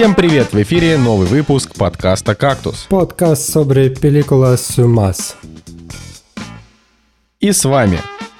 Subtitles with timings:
[0.00, 0.54] Всем привет!
[0.54, 2.86] В эфире новый выпуск подкаста «Кактус».
[2.88, 5.34] Подкаст sobre películas sumas.
[7.38, 7.98] И с вами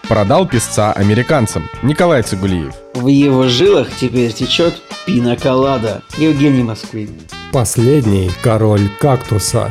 [0.08, 2.72] продал песца американцам Николай Цигулиев.
[2.94, 6.02] В его жилах теперь течет пиноколада.
[6.16, 7.10] Евгений Москвин.
[7.52, 9.70] Последний король кактуса.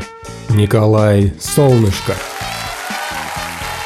[0.49, 2.13] Николай Солнышко.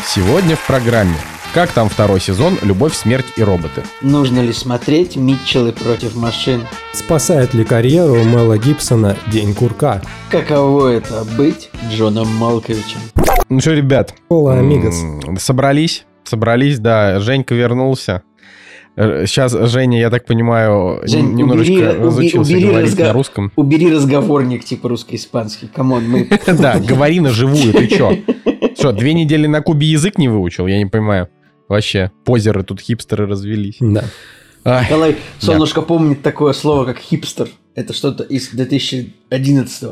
[0.05, 1.15] Сегодня в программе
[1.53, 3.83] как там второй сезон «Любовь, смерть и роботы».
[4.01, 6.61] Нужно ли смотреть Митчеллы против машин?
[6.93, 10.01] Спасает ли карьеру Мэла Гибсона День курка?
[10.31, 12.99] Каково это быть Джоном Малковичем?
[13.49, 14.95] Ну что, ребят, Hola amigos.
[15.39, 18.23] собрались, собрались, да, Женька вернулся.
[18.95, 23.51] Э, Сейчас Женя, я так понимаю, Жень, немножечко убери- разучился убери говорить разго- на русском.
[23.55, 25.67] Убери разговорник типа русско-испанский.
[25.67, 26.27] Come on, мы...
[26.47, 28.15] Да, говори на живую, ты чё?
[28.75, 30.65] Что, две недели на Кубе язык не выучил?
[30.67, 31.29] Я не понимаю.
[31.67, 33.77] Вообще, позеры тут хипстеры развелись.
[33.79, 34.05] Да.
[34.65, 37.49] Ай, Николай Солнышко помнит такое слово, как хипстер.
[37.75, 39.89] Это что-то из 2011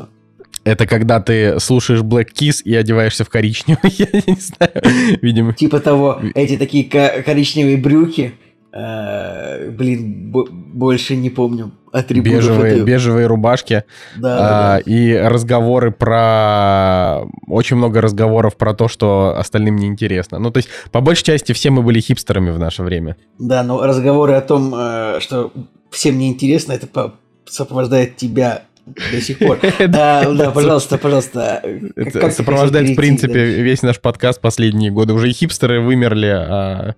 [0.64, 5.52] Это когда ты слушаешь Black Kiss и одеваешься в коричневый, я не знаю, видимо.
[5.54, 8.34] Типа того, эти такие ко- коричневые брюки.
[8.72, 13.84] э, Блин, бо- больше не помню атрибутов Бежевые, этой- бежевые рубашки
[14.16, 14.78] Да, а, да.
[14.80, 17.22] и разговоры про...
[17.46, 20.38] Очень много разговоров про то, что остальным не интересно.
[20.38, 23.16] Ну, то есть, по большей части, все мы были хипстерами в наше время.
[23.38, 25.52] Да, но разговоры о том, э, что
[25.90, 27.12] всем неинтересно, это
[27.46, 29.58] сопровождает тебя до сих пор.
[29.88, 31.60] Да, да, пожалуйста, пожалуйста.
[31.62, 33.40] как- Это как сопровождает, в принципе, да?
[33.62, 35.12] весь наш подкаст последние годы.
[35.12, 36.94] Уже и хипстеры вымерли, а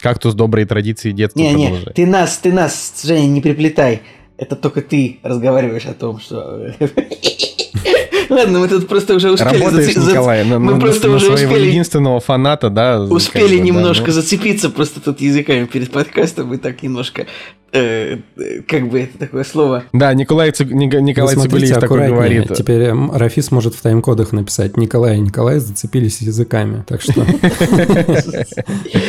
[0.00, 4.02] кактус добрые традиции детства Не, не, ты нас, ты нас, Женя, не приплетай.
[4.38, 6.72] Это только ты разговариваешь о том, что...
[8.30, 9.58] Ладно, мы тут просто уже успели...
[9.58, 13.00] Работаешь, заци- зац- Николай, мы на- просто на уже своего успели- единственного фаната, да?
[13.00, 14.12] Успели как бы, да, немножко ну.
[14.12, 17.26] зацепиться просто тут языками перед подкастом и так немножко...
[17.72, 18.18] э,
[18.66, 19.84] как бы это такое слово...
[19.92, 22.54] Да, Николай, Циг- Ника- Николай Цигулиев такой говорит.
[22.54, 26.84] Теперь м, Рафис может в тайм-кодах написать Николай и Николай зацепились языками.
[26.86, 27.24] Так что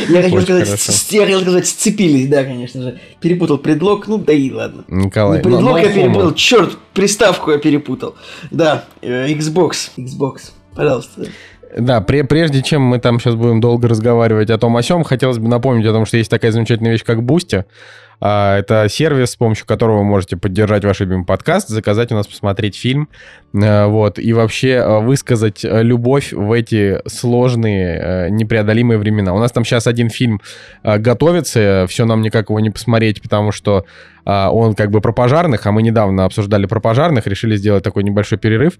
[0.10, 3.00] Я хотел сказать, хотел сказать, сцепились, да, конечно же.
[3.22, 4.84] Перепутал предлог, ну да и ладно.
[4.88, 5.42] Николай.
[5.42, 8.16] Предлог ну, я ну, перепутал, черт, приставку я перепутал.
[8.52, 11.28] Да, э, Xbox, Xbox, пожалуйста.
[11.78, 15.38] Да, пре- прежде чем мы там сейчас будем долго разговаривать о том о сем, хотелось
[15.38, 17.66] бы напомнить о том, что есть такая замечательная вещь, как Бусти.
[18.20, 22.76] Это сервис, с помощью которого вы можете поддержать ваш любимый подкаст, заказать у нас посмотреть
[22.76, 23.08] фильм,
[23.54, 29.34] э, вот, и вообще э, высказать э, любовь в эти сложные, непреодолимые времена.
[29.34, 30.42] У нас там сейчас один фильм
[30.84, 33.86] готовится, все нам никак его не посмотреть, потому что
[34.19, 34.19] а,
[34.52, 38.38] он как бы про пожарных, а мы недавно обсуждали про пожарных, решили сделать такой небольшой
[38.38, 38.74] перерыв,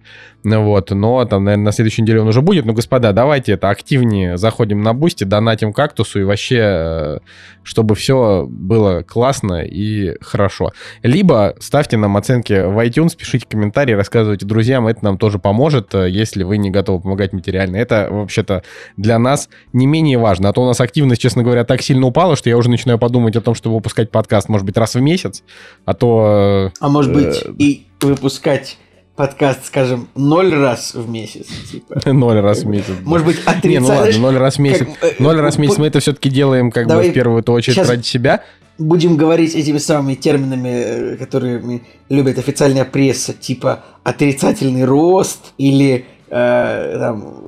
[0.44, 2.66] вот, но там, наверное, на следующей неделе он уже будет.
[2.66, 7.20] Ну, господа, давайте это активнее заходим на Бусти, донатим кактусу и вообще, э,
[7.64, 10.72] чтобы все было классно и хорошо.
[11.04, 16.10] Либо ставьте нам оценки в iTunes, пишите комментарии, рассказывайте друзьям, это нам тоже поможет, э,
[16.10, 17.78] если вы не готовы помогать материально.
[17.78, 18.64] Это, вообще-то,
[18.98, 20.50] для нас не менее важно.
[20.50, 23.36] А то у нас активность, честно говоря, так сильно упала, что я уже начинаю подумать
[23.36, 25.39] о том, чтобы выпускать подкаст, может быть, раз в месяц,
[25.86, 26.72] а то...
[26.80, 28.78] А может быть Э, и выпускать
[29.20, 31.48] подкаст, скажем, ноль раз в месяц.
[31.70, 32.02] типа.
[32.06, 32.94] э, Ноль раз в месяц.
[33.04, 34.18] Может быть, Не, ну ладно, отрицаешь.
[34.18, 34.88] ноль раз в месяц.
[35.02, 37.86] как, э, Ноль раз в месяц мы это все-таки делаем как бы в первую очередь
[37.86, 38.44] ради себя.
[38.78, 46.98] Будем говорить этими самыми терминами, э, которыми любит официальная пресса, типа отрицательный рост или э,
[46.98, 47.44] там,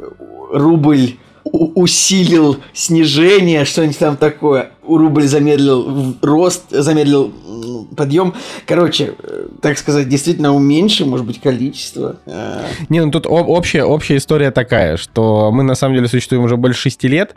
[0.52, 4.72] рубль усилил снижение, что-нибудь там такое.
[4.87, 7.31] Рубль замедлил рост, замедлил
[7.95, 8.33] подъем.
[8.65, 12.17] Короче, э, так сказать, действительно уменьшим, может быть, количество.
[12.25, 16.43] Э, Не, ну тут об- общая, общая история такая, что мы на самом деле существуем
[16.43, 17.35] уже больше шести лет,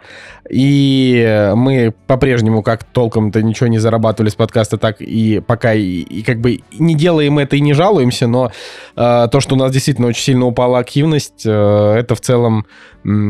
[0.50, 6.22] и мы по-прежнему как толком-то ничего не зарабатывали с подкаста, так и пока и, и
[6.22, 8.53] как бы не делаем это и не жалуемся, но
[8.97, 11.50] э, то, что у нас действительно очень сильно упала активность, э,
[11.99, 12.66] это в целом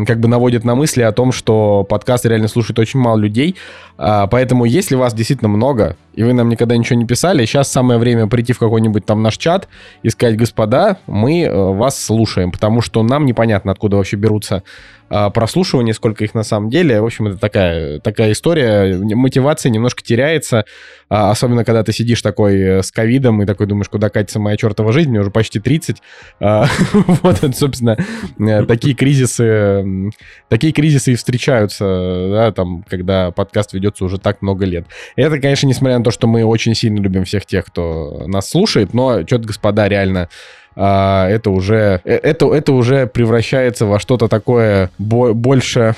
[0.06, 3.56] как бы наводит на мысли о том, что подкаст реально слушает очень мало людей,
[3.96, 7.99] А, поэтому если вас действительно много, и вы нам никогда ничего не писали, сейчас самое
[7.99, 9.69] время прийти в какой-нибудь там наш чат
[10.02, 14.62] и сказать, господа, мы э, вас слушаем, потому что нам непонятно, откуда вообще берутся
[15.11, 17.00] а, прослушивания, сколько их на самом деле.
[17.00, 18.96] В общем, это такая, такая история.
[18.96, 20.64] Мотивация немножко теряется,
[21.11, 24.56] а, особенно когда ты сидишь такой э, с ковидом и такой думаешь, куда катится моя
[24.56, 26.02] чертова жизнь, мне уже почти 30.
[26.40, 26.67] А,
[27.22, 27.99] Вот, собственно,
[28.38, 30.10] э, такие кризисы,
[30.49, 31.84] такие кризисы и встречаются,
[32.31, 34.87] да, там, когда подкаст ведется уже так много лет.
[35.17, 38.95] Это, конечно, несмотря на то, что мы очень сильно любим всех тех, кто нас слушает,
[38.95, 40.29] но что-то, господа, реально
[40.77, 45.95] а, это уже э, это это уже превращается во что-то такое бо- больше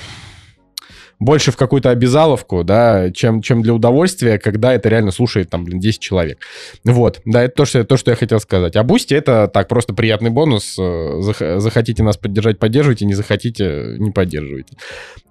[1.19, 5.79] больше в какую-то обязаловку, да, чем, чем для удовольствия, когда это реально слушает там, блин,
[5.79, 6.39] 10 человек.
[6.83, 8.75] Вот, да, это то, что, то, что я хотел сказать.
[8.75, 10.77] А Бусти это так, просто приятный бонус.
[10.79, 11.19] Э,
[11.57, 14.77] захотите нас поддержать, поддерживайте, не захотите, не поддерживайте.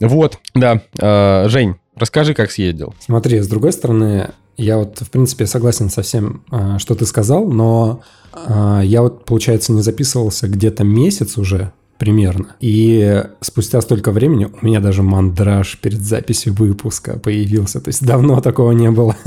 [0.00, 0.80] Вот, да.
[1.00, 2.94] Э, Жень, расскажи, как съездил.
[3.00, 7.46] Смотри, с другой стороны, я вот, в принципе, согласен со всем, э, что ты сказал,
[7.46, 8.02] но
[8.82, 12.56] я вот, получается, не записывался где-то месяц уже примерно.
[12.60, 17.80] И спустя столько времени у меня даже мандраж перед записью выпуска появился.
[17.80, 19.16] То есть давно такого не было.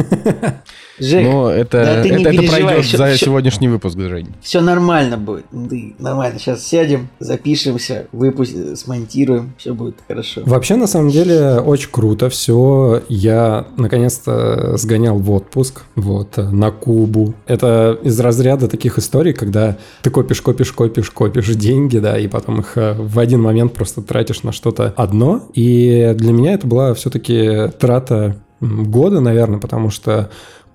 [1.00, 4.27] Жек, Но это, да это, это пройдет все, за все, сегодняшний выпуск, Жень.
[4.42, 5.45] Все нормально будет.
[5.50, 6.39] Ты, нормально.
[6.39, 10.42] Сейчас сядем, запишемся, выпуск, смонтируем, все будет хорошо.
[10.45, 13.01] Вообще, на самом деле, очень круто все.
[13.07, 17.33] Я наконец-то сгонял в отпуск, вот, на Кубу.
[17.45, 22.58] Это из разряда таких историй, когда ты копишь, копишь, копишь, копишь деньги, да, и потом
[22.59, 25.47] их э, в один момент просто тратишь на что-то одно.
[25.53, 30.29] И для меня это была все-таки трата года, наверное, потому что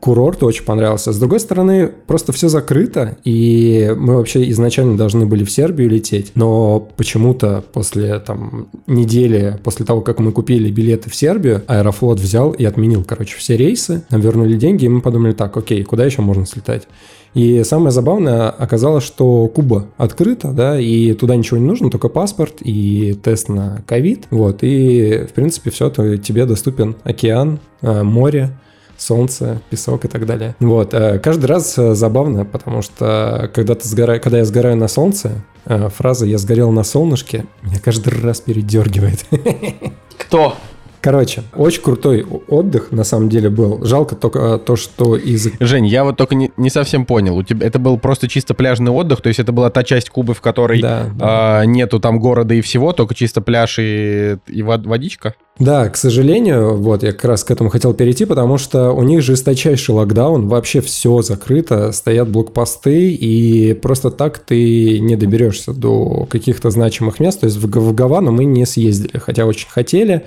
[0.05, 1.15] курорт очень понравился.
[1.15, 6.33] С другой стороны, просто все закрыто, и мы вообще изначально должны были в Сербию лететь,
[6.35, 12.51] но почему-то после там недели, после того, как мы купили билеты в Сербию, Аэрофлот взял
[12.51, 16.21] и отменил, короче, все рейсы, нам вернули деньги, и мы подумали, так, окей, куда еще
[16.21, 16.87] можно слетать?
[17.33, 22.57] И самое забавное оказалось, что Куба открыта, да, и туда ничего не нужно, только паспорт
[22.61, 24.27] и тест на ковид.
[24.31, 28.51] Вот, и, в принципе, все, то тебе доступен океан, э, море,
[28.97, 30.55] солнце, песок и так далее.
[30.61, 30.95] Вот.
[30.95, 34.19] Э, каждый раз э, забавно, потому что когда, ты сгора...
[34.19, 39.25] когда я сгораю на солнце, э, фраза «я сгорел на солнышке» меня каждый раз передергивает.
[40.19, 40.57] Кто?
[41.05, 43.85] Короче, очень крутой отдых на самом деле был.
[43.85, 45.49] Жалко только то, что из...
[45.61, 47.37] Жень, я вот только не, не совсем понял.
[47.37, 50.33] У тебя это был просто чисто пляжный отдых, то есть это была та часть Кубы,
[50.33, 51.61] в которой да, да.
[51.61, 55.35] А, нету там города и всего, только чисто пляж и, и водичка?
[55.59, 59.21] Да, к сожалению, вот я как раз к этому хотел перейти, потому что у них
[59.21, 66.71] жесточайший локдаун, вообще все закрыто, стоят блокпосты, и просто так ты не доберешься до каких-то
[66.71, 67.41] значимых мест.
[67.41, 70.25] То есть в, в Гавану мы не съездили, хотя очень хотели.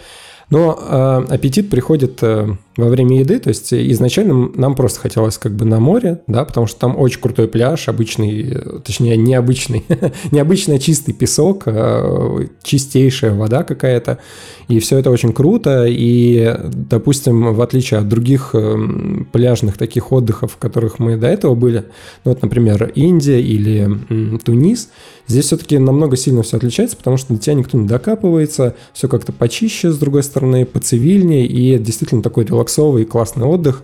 [0.49, 2.47] Но э, аппетит приходит э,
[2.77, 6.67] во время еды, то есть изначально нам просто хотелось как бы на море, да, потому
[6.67, 9.83] что там очень крутой пляж, обычный, точнее необычный,
[10.31, 14.19] необычно чистый песок, э, чистейшая вода какая-то,
[14.69, 18.77] и все это очень круто, и, допустим, в отличие от других э,
[19.33, 21.85] пляжных таких отдыхов, в которых мы до этого были,
[22.23, 24.89] ну вот, например, Индия или Тунис,
[25.27, 29.31] здесь все-таки намного сильно все отличается, потому что до тебя никто не докапывается, все как-то
[29.31, 33.83] почище, с другой стороны, поцивильнее, и действительно такой релакс релаксовый классный отдых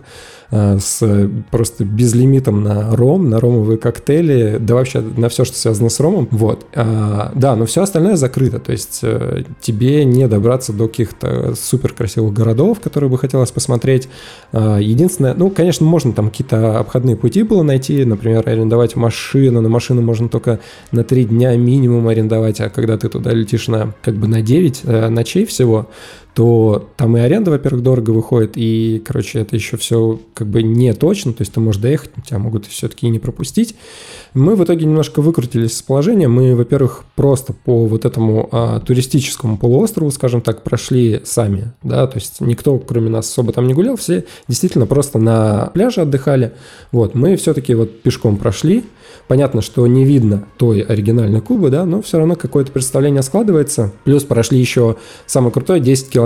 [0.54, 5.98] с просто безлимитом на ром, на ромовые коктейли, да вообще на все, что связано с
[6.00, 6.28] ромом.
[6.30, 6.66] Вот.
[6.74, 11.92] А, да, но все остальное закрыто, то есть э, тебе не добраться до каких-то супер
[11.92, 14.08] красивых городов, которые бы хотелось посмотреть.
[14.52, 19.68] А, единственное, ну, конечно, можно там какие-то обходные пути было найти, например, арендовать машину, но
[19.68, 20.60] машину можно только
[20.92, 24.82] на три дня минимум арендовать, а когда ты туда летишь на как бы на 9
[24.84, 25.88] э, ночей всего,
[26.34, 30.92] то там и аренда, во-первых, дорого выходит, и, короче, это еще все как бы не
[30.92, 33.76] точно, то есть ты можешь доехать, тебя могут все-таки и не пропустить.
[34.34, 36.26] Мы в итоге немножко выкрутились с положения.
[36.26, 42.18] Мы, во-первых, просто по вот этому а, туристическому полуострову, скажем так, прошли сами, да, то
[42.18, 46.52] есть никто, кроме нас, особо там не гулял, все действительно просто на пляже отдыхали.
[46.90, 48.84] Вот, мы все-таки вот пешком прошли,
[49.26, 53.92] Понятно, что не видно той оригинальной Кубы, да, но все равно какое-то представление складывается.
[54.04, 56.23] Плюс прошли еще самое крутое 10 километров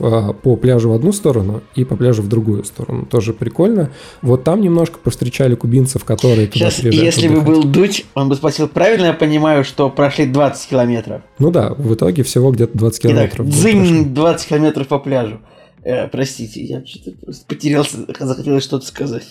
[0.00, 3.06] э, по пляжу в одну сторону и по пляжу в другую сторону.
[3.06, 3.90] Тоже прикольно.
[4.22, 7.44] Вот там немножко повстречали кубинцев, которые туда Сейчас, если отдыхать.
[7.46, 11.22] бы был Дудь, он бы спросил, правильно я понимаю, что прошли 20 километров?
[11.38, 13.46] Ну да, в итоге всего где-то 20 километров.
[13.46, 15.40] Итак, дзынь 20 километров по пляжу.
[15.88, 19.24] Э, простите, я что-то просто потерялся, захотелось что-то сказать.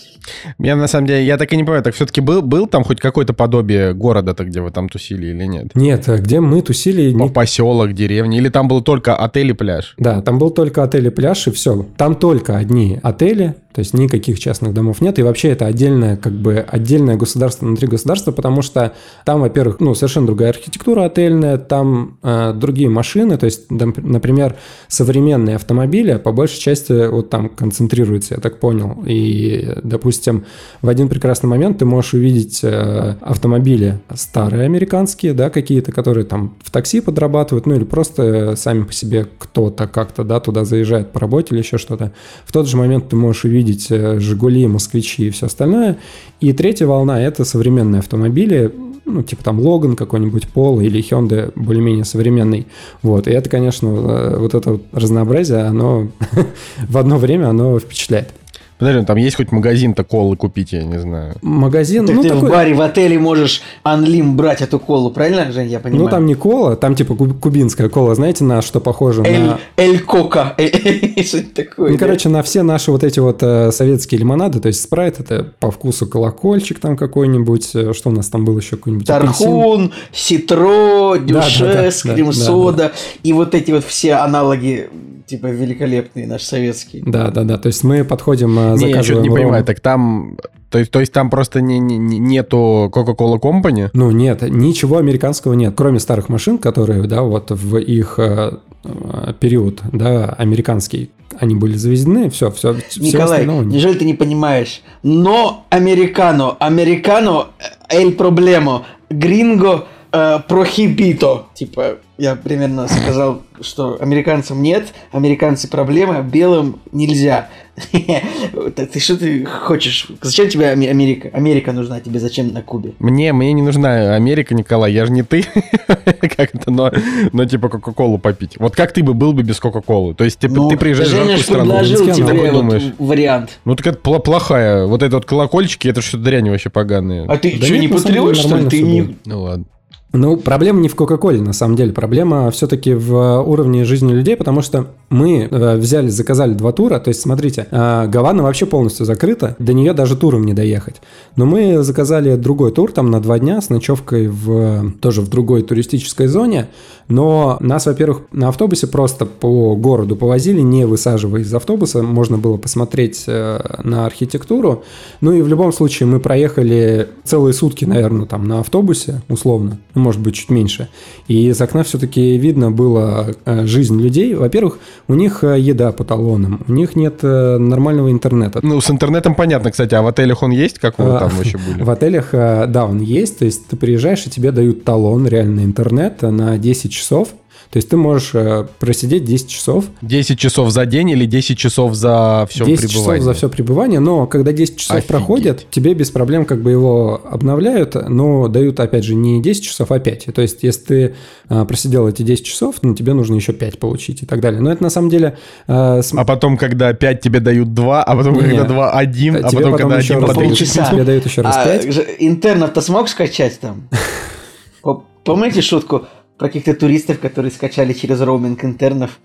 [0.58, 2.98] Я на самом деле, я так и не понимаю, так все-таки был, был там хоть
[2.98, 5.76] какое-то подобие города-то, где вы там тусили или нет?
[5.76, 7.12] Нет, а где мы тусили...
[7.12, 7.28] По не...
[7.28, 9.94] Поселок, деревня, или там был только отель и пляж?
[9.98, 11.86] Да, там был только отель и пляж, и все.
[11.96, 16.32] Там только одни отели, то есть никаких частных домов нет, и вообще это отдельное, как
[16.32, 22.18] бы, отдельное государство внутри государства, потому что там, во-первых, ну, совершенно другая архитектура отельная, там
[22.24, 24.56] э, другие машины, то есть, например,
[24.88, 30.44] современные автомобили по большей части вот там концентрируются, я так понял, и, допустим,
[30.82, 36.54] в один прекрасный момент ты можешь увидеть э, автомобили старые американские, да, какие-то, которые там
[36.62, 41.20] в такси подрабатывают, ну, или просто сами по себе кто-то как-то, да, туда заезжает по
[41.20, 42.12] работе или еще что-то.
[42.44, 45.96] В тот же момент ты можешь увидеть видеть э, «Жигули», «Москвичи» и все остальное.
[46.40, 48.72] И третья волна– это современные автомобили,
[49.08, 52.66] ну, типа там Логан какой-нибудь, Polo или Hyundai более-менее современный.
[53.02, 56.08] Вот, и это, конечно, э, вот это вот разнообразие, оно
[56.88, 58.28] в одно время оно впечатляет.
[58.78, 61.34] Подожди, ну там есть хоть магазин-то колы купить, я не знаю.
[61.42, 62.48] Магазин, Так ну, ты такой...
[62.48, 66.04] в баре, в отеле можешь анлим брать эту колу, правильно, Жень, я понимаю?
[66.04, 69.22] Ну, там не кола, там типа куб- кубинская кола, знаете, на что похоже?
[69.24, 69.58] Эль, На...
[69.76, 70.54] эль кока.
[70.58, 71.90] Что-то такое.
[71.90, 71.98] Ну, да?
[71.98, 75.70] короче, на все наши вот эти вот э, советские лимонады, то есть спрайт это по
[75.70, 79.28] вкусу колокольчик там какой-нибудь, э, что у нас там было еще какой-нибудь апельсин.
[79.32, 82.92] Тархун, Ситро, Да, да, Дюшес, да, да, Крем-сода
[83.22, 84.88] и вот эти вот все аналоги,
[85.28, 87.02] типа великолепные наши советские.
[87.06, 89.36] Да, да, да, то есть мы подходим, э, Не, я что-то не ром.
[89.38, 90.36] понимаю, так там...
[90.70, 93.88] То есть, то есть там просто не, не- не- нету Coca-Cola Company?
[93.94, 98.52] Ну нет, ничего американского нет, кроме старых машин, которые, да, вот в их э,
[98.84, 103.66] э, период, да, американский, они были завезены, все, все, все Николай, нет.
[103.66, 104.82] неужели ты не понимаешь?
[105.02, 107.46] Но американо, американо,
[107.88, 111.46] эль проблемо, гринго, э, прохибито.
[111.54, 117.48] Типа, я примерно сказал, что американцам нет, американцы проблема, белым нельзя.
[117.92, 120.08] Ты что ты хочешь?
[120.20, 121.30] Зачем тебе Аме- Америка?
[121.32, 122.94] Америка нужна тебе, зачем на Кубе?
[122.98, 125.44] Мне, мне не нужна Америка, Николай, я же не ты.
[125.86, 126.90] Как это, но,
[127.32, 128.56] но типа Кока-Колу попить.
[128.58, 130.14] Вот как ты бы был бы без Кока-Колы?
[130.14, 133.58] То есть ты, Ну, ты приезжаешь в жаркую страну, предложил тебе такой вот думаешь, вариант.
[133.64, 134.86] ну так это плохая.
[134.86, 137.26] Вот это вот колокольчики, это что-то дрянь вообще поганые.
[137.28, 138.68] А ты Да что, не патриот, что ли?
[138.68, 139.16] Ты не...
[139.24, 139.66] Ну ладно.
[140.12, 141.92] Ну, проблема не в Кока-Коле, на самом деле.
[141.92, 146.98] Проблема все-таки в уровне жизни людей, потому что мы э, взяли, заказали два тура.
[146.98, 150.96] То есть, смотрите, э, Гавана вообще полностью закрыта, до нее даже туром не доехать.
[151.36, 155.62] Но мы заказали другой тур там на два дня с ночевкой в, тоже в другой
[155.62, 156.68] туристической зоне.
[157.08, 162.02] Но нас, во-первых, на автобусе просто по городу повозили, не высаживая из автобуса.
[162.02, 164.84] Можно было посмотреть э, на архитектуру.
[165.20, 170.04] Ну и в любом случае мы проехали целые сутки, наверное, там на автобусе, условно, ну,
[170.04, 170.88] может быть, чуть меньше.
[171.26, 174.34] И из окна все-таки видно было э, жизнь людей.
[174.34, 174.78] Во-первых,
[175.08, 178.60] у них э, еда по талонам, у них нет э, нормального интернета.
[178.62, 180.78] Ну, с интернетом понятно, кстати, а в отелях он есть?
[180.78, 181.82] Как вы А, там вообще были?
[181.88, 186.22] В отелях, да, он есть, то есть ты приезжаешь, и тебе дают талон, реально интернет
[186.22, 187.30] на 10 часов.
[187.70, 191.94] То есть ты можешь э, просидеть 10 часов, 10 часов за день или 10 часов
[191.94, 193.18] за все 10 пребывание?
[193.20, 195.08] часов за все пребывание, но когда 10 часов Офигеть.
[195.08, 199.92] проходят, тебе без проблем как бы его обновляют, но дают, опять же, не 10 часов,
[199.92, 200.28] а 5.
[200.34, 201.14] То есть, если ты
[201.50, 204.62] а, просидел эти 10 часов, ну, тебе нужно еще 5 получить и так далее.
[204.62, 205.36] Но это на самом деле...
[205.66, 208.40] а, с- А потом, когда 5 тебе дают 2, а потом, Не.
[208.40, 210.74] когда 2 1, а Тебе потом, когда еще 1 раз по по дают, 30.
[210.74, 210.92] полчаса.
[210.94, 211.92] тебе дают еще раз А, 5.
[211.92, 213.88] же- интернов-то смог скачать там?
[214.82, 216.06] По- Помните шутку
[216.38, 219.18] про каких-то туристов, которые скачали через роуминг интернов.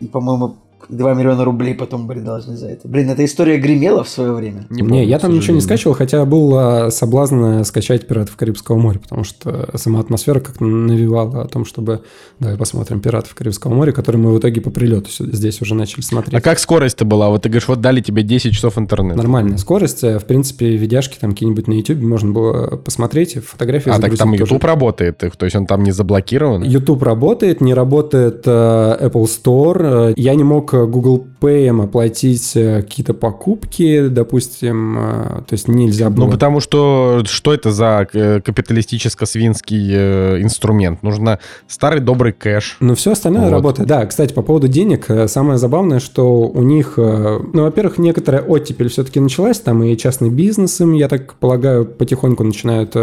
[0.00, 0.56] И, по-моему,
[0.92, 2.86] 2 миллиона рублей потом были должны за это.
[2.86, 4.66] Блин, эта история гремела в свое время.
[4.70, 8.06] Не, Не, помню, я к там ничего не скачивал, хотя был а, соблазн а, скачать
[8.06, 12.02] «Пиратов Карибского моря», потому что сама атмосфера как навевала о том, чтобы
[12.38, 16.34] давай посмотрим «Пиратов Карибского моря», который мы в итоге по прилету здесь уже начали смотреть.
[16.34, 17.28] А как скорость-то была?
[17.30, 19.16] Вот ты говоришь, вот дали тебе 10 часов интернета.
[19.16, 20.04] Нормальная скорость.
[20.04, 24.30] э, В принципе, видяшки там какие-нибудь на YouTube можно было посмотреть, фотографии А, так там
[24.30, 24.42] тоже.
[24.42, 26.62] YouTube работает, их, то есть он там не заблокирован?
[26.62, 30.10] YouTube работает, не работает э, Apple Store.
[30.10, 35.66] Э, Я не мог э, Google Pay оплатить э, какие-то покупки, допустим, э, то есть
[35.66, 36.26] нельзя было.
[36.26, 41.02] Ну, потому что что это за э, капиталистическо-свинский инструмент?
[41.02, 42.76] Нужно старый добрый кэш.
[42.80, 43.50] Но все остальное Вот.
[43.50, 43.88] работает.
[43.88, 49.20] Да, кстати, по поводу денег, самое забавное, что у них, ну, во-первых, некоторая оттепель все-таки
[49.20, 52.94] началась, там и частный бизнес им, я так полагаю, потихоньку начинают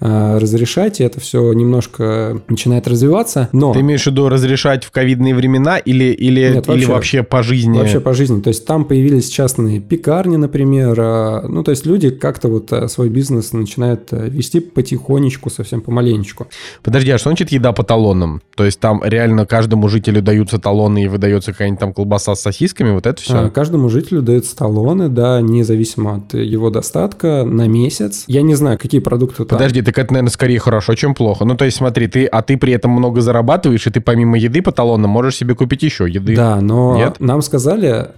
[0.00, 3.72] разрешать, и это все немножко начинает развиваться, но...
[3.72, 6.86] Ты имеешь в виду разрешать в ковидные времена или, или, Нет, или вообще.
[6.86, 7.75] вообще по жизни?
[7.80, 8.40] Вообще по жизни.
[8.40, 10.96] То есть там появились частные пекарни, например.
[10.98, 15.80] а, Ну, то есть люди как-то вот а, свой бизнес начинают а, вести потихонечку, совсем
[15.80, 16.46] помаленечку.
[16.82, 18.42] Подожди, а что значит еда по талонам?
[18.54, 22.90] То есть там реально каждому жителю даются талоны и выдается какая-нибудь там колбаса с сосисками,
[22.92, 23.34] вот это все?
[23.34, 28.24] А, Каждому жителю даются талоны, да, независимо от его достатка, на месяц.
[28.26, 29.58] Я не знаю, какие продукты там.
[29.58, 31.44] Подожди, так это, наверное, скорее хорошо, чем плохо.
[31.44, 34.62] Ну, то есть смотри, ты, а ты при этом много зарабатываешь, и ты помимо еды
[34.62, 36.36] по талонам можешь себе купить еще еды.
[36.36, 37.20] Да, но Нет?
[37.20, 37.65] нам сказали,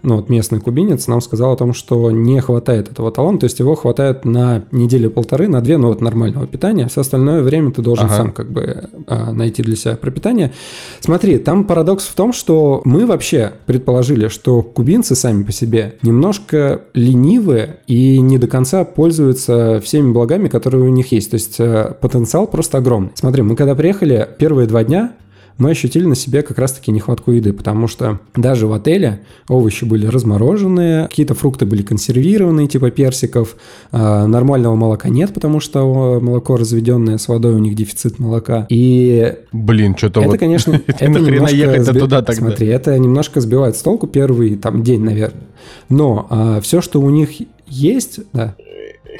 [0.02, 3.58] ну вот местный кубинец нам сказал о том, что не хватает этого талона, то есть
[3.58, 8.06] его хватает на неделю-полторы, на две, ну вот нормального питания, все остальное время ты должен
[8.06, 8.16] Ага.
[8.16, 10.52] сам как бы а, найти для себя пропитание.
[11.00, 16.82] Смотри, там парадокс в том, что мы вообще предположили, что кубинцы сами по себе немножко
[16.94, 21.94] ленивые и не до конца пользуются всеми благами, которые у них есть, то есть э,
[22.00, 23.10] потенциал просто огромный.
[23.14, 25.12] Смотри, мы когда приехали первые два дня,
[25.58, 30.06] мы ощутили на себе как раз-таки нехватку еды, потому что даже в отеле овощи были
[30.06, 33.56] размороженные, какие-то фрукты были консервированные, типа персиков,
[33.90, 38.66] а, нормального молока нет, потому что молоко разведенное с водой, у них дефицит молока.
[38.70, 40.38] И Блин, что-то это, вот...
[40.38, 42.40] конечно, это нахрена ехать сби- туда тогда?
[42.40, 45.42] Смотри, это немножко сбивает с толку первый там день, наверное.
[45.88, 47.30] Но все, что у них
[47.66, 48.54] есть, да,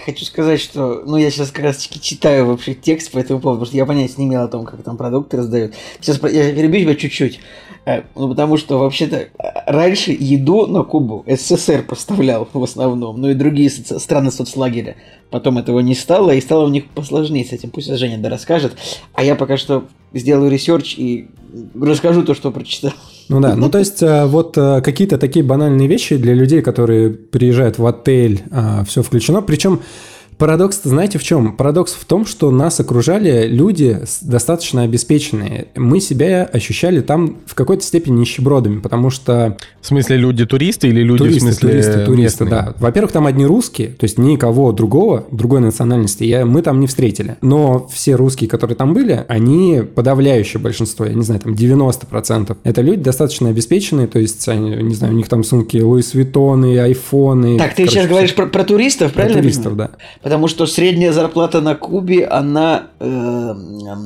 [0.05, 3.61] Хочу сказать, что, ну, я сейчас как раз таки читаю вообще текст по этому поводу,
[3.61, 5.75] потому что я понятия не имел о том, как там продукты раздают.
[6.01, 7.41] Сейчас я перебью тебя чуть-чуть,
[8.15, 9.29] ну, потому что вообще-то э,
[9.67, 14.97] раньше еду на Кубу СССР поставлял в основном, ну и другие соци- страны соцлагеря.
[15.31, 17.71] Потом этого не стало, и стало у них посложнее с этим.
[17.71, 18.77] Пусть Женя да расскажет.
[19.15, 21.29] А я пока что сделаю research и
[21.79, 22.93] расскажу то, что прочитал.
[23.29, 27.11] Ну да, ну то есть э, вот э, какие-то такие банальные вещи для людей, которые
[27.11, 28.43] приезжают в отель,
[28.87, 29.43] все включено.
[29.43, 29.81] Причем
[30.39, 31.57] парадокс, знаете в чем?
[31.57, 35.69] Парадокс в том, что нас окружали люди достаточно обеспеченные.
[35.77, 41.19] Мы себя ощущали там в какой-то степени нищебродами, потому что В смысле, люди-туристы или люди,
[41.19, 42.51] туристы, в смысле, туристы, туристы, местные?
[42.51, 42.75] да.
[42.79, 47.37] Во-первых, там одни русские, то есть никого другого, другой национальности я, мы там не встретили.
[47.41, 52.57] Но все русские, которые там были, они подавляющее большинство, я не знаю, там 90%.
[52.65, 56.79] Это люди достаточно обеспеченные, то есть, они, не знаю, у них там сумки Луис Виттоны,
[56.79, 57.59] айфоны.
[57.59, 59.37] Так, ты короче, сейчас говоришь про, про туристов, Про правильно?
[59.37, 59.91] я туристов, да.
[60.29, 62.89] Потому что средняя зарплата на Кубе, она...
[63.01, 63.55] э,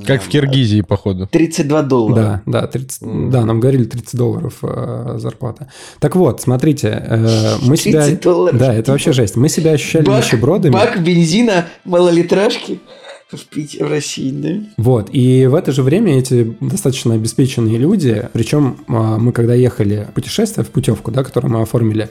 [0.07, 1.26] Как в Киргизии, походу.
[1.26, 2.43] 32 доллара.
[2.47, 5.67] Да, да, 30, да, нам говорили 30 долларов э, зарплата.
[5.99, 8.05] Так вот, смотрите, э, мы себя...
[8.05, 9.35] 30 долларов, Да, это вообще жесть.
[9.35, 10.73] Мы себя ощущали Бак, нищебродами.
[10.73, 12.79] бак бензина малолитражки
[13.33, 14.64] в Питере, в России, да?
[14.76, 20.07] Вот, и в это же время эти достаточно обеспеченные люди, причем а, мы когда ехали
[20.09, 22.11] в путешествие, в путевку, да, которую мы оформили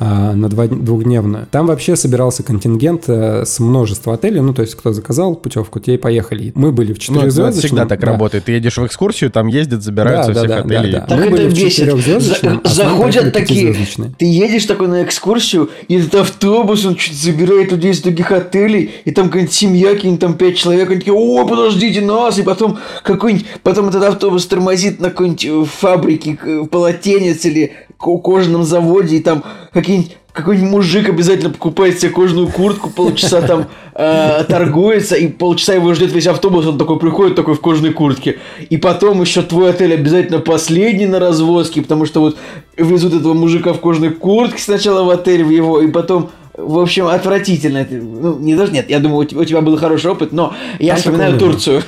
[0.00, 4.92] на два, двухдневную, там вообще собирался контингент э, с множества отелей, ну, то есть кто
[4.92, 6.52] заказал путевку, те и поехали.
[6.54, 7.60] Мы были в Ну, это четырехзвездочном.
[7.60, 8.06] всегда так да.
[8.06, 8.44] работает.
[8.44, 10.92] Ты едешь в экскурсию, там ездят, забираются Да, всех да, да, отелей.
[10.92, 11.06] да, да.
[11.06, 11.72] Так Мы это были в бесит.
[11.76, 13.76] четырехзвездочном, За- а заходят такие,
[14.18, 18.90] ты едешь такой на экскурсию, и этот автобус, он что-то забирает людей из других отелей,
[19.04, 22.78] и там какая-нибудь семья, какие-нибудь там пять человек, они такие, о, подождите нас, и потом
[23.04, 26.38] какой-нибудь, потом этот автобус тормозит на какой-нибудь э, фабрике,
[26.70, 29.44] полотенец или ко- кожаном заводе, и там
[29.90, 35.92] какие-нибудь какой-нибудь мужик обязательно покупает себе кожаную куртку, полчаса там э, торгуется, и полчаса его
[35.92, 38.38] ждет весь автобус, он такой приходит такой в кожаной куртке.
[38.68, 42.36] И потом еще твой отель обязательно последний на развозке, потому что вот
[42.76, 47.06] везут этого мужика в кожаной куртке сначала в отель в его, и потом в общем,
[47.06, 47.86] отвратительно.
[47.90, 51.38] Ну, не даже нет, я думаю, у тебя, был хороший опыт, но я Там вспоминаю.
[51.38, 51.82] Турцию.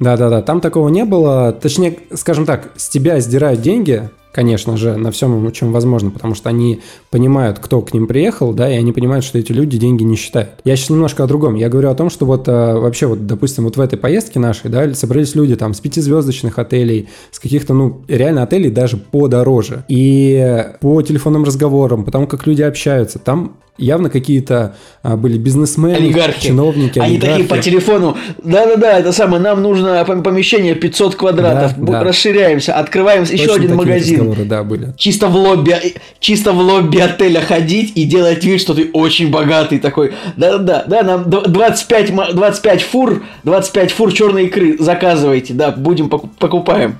[0.00, 1.52] Да-да-да, там такого не было.
[1.52, 6.48] Точнее, скажем так, с тебя сдирают деньги, конечно же, на всем, чем возможно, потому что
[6.48, 10.16] они понимают, кто к ним приехал, да, и они понимают, что эти люди деньги не
[10.16, 10.50] считают.
[10.64, 11.54] Я сейчас немножко о другом.
[11.54, 14.70] Я говорю о том, что вот а, вообще вот, допустим, вот в этой поездке нашей,
[14.70, 19.84] да, собрались люди там с пятизвездочных отелей, с каких-то, ну, реально отелей даже подороже.
[19.88, 26.48] И по телефонным разговорам, потому как люди общаются, там явно какие-то а, были бизнесмены, Олигархи.
[26.48, 27.48] чиновники, Они такие олигархи.
[27.48, 28.16] по телефону.
[28.42, 31.72] Да-да-да, это самое, нам нужно пом- помещение 500 квадратов.
[31.78, 32.04] Да, да.
[32.04, 34.48] Расширяемся, открываем еще Точно один такие магазин.
[34.48, 34.92] да, были.
[34.96, 35.74] Чисто в лобби,
[36.20, 40.12] чисто в лобби отеля ходить и делать вид, что ты очень богатый такой.
[40.36, 46.08] Да-да-да, да, нам д- 25, ма- 25 фур, 25 фур черной икры заказывайте, да, будем
[46.08, 46.96] поку- покупаем.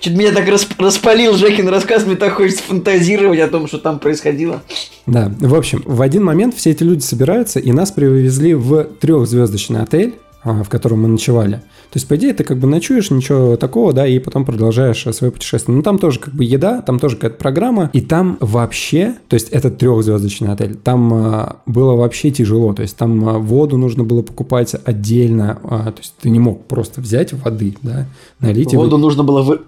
[0.00, 3.98] Чуть меня так расп- распалил Жекин рассказ, мне так хочется фантазировать о том, что там
[3.98, 4.62] происходило.
[5.06, 9.82] Да, в общем, в один момент все эти люди собираются, и нас привезли в трехзвездочный
[9.82, 11.56] отель, в котором мы ночевали.
[11.90, 15.12] То есть, по идее, ты как бы ночуешь, ничего такого, да, и потом продолжаешь а,
[15.12, 15.76] свое путешествие.
[15.76, 19.48] Но там тоже как бы еда, там тоже какая-то программа, и там вообще, то есть
[19.48, 24.22] это трехзвездочный отель, там а, было вообще тяжело, то есть там а, воду нужно было
[24.22, 28.06] покупать отдельно, а, то есть ты не мог просто взять воды, да,
[28.40, 29.60] налить и Воду нужно было вы-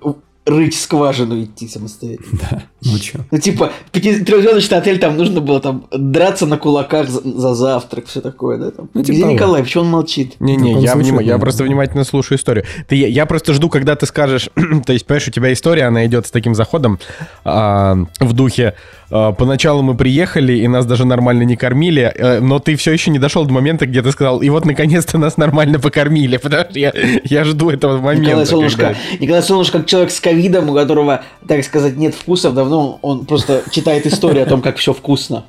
[0.49, 2.69] рыть скважину идти самостоятельно.
[2.79, 3.25] выпить ночью.
[3.31, 8.21] Ну, типа, трехзвездочный отель, там нужно было там драться на кулаках за, за завтрак, все
[8.21, 8.71] такое, да?
[8.71, 8.89] Там.
[8.95, 9.33] Ну, типа Где того.
[9.33, 10.37] Николай, почему он молчит?
[10.41, 11.39] Не-не, я, случае, внима- я да.
[11.39, 12.65] просто внимательно слушаю историю.
[12.87, 14.49] Ты, я, я просто жду, когда ты скажешь,
[14.87, 16.99] то есть, понимаешь, у тебя история, она идет с таким заходом
[17.45, 18.75] а, в духе.
[19.11, 23.11] А, поначалу мы приехали, и нас даже нормально не кормили, э, но ты все еще
[23.11, 26.79] не дошел до момента, где ты сказал, и вот наконец-то нас нормально покормили, потому что
[26.79, 26.93] я,
[27.25, 28.27] я жду этого момента.
[28.29, 32.55] Николай Солнышко, когда- Николай Солнышко, как человек с ковидом, у которого, так сказать, нет вкусов,
[32.55, 35.45] давно он просто читает историю о том, как все вкусно.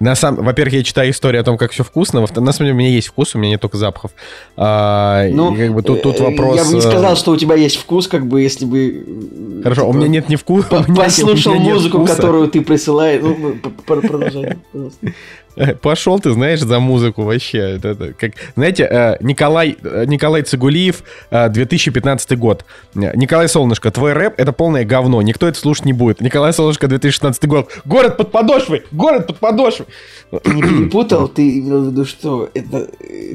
[0.00, 2.20] На самом, во-первых, я читаю историю о том, как все вкусно.
[2.20, 4.10] На самом деле у меня есть вкус, у меня нет только запахов.
[4.56, 6.56] А, Ну, как бы тут, тут э, вопрос.
[6.56, 9.04] Я бы не э, сказал, что у тебя есть вкус, как бы, если бы...
[9.58, 10.68] э, Хорошо, у типа, меня нет ни вкуса.
[10.68, 12.97] по- Послушал музыку, которую ты присылаешь.
[13.20, 15.06] Ну, ну, п- п- продолжай, пожалуйста.
[15.82, 17.58] Пошел ты, знаешь, за музыку вообще.
[17.76, 22.64] Это, это, как, знаете, э, Николай, э, Николай Цигулиев, 2015 год.
[22.94, 25.22] Николай Солнышко, твой рэп— это полное говно.
[25.22, 26.20] Никто это слушать не будет.
[26.20, 27.70] Николай Солнышко, 2016 год.
[27.84, 28.84] Город под подошвой!
[28.92, 29.86] Город под подошвой!
[30.30, 31.28] Ты не перепутал?
[31.28, 32.88] Ты имел в виду, что это...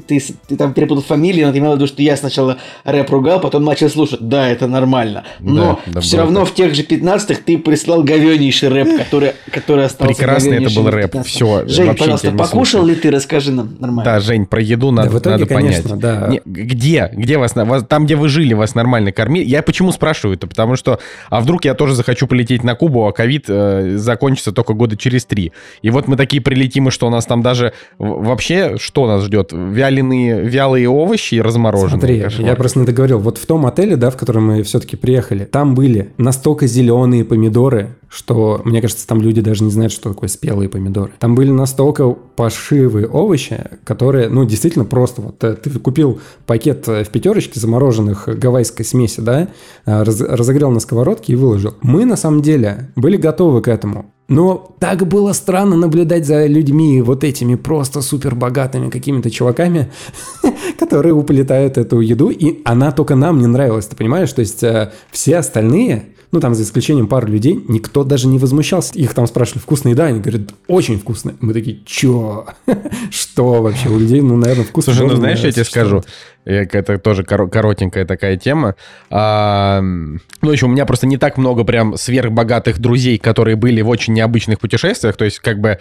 [0.08, 3.40] Ты, ты там перепутал фамилию, но ты имел в виду, что я сначала рэп ругал,
[3.40, 4.20] потом начал слушать.
[4.22, 5.24] Да, это нормально.
[5.40, 6.50] Но да, все равно так.
[6.50, 11.16] в тех же 15-х ты прислал говенейший рэп, который, который остался Прекрасный это был рэп.
[11.26, 13.12] Все, Жень, пожалуйста, покушал ли ты?
[13.12, 14.04] Расскажи нам нормально.
[14.04, 16.02] Да, Жень, про еду надо, да, итоге, надо конечно, понять.
[16.02, 16.28] Да.
[16.28, 17.10] Не, где?
[17.14, 17.84] Где вас, вас...
[17.88, 19.46] Там, где вы жили, вас нормально кормили?
[19.46, 20.48] Я почему спрашиваю это?
[20.48, 21.00] Потому что...
[21.30, 25.26] А вдруг я тоже захочу полететь на Кубу, а ковид э, закончится только года через
[25.26, 25.52] три.
[25.82, 27.74] И вот мы такие прилетим, и что у нас там даже...
[27.98, 29.52] Вообще, что нас ждет?
[29.52, 32.00] Вяленые, вялые овощи и размороженные?
[32.00, 32.50] Смотри, кошмар.
[32.50, 33.20] я просто не договорил.
[33.20, 37.96] Вот в том отеле, да, в котором мы все-таки приехали, там были настолько зеленые помидоры,
[38.14, 41.12] что, мне кажется, там люди даже не знают, что такое спелые помидоры.
[41.18, 47.04] Там были настолько пошивые овощи, которые, ну, действительно просто вот э, ты купил пакет э,
[47.04, 49.48] в пятерочке замороженных гавайской смеси, да,
[49.86, 51.74] э, раз, разогрел на сковородке и выложил.
[51.82, 54.14] Мы, на самом деле, были готовы к этому.
[54.28, 59.92] Но так было странно наблюдать за людьми, вот этими просто супер богатыми какими-то чуваками,
[60.80, 64.32] которые уплетают эту еду, и она только нам не нравилась, ты понимаешь?
[64.32, 64.64] То есть
[65.12, 68.96] все остальные ну, там, за исключением пары людей, никто даже не возмущался.
[68.96, 70.06] Их там спрашивали, вкусная еда?
[70.06, 71.36] Они говорят, очень вкусно.
[71.42, 72.48] Мы такие, чё?
[73.12, 73.90] Что вообще?
[73.90, 74.94] У людей, ну, наверное, вкусно.
[74.94, 76.04] Слушай, ну, знаешь, я тебе скажу,
[76.44, 78.74] это тоже коротенькая такая тема.
[79.12, 83.90] А, ну, еще у меня просто не так много прям сверхбогатых друзей, которые были в
[83.90, 85.16] очень необычных путешествиях.
[85.16, 85.78] То есть, как бы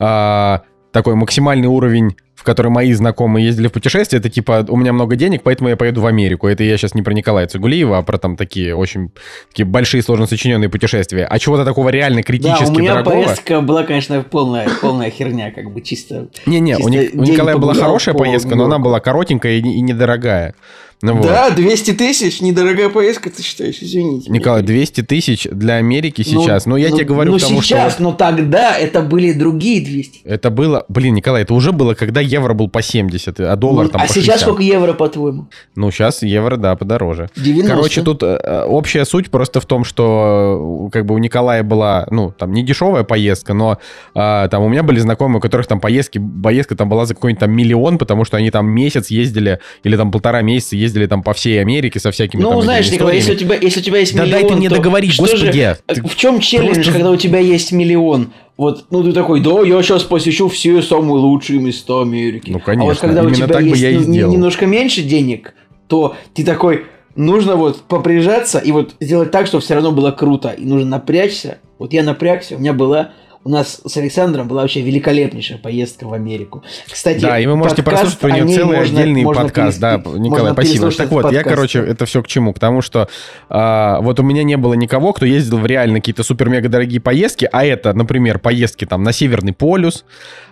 [0.00, 4.92] а, такой максимальный уровень в который мои знакомые ездили в путешествие, это типа, у меня
[4.92, 6.46] много денег, поэтому я поеду в Америку.
[6.46, 9.12] Это я сейчас не про Николая Цигулиева, а про там такие очень
[9.48, 11.24] такие большие, сложно сочиненные путешествия.
[11.24, 13.14] А чего-то такого реально критически да, у меня дорогого...
[13.14, 16.28] поездка была, конечно, полная, полная херня, как бы чисто...
[16.44, 20.54] Не-не, у, у Николая была хорошая поездка, но она была коротенькая и, и недорогая.
[21.02, 21.56] Ну, да, вот.
[21.56, 24.30] 200 тысяч, недорогая поездка, ты считаешь, извините.
[24.30, 27.62] Николай, 200 тысяч для Америки ну, сейчас, ну, но я ну, тебе говорю ну, потому,
[27.62, 30.20] сейчас, но тогда это были другие 200.
[30.24, 33.90] Это было, блин, Николай, это уже было, когда евро был по 70, а доллар ну,
[33.90, 34.24] там А по 60.
[34.24, 35.48] сейчас сколько евро, по-твоему?
[35.76, 37.28] Ну, сейчас евро, да, подороже.
[37.36, 37.70] 90.
[37.70, 42.30] Короче, тут э, общая суть просто в том, что как бы у Николая была, ну,
[42.30, 43.78] там, не дешевая поездка, но
[44.14, 47.40] э, там у меня были знакомые, у которых там поездки, поездка там была за какой-нибудь
[47.40, 51.22] там миллион, потому что они там месяц ездили, или там полтора месяца ездили ездили там
[51.22, 53.98] по всей Америке со всякими Ну, там, знаешь, Николай, если у тебя, если у тебя
[53.98, 55.52] есть да миллион, дай ты мне договорить, господи.
[55.52, 56.02] Же, ты...
[56.02, 56.92] В чем челлендж, просто...
[56.92, 58.32] когда у тебя есть миллион?
[58.56, 62.50] Вот, ну ты такой, да, я сейчас посещу все самые лучшие места Америки.
[62.50, 65.54] Ну, конечно, а вот когда у тебя есть ну, немножко меньше денег,
[65.88, 66.84] то ты такой,
[67.16, 70.50] нужно вот поприжаться и вот сделать так, чтобы все равно было круто.
[70.50, 71.58] И нужно напрячься.
[71.78, 73.10] Вот я напрягся, у меня была
[73.44, 76.64] у нас с Александром была вообще великолепнейшая поездка в Америку.
[76.90, 79.78] Кстати, да, и вы можете прослушать про нее целый можно, отдельный можно подкаст.
[79.78, 80.90] Да, Николай, спасибо.
[80.90, 81.44] Так вот, подкаст.
[81.46, 82.54] я, короче, это все к чему?
[82.54, 83.08] К тому, что
[83.50, 87.46] а, вот у меня не было никого, кто ездил в реально какие-то супер-мега дорогие поездки,
[87.52, 90.06] а это, например, поездки там на Северный полюс,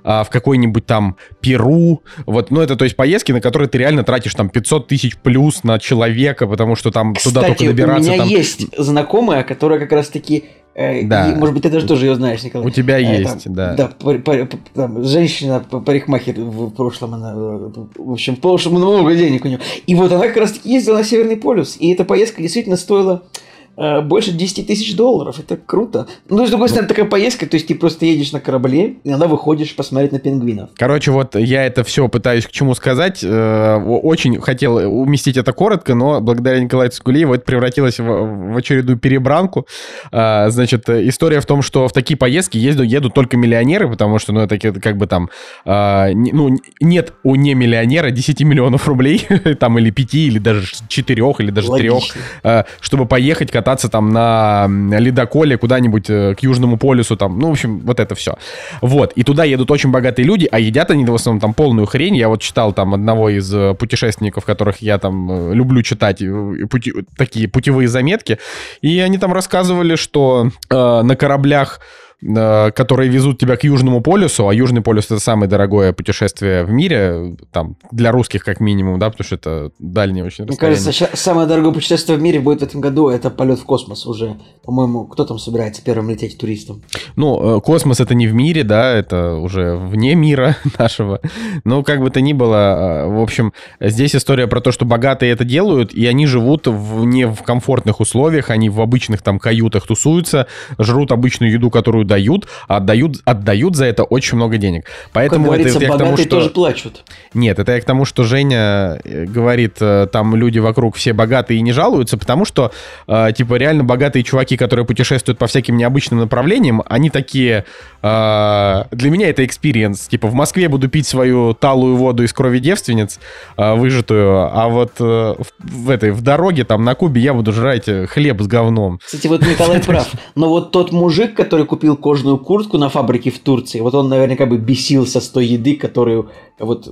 [0.04, 4.04] а, в какой-нибудь там Перу, вот, ну это то есть поездки, на которые ты реально
[4.04, 8.10] тратишь там 500 тысяч плюс на человека, потому что там Кстати, туда только добираться.
[8.10, 8.28] у меня там...
[8.28, 11.30] есть знакомая, которая как раз-таки Э, да.
[11.30, 12.66] И, может быть, ты даже тоже ее знаешь, Николай.
[12.66, 13.74] У тебя э, есть, там, да.
[13.74, 19.44] Да, пар, пар, там, женщина, парикмахер в прошлом, она, в общем, в прошлом много денег
[19.44, 19.60] у нее.
[19.86, 23.22] И вот она как раз таки ездила на Северный полюс, и эта поездка действительно стоила
[23.22, 23.41] Э,
[23.76, 25.38] больше 10 тысяч долларов.
[25.38, 26.06] Это круто.
[26.28, 29.74] Ну, с другой стороны, такая поездка, то есть ты просто едешь на корабле, иногда выходишь
[29.74, 30.70] посмотреть на пингвинов.
[30.76, 33.20] Короче, вот я это все пытаюсь к чему сказать.
[33.22, 38.98] Э, очень хотел уместить это коротко, но благодаря Николаю Цигулиеву это превратилось в, в очередную
[38.98, 39.66] перебранку.
[40.10, 44.32] Э, значит, история в том, что в такие поездки ездят, едут только миллионеры, потому что,
[44.32, 45.30] ну, это как бы там,
[45.64, 49.26] ну, нет у не миллионера 10 миллионов рублей,
[49.58, 52.20] там, или 5, или даже 4, или даже Логично.
[52.42, 57.52] 3, чтобы поехать кататься там на ледоколе куда-нибудь э, к Южному полюсу, там, ну, в
[57.52, 58.34] общем, вот это все.
[58.80, 62.16] Вот, и туда едут очень богатые люди, а едят они в основном там полную хрень.
[62.16, 66.22] Я вот читал там одного из э, путешественников, которых я там э, люблю читать,
[66.68, 68.38] пути, такие путевые заметки,
[68.80, 71.80] и они там рассказывали, что э, на кораблях
[72.22, 77.36] которые везут тебя к Южному полюсу, а Южный полюс это самое дорогое путешествие в мире,
[77.50, 81.72] там, для русских как минимум, да, потому что это дальнее очень Мне кажется, самое дорогое
[81.72, 84.36] путешествие в мире будет в этом году, это полет в космос уже.
[84.64, 86.82] По-моему, кто там собирается первым лететь туристом?
[87.16, 91.20] Ну, э, космос это не в мире, да, это уже вне мира нашего.
[91.64, 95.32] Но как бы то ни было, э, в общем, здесь история про то, что богатые
[95.32, 99.86] это делают, и они живут в, не в комфортных условиях, они в обычных там каютах
[99.86, 100.46] тусуются,
[100.78, 104.84] жрут обычную еду, которую дают, а отдают, отдают за это очень много денег.
[105.12, 106.28] Поэтому как это я к тому, что...
[106.28, 107.04] тоже плачут.
[107.32, 111.58] Нет, это я к тому, что Женя э, говорит, э, там люди вокруг все богатые
[111.58, 112.70] и не жалуются, потому что,
[113.08, 117.64] э, типа, реально богатые чуваки, которые путешествуют по всяким необычным направлениям, они такие...
[118.02, 120.08] э, для меня это experience.
[120.08, 123.18] Типа, в Москве буду пить свою талую воду из крови девственниц,
[123.56, 127.52] э, выжатую, а вот э, в, в этой, в дороге, там, на Кубе я буду
[127.52, 128.98] жрать хлеб с говном.
[129.04, 130.10] Кстати, вот Николай прав.
[130.34, 134.44] Но вот тот мужик, который купил кожаную куртку на фабрике в Турции, вот он наверняка
[134.44, 136.88] бы бесился с той еды, которую, вот,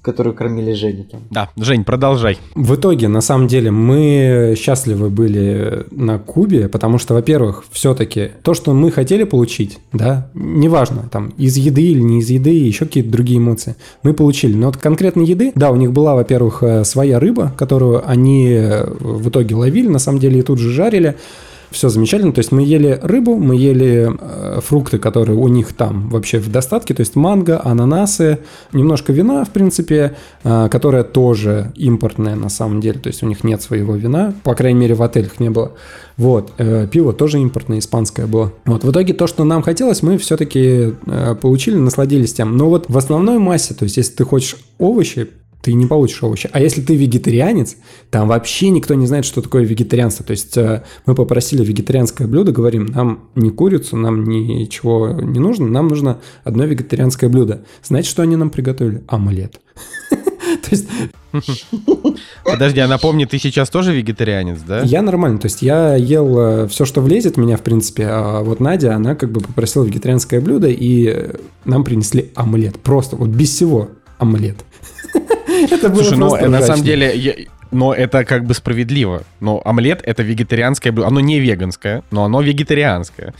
[0.00, 1.20] которую кормили Женю там.
[1.30, 2.38] Да, Жень, продолжай.
[2.54, 8.54] В итоге, на самом деле, мы счастливы были на Кубе, потому что, во-первых, все-таки то,
[8.54, 13.10] что мы хотели получить, да, неважно, там, из еды или не из еды, еще какие-то
[13.10, 14.54] другие эмоции, мы получили.
[14.54, 18.86] Но вот конкретно еды, да, у них была, во-первых, э, своя рыба, которую они э,
[19.00, 21.16] в итоге ловили, на самом деле, и тут же жарили.
[21.72, 22.32] Все замечательно.
[22.32, 26.50] То есть мы ели рыбу, мы ели э, фрукты, которые у них там вообще в
[26.50, 28.38] достатке, то есть манго, ананасы,
[28.72, 33.42] немножко вина, в принципе, э, которое тоже импортное на самом деле, то есть у них
[33.42, 35.72] нет своего вина, по крайней мере в отелях не было.
[36.16, 38.52] Вот, э, пиво тоже импортное, испанское было.
[38.66, 42.56] Вот, в итоге то, что нам хотелось, мы все-таки э, получили, насладились тем.
[42.56, 45.30] Но вот в основной массе, то есть если ты хочешь овощи,
[45.62, 46.50] ты не получишь овощи.
[46.52, 47.76] А если ты вегетарианец,
[48.10, 50.26] там вообще никто не знает, что такое вегетарианство.
[50.26, 55.68] То есть э, мы попросили вегетарианское блюдо, говорим, нам не курицу, нам ничего не нужно,
[55.68, 57.64] нам нужно одно вегетарианское блюдо.
[57.82, 59.04] Знаете, что они нам приготовили?
[59.06, 59.60] Омлет.
[60.10, 60.88] То есть
[62.44, 64.82] Подожди, а напомни, ты сейчас тоже вегетарианец, да?
[64.82, 68.60] я нормально, то есть я ел все, что влезет в меня, в принципе, а вот
[68.60, 72.78] Надя, она как бы попросила вегетарианское блюдо, и э, нам принесли омлет.
[72.80, 74.56] Просто вот без всего омлет.
[75.70, 77.34] Это было Слушай, ну э, на самом деле, я-
[77.70, 79.22] но это как бы справедливо.
[79.40, 81.08] Но омлет это вегетарианское блюдо.
[81.08, 83.32] Оно не веганское, но оно вегетарианское.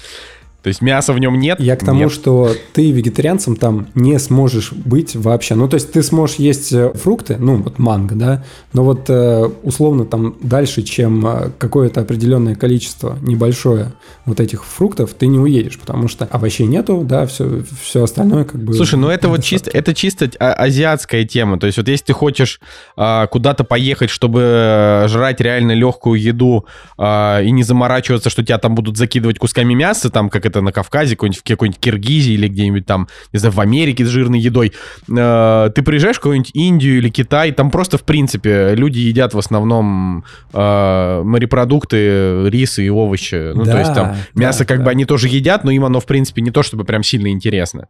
[0.62, 1.58] То есть мяса в нем нет.
[1.60, 2.12] Я к тому, нет.
[2.12, 5.54] что ты вегетарианцем там не сможешь быть вообще.
[5.54, 9.50] Ну, то есть ты сможешь есть э, фрукты, ну, вот манго, да, но вот э,
[9.62, 13.92] условно там дальше, чем э, какое-то определенное количество небольшое
[14.24, 18.62] вот этих фруктов, ты не уедешь, потому что овощей нету, да, все, все остальное как
[18.62, 18.72] бы...
[18.74, 21.58] Слушай, ну это вот чисто, это чисто а- азиатская тема.
[21.58, 22.60] То есть вот если ты хочешь
[22.96, 28.76] а, куда-то поехать, чтобы жрать реально легкую еду а, и не заморачиваться, что тебя там
[28.76, 32.86] будут закидывать кусками мяса, там как это на Кавказе, какой-нибудь, в какой-нибудь Киргизии или где-нибудь
[32.86, 34.72] там, не знаю, в Америке с жирной едой,
[35.08, 39.38] э, ты приезжаешь в какую-нибудь Индию или Китай, там просто в принципе люди едят в
[39.38, 43.52] основном э, морепродукты, рисы и овощи.
[43.54, 44.84] Ну то Да, есть там да, мясо как да.
[44.84, 47.88] бы они тоже едят, но им оно в принципе не то чтобы прям сильно интересно.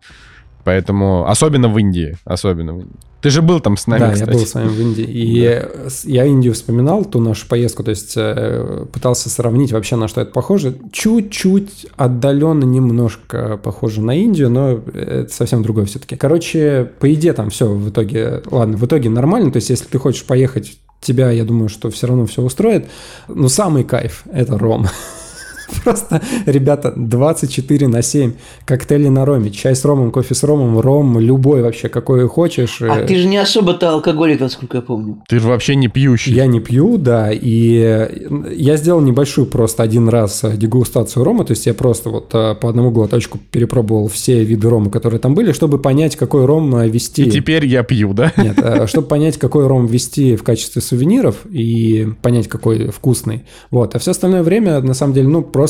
[0.64, 2.96] Поэтому, особенно в Индии, особенно в Индии.
[3.20, 4.30] Ты же был там с нами, да, кстати.
[4.30, 5.04] я был с вами в Индии.
[5.08, 10.08] И с- я Индию вспоминал, ту нашу поездку, то есть э, пытался сравнить вообще, на
[10.08, 10.76] что это похоже.
[10.92, 16.16] Чуть-чуть отдаленно немножко похоже на Индию, но это совсем другое все-таки.
[16.16, 19.98] Короче, по еде там все в итоге, ладно, в итоге нормально, то есть если ты
[19.98, 22.86] хочешь поехать, тебя, я думаю, что все равно все устроит.
[23.28, 24.86] Но самый кайф– это ром.
[25.84, 28.32] Просто, ребята, 24 на 7.
[28.64, 29.50] Коктейли на роме.
[29.50, 32.80] Чай с ромом, кофе с ромом, ром любой вообще, какой хочешь.
[32.82, 35.22] А ты же не особо-то алкоголик, насколько я помню.
[35.28, 36.34] Ты же вообще не пьющий.
[36.34, 41.44] Я не пью, да, и э, я сделал небольшую просто один раз э, дегустацию рома,
[41.44, 45.34] то есть я просто вот э, по одному глоточку перепробовал все виды рома, которые там
[45.34, 47.24] были, чтобы понять, какой ром вести.
[47.24, 48.32] И теперь я пью, да?
[48.36, 48.58] Нет,
[48.88, 53.44] чтобы понять, какой ром ввести в качестве сувениров и понять, какой вкусный.
[53.70, 53.94] Вот.
[53.94, 55.61] А все остальное время, на самом деле, ну, просто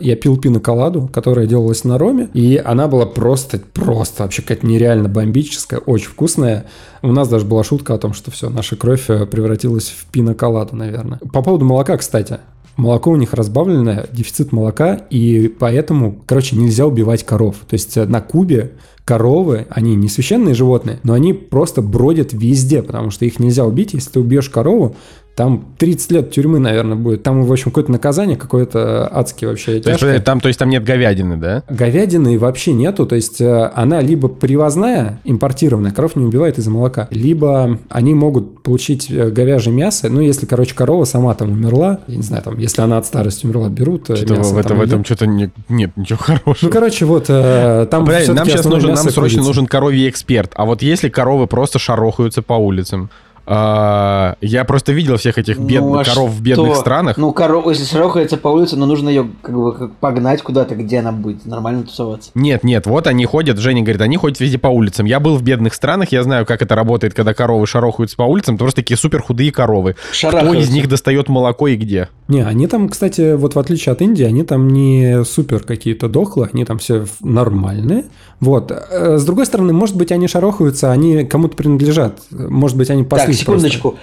[0.00, 5.08] я пил пиноколаду, которая делалась на роме, и она была просто, просто вообще какая-то нереально
[5.08, 6.66] бомбическая, очень вкусная.
[7.02, 10.76] У нас даже была шутка о том, что все, наша кровь э, превратилась в пиноколаду,
[10.76, 11.18] наверное.
[11.32, 12.38] По поводу молока, кстати.
[12.76, 17.56] Молоко у них разбавленное, дефицит молока, и поэтому, короче, нельзя убивать коров.
[17.68, 18.72] То есть э, на Кубе
[19.04, 23.94] коровы, они не священные животные, но они просто бродят везде, потому что их нельзя убить.
[23.94, 24.96] Если ты убьешь корову,
[25.34, 27.22] там 30 лет тюрьмы, наверное, будет.
[27.22, 30.84] Там, в общем, какое-то наказание, какое-то адское вообще То есть, там, то есть там нет
[30.84, 31.62] говядины, да?
[31.70, 37.08] Говядины вообще нету, то есть э, она либо привозная, импортированная, коров не убивает из-за молока,
[37.10, 42.16] либо они могут получить э, говяжье мясо, ну, если, короче, корова сама там умерла, я
[42.16, 44.54] не знаю, там, если она от старости умерла, берут э, Что-то мясо.
[44.54, 46.68] в, это- в этом что-то не- нет ничего хорошего.
[46.68, 50.52] Ну, короче, вот там Блядь, нам сейчас нужен, нам срочно нужен коровий эксперт.
[50.56, 53.08] А вот если коровы просто шарохаются по улицам,
[53.44, 55.80] А, я просто видел всех этих бед...
[55.80, 56.80] Ну, а коров в бедных что?
[56.80, 57.16] странах.
[57.16, 61.12] Ну, корова, если шарохается по улице, но нужно ее как бы погнать куда-то, где она
[61.12, 62.30] будет нормально тусоваться.
[62.34, 65.06] Нет, нет, вот они ходят, Женя говорит, они ходят везде по улицам.
[65.06, 68.54] Я был в бедных странах, я знаю, как это работает, когда коровы шарохаются по улицам,
[68.54, 69.96] это просто такие супер худые коровы.
[70.16, 72.08] Кто из них достает молоко и где?
[72.28, 76.50] Не, они там, кстати, вот в отличие от Индии, они там не супер какие-то дохлые,
[76.52, 78.04] они там все нормальные.
[78.42, 78.72] Вот.
[78.72, 82.18] Э, С другой стороны, может быть, они шарохаются, они кому-то принадлежат.
[82.30, 83.96] Может быть, они Так, паслись секундочку.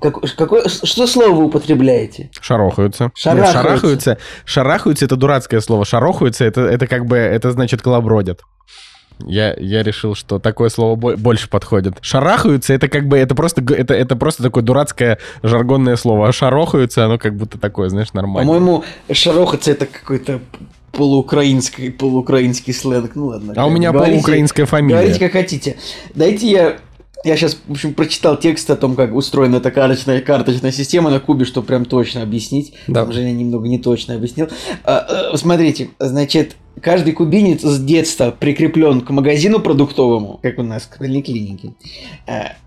[0.00, 2.30] Как- какое, что слово вы употребляете?
[2.40, 3.10] Шарохаются.
[3.16, 3.56] Шарахаются.
[3.58, 4.18] Нет, шарахаются.
[4.44, 5.84] Шарахаются это дурацкое слово.
[5.84, 8.42] Шарохаются это, это как бы, это значит колобродят.
[9.26, 11.94] Я, я решил, что такое слово бо- больше подходит.
[12.00, 16.28] Шарахаются, это как бы, это просто, это, это просто такое дурацкое жаргонное слово.
[16.28, 18.46] А шарохаются, оно как будто такое, знаешь, нормально.
[18.52, 20.40] По-моему, шарохаться это какой-то
[20.96, 23.14] полуукраинский, полуукраинский сленг.
[23.14, 23.54] Ну ладно.
[23.56, 24.96] А у меня Говорите- полуукраинская фамилия.
[25.00, 25.76] Говорите, как хотите.
[26.14, 26.76] Дайте я...
[27.24, 31.20] Я сейчас, в общем, прочитал текст о том, как устроена эта карточная, карточная система на
[31.20, 32.74] Кубе, чтобы прям точно объяснить.
[32.86, 33.04] Да.
[33.04, 34.48] Там Женя немного не точно объяснил.
[34.84, 40.86] А, э, смотрите, значит, каждый кубинец с детства прикреплен к магазину продуктовому, как у нас
[40.86, 41.74] к поликлинике,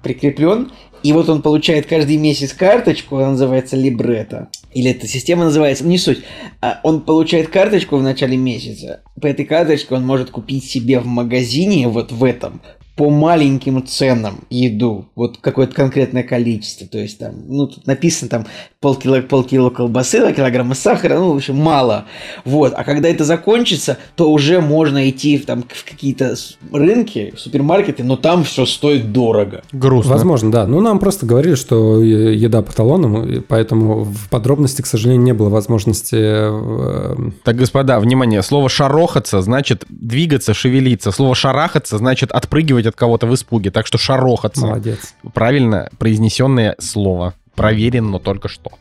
[0.03, 0.71] прикреплен,
[1.03, 4.49] и вот он получает каждый месяц карточку, она называется либретто.
[4.73, 6.23] Или эта система называется, не суть.
[6.61, 9.01] А, Он получает карточку в начале месяца.
[9.21, 12.61] По этой карточке он может купить себе в магазине, вот в этом,
[12.97, 18.45] по маленьким ценам еду, вот какое-то конкретное количество, то есть там, ну, тут написано там
[18.81, 22.05] полкило, полкило колбасы, два килограмма сахара, ну, в общем, мало,
[22.43, 26.35] вот, а когда это закончится, то уже можно идти в, там, в какие-то
[26.73, 29.61] рынки, в супермаркеты, но там все стоит дорого.
[29.71, 30.13] Грустно.
[30.13, 30.65] Возможно, да.
[30.65, 35.49] Ну, нам просто говорили, что еда по талонам, поэтому в подробности, к сожалению, не было
[35.49, 36.17] возможности...
[36.17, 41.11] э, Так, господа, внимание, слово «шарохаться» значит двигаться, шевелиться.
[41.11, 43.71] Слово «шарахаться» значит отпрыгивать от кого-то в испуге.
[43.71, 45.13] Так что «шарохаться» Молодец.
[45.33, 47.33] правильно произнесенное слово.
[47.55, 48.71] Проверено только что.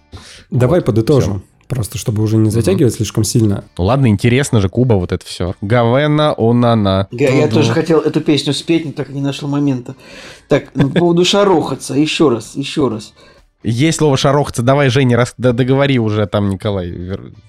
[0.51, 1.43] Давай подытожим.
[1.69, 3.65] Просто чтобы уже не затягивать слишком сильно.
[3.77, 5.55] Ну ладно, интересно же, Куба, вот это все.
[5.61, 7.09] Гавена, онана.
[7.11, 9.97] Я, я тоже хотел эту песню спеть, но так и не нашел момента.
[10.49, 13.15] Так, ну, по поводу шарохаться, еще раз, еще раз.
[13.65, 14.63] Есть слово «шарохаться».
[14.63, 16.95] Давай, Женя, раз, да, договори уже, там, Николай,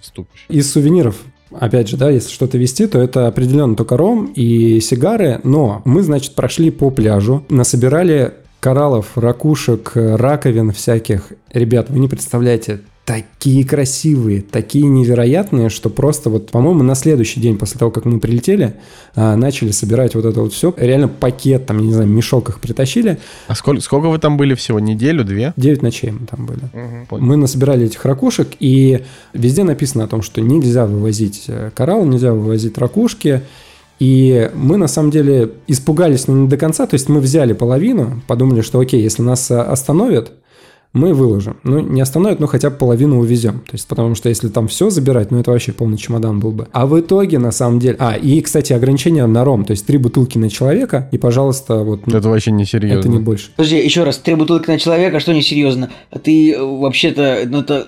[0.01, 0.45] вступишь.
[0.49, 1.17] Из сувениров,
[1.51, 6.03] опять же, да, если что-то вести, то это определенно только ром и сигары, но мы,
[6.03, 11.31] значит, прошли по пляжу, насобирали кораллов, ракушек, раковин всяких.
[11.51, 17.57] Ребят, вы не представляете, такие красивые, такие невероятные, что просто вот, по-моему, на следующий день
[17.57, 18.75] после того, как мы прилетели,
[19.15, 20.73] а, начали собирать вот это вот все.
[20.75, 23.17] Реально пакет, там, не знаю, мешок их притащили.
[23.47, 24.81] А сколько, сколько вы там были всего?
[24.81, 25.53] Неделю, две?
[25.55, 26.59] 9 ночей мы там были.
[27.07, 27.23] Понял.
[27.23, 32.33] Мы насобирали этих ракушек, и везде написано о том, что нельзя вывозить э, коралл, нельзя
[32.33, 33.41] вывозить ракушки.
[33.99, 36.85] И мы, на самом деле, испугались, но не до конца.
[36.85, 40.33] То есть мы взяли половину, подумали, что окей, если нас э, остановят,
[40.93, 41.57] мы выложим.
[41.63, 43.59] Ну, не остановят, но хотя бы половину увезем.
[43.59, 46.67] То есть, потому что если там все забирать, ну, это вообще полный чемодан был бы.
[46.71, 47.97] А в итоге, на самом деле...
[47.99, 49.63] А, и, кстати, ограничение на ром.
[49.65, 52.07] То есть, три бутылки на человека, и, пожалуйста, вот...
[52.07, 52.99] ну, Это вообще не серьезно.
[52.99, 53.51] это не больше.
[53.55, 55.91] Подожди, еще раз, три бутылки на человека, что несерьезно?
[56.09, 57.87] А ты э, вообще-то, ну это...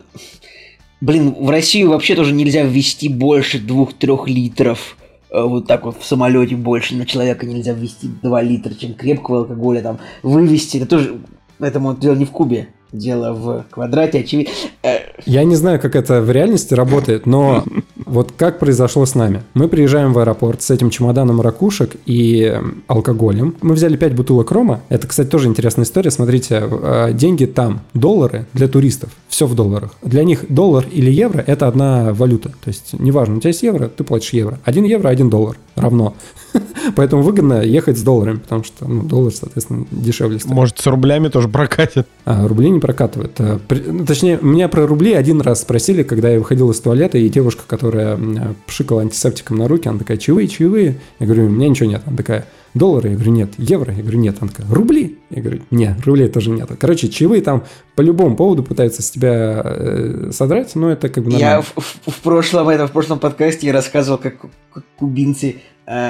[1.02, 4.98] Блин, в Россию вообще тоже нельзя ввести больше двух-трех литров.
[5.32, 9.40] Э, Вот так вот в самолете больше на человека нельзя ввести 2 литра, чем крепкого
[9.40, 10.78] алкоголя там вывести.
[10.78, 11.18] Это тоже...
[11.58, 14.54] Поэтому дело не в кубе, дело в квадрате, очевидно.
[14.84, 17.64] Э, Я не знаю, как это в реальности работает, но
[18.06, 19.44] вот как произошло с нами.
[19.54, 23.56] Мы приезжаем в аэропорт с этим чемоданом ракушек и эм, алкоголем.
[23.62, 24.82] Мы взяли 5 бутылок рома.
[24.90, 26.12] Это, кстати, тоже интересная история.
[26.12, 29.94] Смотрите, э, деньги там, доллары для туристов, все в долларах.
[30.02, 32.50] Для них доллар или евро– это одна валюта.
[32.50, 34.60] То есть, неважно, у тебя есть евро, ты платишь евро.
[34.64, 36.16] Один евро, один доллар равно.
[36.96, 40.54] Поэтому выгодно ехать с долларами, потому что ну, доллар, соответственно, дешевле стоит.
[40.54, 42.08] Может, с рублями тоже прокатит?
[42.26, 43.34] А, рубли не прокатывают.
[43.40, 47.18] А, при- ну, точнее, меня про рубли один раз спросили, когда я выходил из туалета,
[47.18, 50.98] и девушка, которая м, пшикала антисептиком на руки, она такая, чаевые, чаевые?
[51.20, 52.02] Я говорю, у меня ничего нет.
[52.06, 53.10] Она такая, доллары?
[53.10, 53.50] Я говорю, нет.
[53.58, 53.94] Евро?
[53.94, 54.38] Я говорю, нет.
[54.40, 55.18] Она такая, рубли?
[55.30, 56.70] Я говорю, нет, рублей тоже нет.
[56.80, 57.64] Короче, чаевые там
[57.96, 61.62] по любому поводу пытаются с тебя э, содрать, но это как бы Я нормально.
[61.76, 64.36] в, в- в прошлом, это, в прошлом подкасте я рассказывал, как,
[64.74, 65.58] как кубинцы э,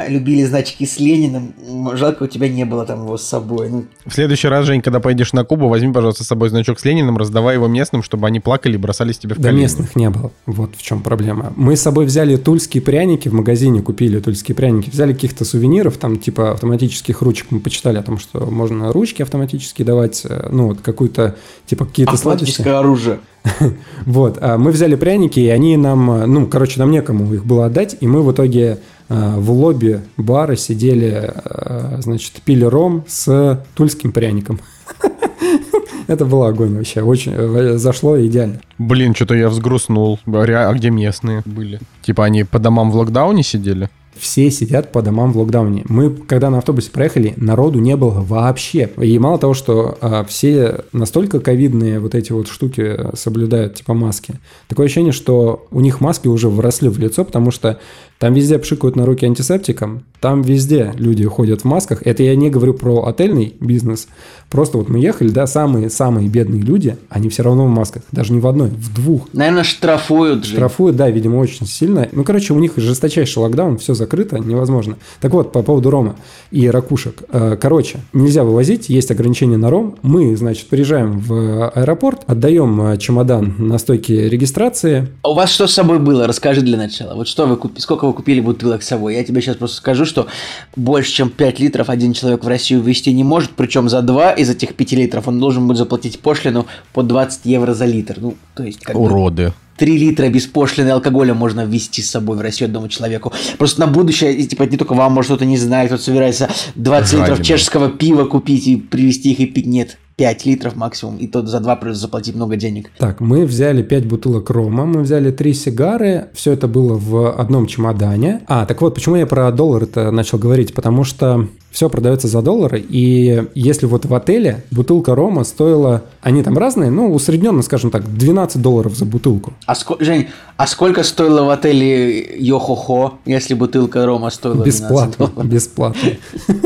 [0.10, 1.54] любили значки с Лениным.
[1.96, 3.70] Жалко, у тебя не было там его с собой.
[3.70, 6.86] Ну, В следующий раз, Жень, когда поедешь на Кубу, возьми, пожалуйста, с собой значок с
[6.86, 9.62] Лениным, раздавай его местным, чтобы они плакали и бросались тебе в Да колени.
[9.62, 10.32] местных не было.
[10.46, 11.54] Вот в чем проблема.
[11.56, 16.18] Мы с собой взяли тульские пряники, в магазине купили тульские пряники, взяли каких-то сувениров, там
[16.18, 17.48] типа автоматических ручек.
[17.52, 21.38] Мы почитали о том, что можно ручки автоматически давать, э, ну вот какую-то,
[21.68, 22.52] типа какие-то сладости.
[22.62, 23.20] автоматическое оружие.
[24.06, 27.68] Вот, а мы взяли пряники, и они нам, э, ну, короче, нам некому их было
[27.68, 28.78] отдать, и мы в итоге э,
[29.10, 34.60] в лобби бара сидели, э, значит, пили ром с тульским пряником.
[36.08, 38.62] Это был огонь вообще, очень э, зашло идеально.
[38.78, 40.20] Блин, что-то я взгрустнул.
[40.26, 41.80] А где местные были?
[42.02, 43.90] Типа они по домам в локдауне сидели?
[44.20, 45.84] Все сидят по домам в локдауне.
[45.88, 48.90] Мы, когда на автобусе проехали, народу не было вообще.
[49.02, 54.36] И мало того, что а, все настолько ковидные вот эти вот штуки соблюдают, типа маски,
[54.68, 57.80] такое ощущение, что у них маски уже вросли в лицо, потому что
[58.20, 62.06] там везде пшикают на руки антисептиком, там везде люди ходят в масках.
[62.06, 64.10] Это я не говорю про отельный бизнес.
[64.50, 68.04] Просто вот мы ехали, да, самые-самые бедные люди, они все равно в масках.
[68.12, 69.30] Даже не в одной, в двух.
[69.32, 70.54] Наверное, штрафуют же.
[70.54, 72.10] Штрафуют, да, видимо, очень сильно.
[72.12, 74.98] Ну, короче, у них жесточайший локдаун, все закрыто, невозможно.
[75.22, 76.16] Так вот, по поводу рома
[76.52, 77.24] и ракушек.
[77.30, 79.98] Э, короче, нельзя вывозить, есть ограничения на ром.
[80.02, 85.08] Мы, значит, приезжаем в аэропорт, отдаем э, чемодан на стойке регистрации.
[85.24, 86.28] А у вас что с собой было?
[86.28, 87.16] Расскажи для начала.
[87.16, 89.16] Вот что вы купили, сколько вы купили бутылок с собой?
[89.16, 90.28] Я тебе сейчас просто скажу, что
[90.76, 94.50] больше, чем 5 литров один человек в Россию ввести не может, причем за 2 из
[94.50, 98.16] этих 5 литров он должен будет заплатить пошлину по 20 евро за литр.
[98.18, 98.82] Ну, то есть...
[98.82, 99.48] Как Уроды.
[99.48, 103.32] Бы, 3 литра беспошлиной алкоголя можно ввести с собой в Россию одному человеку.
[103.58, 107.12] Просто на будущее, и, типа, не только вам, может, кто-то не знает, кто собирается 20
[107.12, 107.26] Жадина.
[107.26, 109.66] литров чешского пива купить и привезти их и пить.
[109.66, 109.98] Нет.
[110.18, 112.92] 5 литров максимум, и тот за 2 придется заплатить много денег.
[112.98, 117.68] Так, мы взяли 5 бутылок рома, мы взяли 3 сигары, все это было в одном
[117.68, 118.42] чемодане.
[118.48, 120.74] А, так вот, почему я про доллар это начал говорить?
[120.74, 126.44] Потому что все продается за доллары, и если вот в отеле бутылка рома стоила, они
[126.44, 129.54] там разные, ну, усредненно, скажем так, 12 долларов за бутылку.
[129.66, 129.92] А, ск...
[130.00, 136.10] Жень, а сколько стоило в отеле Йохохо, если бутылка рома стоила Бесплатно, бесплатно.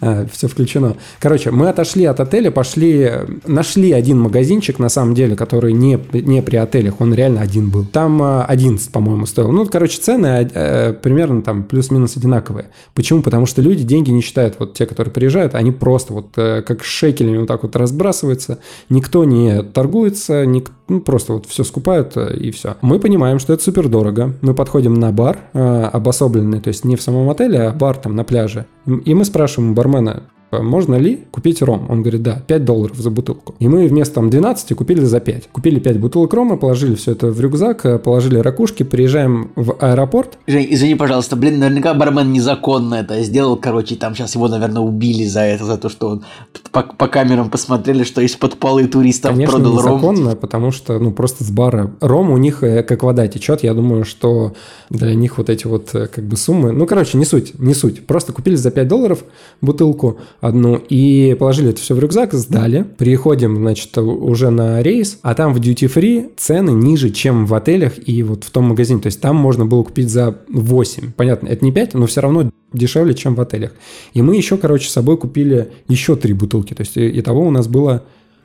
[0.00, 0.96] А, все включено.
[1.20, 3.10] Короче, мы отошли от отеля, пошли,
[3.46, 7.84] нашли один магазинчик, на самом деле, который не, не при отелях, он реально один был.
[7.84, 9.50] Там 11, а, по-моему, стоил.
[9.52, 12.68] Ну, короче, цены э, примерно там плюс-минус одинаковые.
[12.94, 13.22] Почему?
[13.22, 16.84] Потому что люди деньги не считают, вот те, которые приезжают, они просто вот э, как
[16.84, 18.58] шекелями вот так вот разбрасываются,
[18.88, 22.76] никто не торгуется, ник, ну, просто вот все скупают э, и все.
[22.82, 24.34] Мы понимаем, что это супер дорого.
[24.42, 28.24] Мы подходим на бар обособленный, то есть не в самом отеле, а бар там на
[28.24, 28.66] пляже.
[29.04, 31.86] И мы спрашиваем у бармена, можно ли купить ром?
[31.90, 33.54] Он говорит, да, 5 долларов за бутылку.
[33.58, 35.48] И мы вместо там 12 купили за 5.
[35.52, 40.38] Купили 5 бутылок рома, положили все это в рюкзак, э, положили ракушки, приезжаем в аэропорт.
[40.46, 45.24] Жень, извини, пожалуйста, блин, наверняка бармен незаконно это сделал, короче, там сейчас его, наверное, убили
[45.26, 46.24] за это, за то, что он
[46.72, 50.14] по, по камерам посмотрели, что из-под полы туристов Конечно, продал незаконно, ром.
[50.14, 53.62] незаконно, потому что, ну, просто с бара ром у них э, как вода течет.
[53.62, 54.54] Я думаю, что
[54.90, 58.06] для них вот эти вот э, как бы суммы, ну, короче, не суть, не суть.
[58.06, 59.24] Просто купили за 5 долларов
[59.60, 62.84] бутылку, одну и положили это все в рюкзак, сдали.
[62.96, 67.94] Приходим, значит, уже на рейс, а там в duty free цены ниже, чем в отелях
[68.08, 69.00] и вот в том магазине.
[69.00, 71.12] То есть там можно было купить за 8.
[71.16, 73.72] Понятно, это не 5, но все равно дешевле, чем в отелях.
[74.12, 76.74] И мы еще, короче, с собой купили еще три бутылки.
[76.74, 78.04] То есть и того у нас было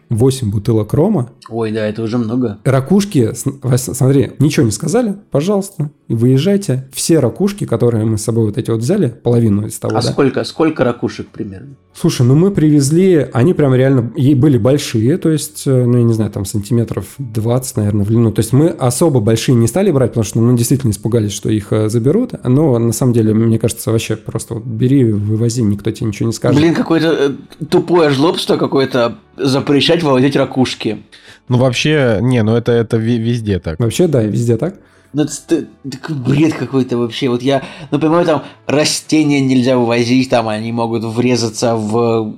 [0.09, 1.29] 8 бутылок рома.
[1.49, 2.59] Ой, да, это уже много.
[2.63, 6.89] Ракушки, смотри, ничего не сказали, пожалуйста, выезжайте.
[6.93, 10.07] Все ракушки, которые мы с собой вот эти вот взяли, половину из того, А да?
[10.11, 11.75] сколько, сколько ракушек примерно?
[11.95, 16.13] Слушай, ну мы привезли, они прям реально были большие, то есть, э, ну я не
[16.13, 18.31] знаю, там сантиметров 20, наверное, в длину.
[18.31, 21.71] То есть мы особо большие не стали брать, потому что ну, действительно испугались, что их
[21.71, 22.31] э, заберут.
[22.43, 26.33] Но на самом деле, мне кажется, вообще просто вот бери, вывози, никто тебе ничего не
[26.33, 26.59] скажет.
[26.59, 31.03] Блин, какое-то э, тупое жлобство какое-то запрещать вывозить ракушки.
[31.47, 33.79] Ну вообще, не, ну это, это везде так.
[33.79, 34.79] Вообще, да, везде так.
[35.13, 37.29] Ну, это, это бред какой-то вообще.
[37.29, 42.35] Вот я, ну, понимаю, там растения нельзя вывозить, там они могут врезаться в...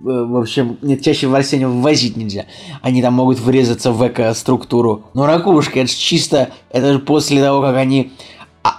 [0.00, 2.46] В общем, нет, чаще в растения ввозить нельзя.
[2.82, 5.06] Они там могут врезаться в эко-структуру.
[5.12, 8.12] Но ракушка, это же чисто, это же после того, как они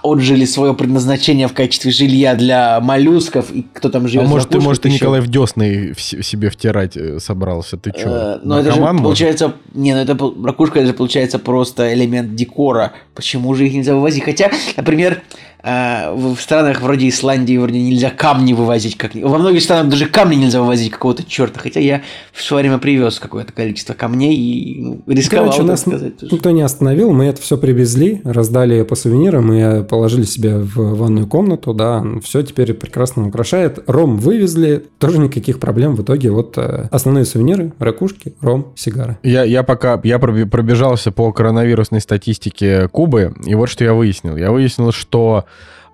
[0.02, 4.26] отжили свое предназначение в качестве жилья для моллюсков, и кто там живет.
[4.26, 7.76] А может, ты, может, ты Николай в десны себе втирать э, собрался?
[7.76, 8.08] Ты что?
[8.08, 9.54] Э, ну, это же получается...
[9.74, 12.92] Не, ну это ракушка, это же получается просто элемент декора.
[13.14, 14.24] Почему же их нельзя вывозить?
[14.24, 18.96] Хотя, например, а, в странах вроде Исландии вроде нельзя камни вывозить.
[18.96, 19.14] Как...
[19.14, 21.60] Во многих странах даже камни нельзя вывозить какого-то черта.
[21.60, 22.02] Хотя я
[22.32, 26.22] в свое время привез какое-то количество камней и ну, рисковал, Короче, нас сказать.
[26.22, 31.26] Никто не остановил, мы это все привезли, раздали по сувенирам и положили себе в ванную
[31.26, 33.80] комнату, да, все теперь прекрасно украшает.
[33.86, 35.94] Ром вывезли, тоже никаких проблем.
[35.94, 39.18] В итоге вот э, основные сувениры, ракушки, ром, сигары.
[39.22, 44.36] Я, я пока, я пробежался по коронавирусной статистике Кубы, и вот что я выяснил.
[44.36, 45.44] Я выяснил, что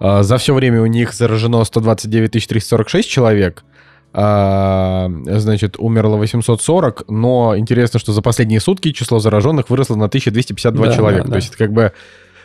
[0.01, 3.65] за все время у них заражено 129 346 человек,
[4.19, 10.87] а, значит, умерло 840, но интересно, что за последние сутки число зараженных выросло на 1252
[10.87, 11.25] да, человека.
[11.25, 11.33] Да, да.
[11.33, 11.93] То есть это как бы...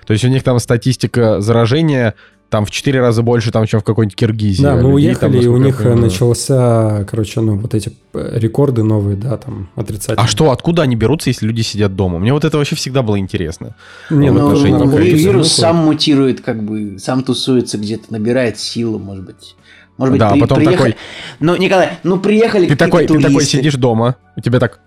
[0.05, 2.15] То есть у них там статистика заражения
[2.51, 4.61] там в 4 раза больше, там, чем в какой-нибудь Киргизии.
[4.61, 6.01] Да, мы Людей уехали, там, и у них понимаю.
[6.01, 10.25] начался, короче, ну, вот эти э, рекорды новые, да, там, отрицательные.
[10.25, 12.19] А что, откуда они берутся, если люди сидят дома?
[12.19, 13.75] Мне вот это вообще всегда было интересно.
[14.09, 15.17] Не, в ну, ви- количеству.
[15.31, 19.55] вирус сам мутирует, как бы, сам тусуется где-то, набирает силу, может быть.
[19.97, 20.91] Может быть, Да, а при- потом приехали...
[20.91, 20.95] такой-
[21.39, 23.57] Ну, Николай, ну приехали Ты такой, ты такой туристы.
[23.57, 24.81] сидишь дома, у тебя так...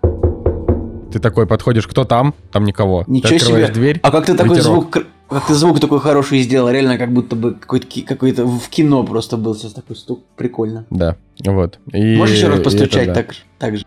[1.13, 2.35] Ты такой подходишь, кто там?
[2.53, 3.05] Там никого.
[3.07, 3.75] Ничего ты открываешь себе.
[3.75, 4.65] дверь, А как ты такой ветерок.
[4.93, 9.05] звук, как ты звук такой хороший сделал, реально как будто бы какой-то, какой-то в кино
[9.05, 10.87] просто был сейчас такой стук, прикольно.
[10.91, 11.79] Да, вот.
[11.93, 13.15] И- Можешь еще раз постучать это да.
[13.15, 13.85] так, так же?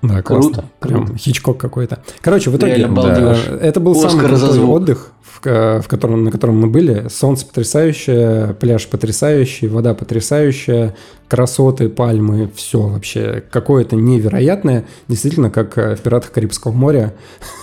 [0.00, 0.64] Да, Круто, классно.
[0.78, 1.98] Прям Хичкок какой-то.
[2.20, 3.34] Короче, в итоге Да.
[3.34, 7.08] э, это был Оскар самый крутой отдых, в, в котором, на котором мы были.
[7.08, 10.94] Солнце потрясающее, пляж потрясающий, вода потрясающая,
[11.28, 14.86] красоты, пальмы, все вообще какое-то невероятное.
[15.08, 17.14] Действительно, как э, в «Пиратах Карибского моря».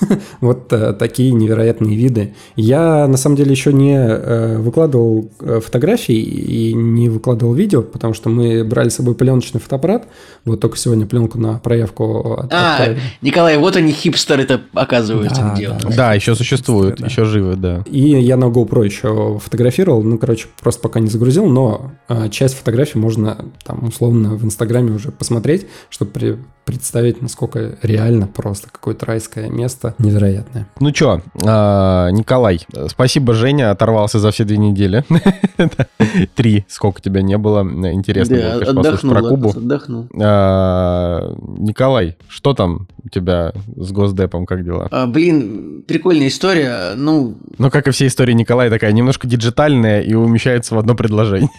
[0.41, 2.35] Вот э, такие невероятные виды.
[2.55, 8.29] Я, на самом деле, еще не э, выкладывал фотографии и не выкладывал видео, потому что
[8.29, 10.07] мы брали с собой пленочный фотоаппарат.
[10.43, 12.95] Вот только сегодня пленку на проявку А.
[13.21, 17.83] Николай, вот они хипстеры-то оказываются Да, да, Да, еще существуют, еще живы, да.
[17.89, 22.55] И я на GoPro еще фотографировал, ну, короче, просто пока не загрузил, но э, часть
[22.55, 29.05] фотографий можно там условно в Инстаграме уже посмотреть, чтобы при- представить, насколько реально просто какое-то
[29.05, 30.67] райское место невероятное.
[30.79, 35.03] Ну чё, а, Николай, спасибо, Женя, оторвался за все две недели.
[36.35, 37.61] Три, сколько тебя не было.
[37.91, 39.49] Интересно было, конечно, послушать про Кубу.
[39.49, 40.07] отдохнул.
[40.21, 44.87] А, Николай, что там у тебя с Госдепом, как дела?
[44.91, 46.95] А, блин, прикольная история.
[46.95, 51.49] Ну, Ну, как и все истории Николая, такая немножко диджитальная и умещается в одно предложение.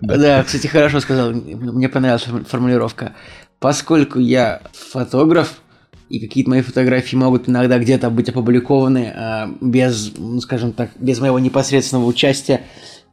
[0.00, 0.42] Да.
[0.44, 1.30] кстати, хорошо сказал.
[1.32, 3.12] Мне понравилась форму- формулировка.
[3.60, 5.60] Поскольку я фотограф,
[6.08, 11.20] и какие-то мои фотографии могут иногда где-то быть опубликованы а, без, ну, скажем так, без
[11.20, 12.62] моего непосредственного участия,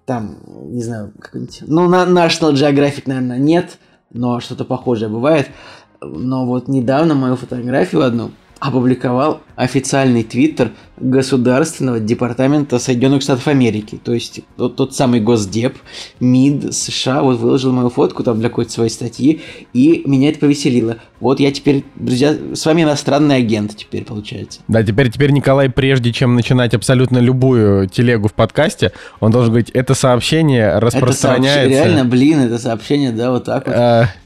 [0.05, 0.37] там,
[0.67, 1.63] не знаю, какой-нибудь...
[1.67, 3.79] Ну, на National Geographic, наверное, нет,
[4.11, 5.49] но что-то похожее бывает.
[6.01, 13.99] Но вот недавно мою фотографию одну опубликовал официальный твиттер Государственного департамента Соединенных Штатов Америки.
[14.01, 15.75] То есть тот, тот самый Госдеп,
[16.19, 19.41] МИД США вот выложил мою фотку там для какой-то своей статьи,
[19.73, 20.97] и меня это повеселило.
[21.19, 24.61] Вот я теперь, друзья, с вами иностранный агент теперь получается.
[24.67, 29.71] Да, теперь, теперь Николай, прежде чем начинать абсолютно любую телегу в подкасте, он должен говорить,
[29.71, 31.59] это сообщение Это распространяется...
[31.61, 33.75] сообщение, реально, блин, это сообщение, да, вот так вот.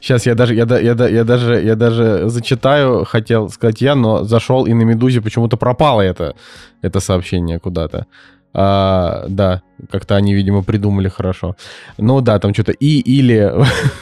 [0.00, 4.24] сейчас я даже, я, я, да- я даже, я даже зачитаю, хотел сказать я, но
[4.24, 6.34] зашел и на Медузе почему-то пропало это,
[6.82, 8.06] это сообщение куда-то.
[8.52, 11.56] А, да, как-то они, видимо, придумали хорошо.
[11.98, 13.52] Ну да, там что-то и или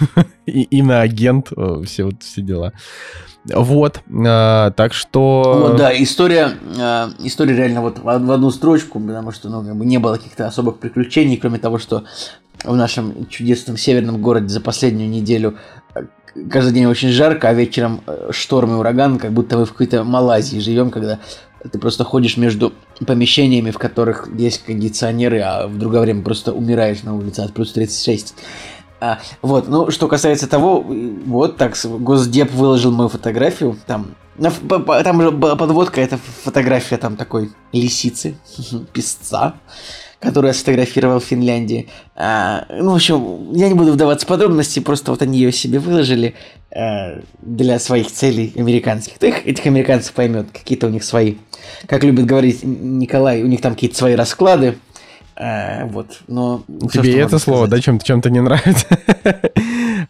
[0.46, 2.72] и, иноагент, э, все вот все дела.
[3.44, 5.68] Вот, а, так что...
[5.68, 9.98] Вот, да, история, э, история реально вот в, в одну строчку, потому что ну, не
[9.98, 12.04] было каких-то особых приключений, кроме того, что
[12.64, 15.56] в нашем чудесном северном городе за последнюю неделю
[16.50, 20.04] каждый день очень жарко, а вечером э, шторм и ураган, как будто мы в какой-то
[20.04, 21.18] Малайзии живем, когда
[21.70, 22.72] ты просто ходишь между
[23.06, 27.72] помещениями, в которых есть кондиционеры, а в другое время просто умираешь на улице от плюс
[27.72, 28.34] 36.
[29.00, 34.50] А, вот, ну, что касается того, э, вот так, Госдеп выложил мою фотографию, там, на
[34.50, 38.36] там же подводка, это фотография там такой лисицы,
[38.92, 39.54] песца,
[40.20, 41.88] которую я сфотографировал в Финляндии.
[42.16, 45.78] А, ну, в общем, я не буду вдаваться в подробности, просто вот они ее себе
[45.78, 46.34] выложили
[46.70, 49.14] э, для своих целей американских.
[49.14, 51.36] Кто их, этих американцев поймет, какие-то у них свои,
[51.86, 54.76] как любит говорить Николай, у них там какие-то свои расклады,
[55.38, 56.64] Э, вот, но...
[56.92, 57.70] Тебе что это слово, сказать.
[57.70, 58.86] да, чем-то чем не нравится?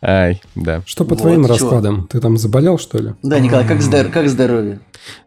[0.01, 0.83] Ай, да.
[0.87, 1.49] Что по Вот, твоим чё?
[1.49, 2.07] раскладам?
[2.07, 3.15] Ты там заболел, что ли?
[3.23, 4.81] Да, Николай, как, здор- как здоровье?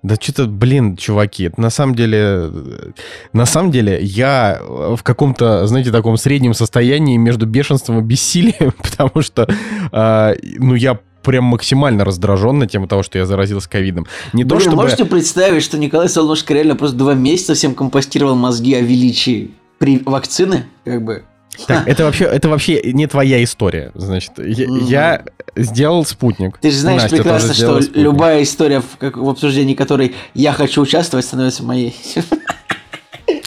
[0.04, 2.92] Да что-то, блин, чуваки, это на самом деле, э,
[3.34, 8.74] на самом деле я э, в каком-то, знаете, таком среднем состоянии между бешенством и бессилием,
[8.82, 9.48] потому что,
[9.92, 14.08] а, ну, я прям максимально раздражен на тему того, что я заразился ковидом.
[14.34, 14.84] Не то, Блин, чтобы...
[14.84, 20.02] можете представить, что Николай Солнышко реально просто два месяца всем компостировал мозги о величии при
[20.06, 21.24] вакцины, как бы.
[21.68, 24.32] Так, это вообще, это вообще не твоя история, значит.
[24.38, 24.86] Я, Мгм.
[24.86, 25.24] я
[25.56, 26.58] сделал спутник.
[26.60, 28.04] Ты же знаешь Настя прекрасно, что спутник.
[28.04, 31.96] любая история, в, как- в обсуждении которой я хочу участвовать, становится моей.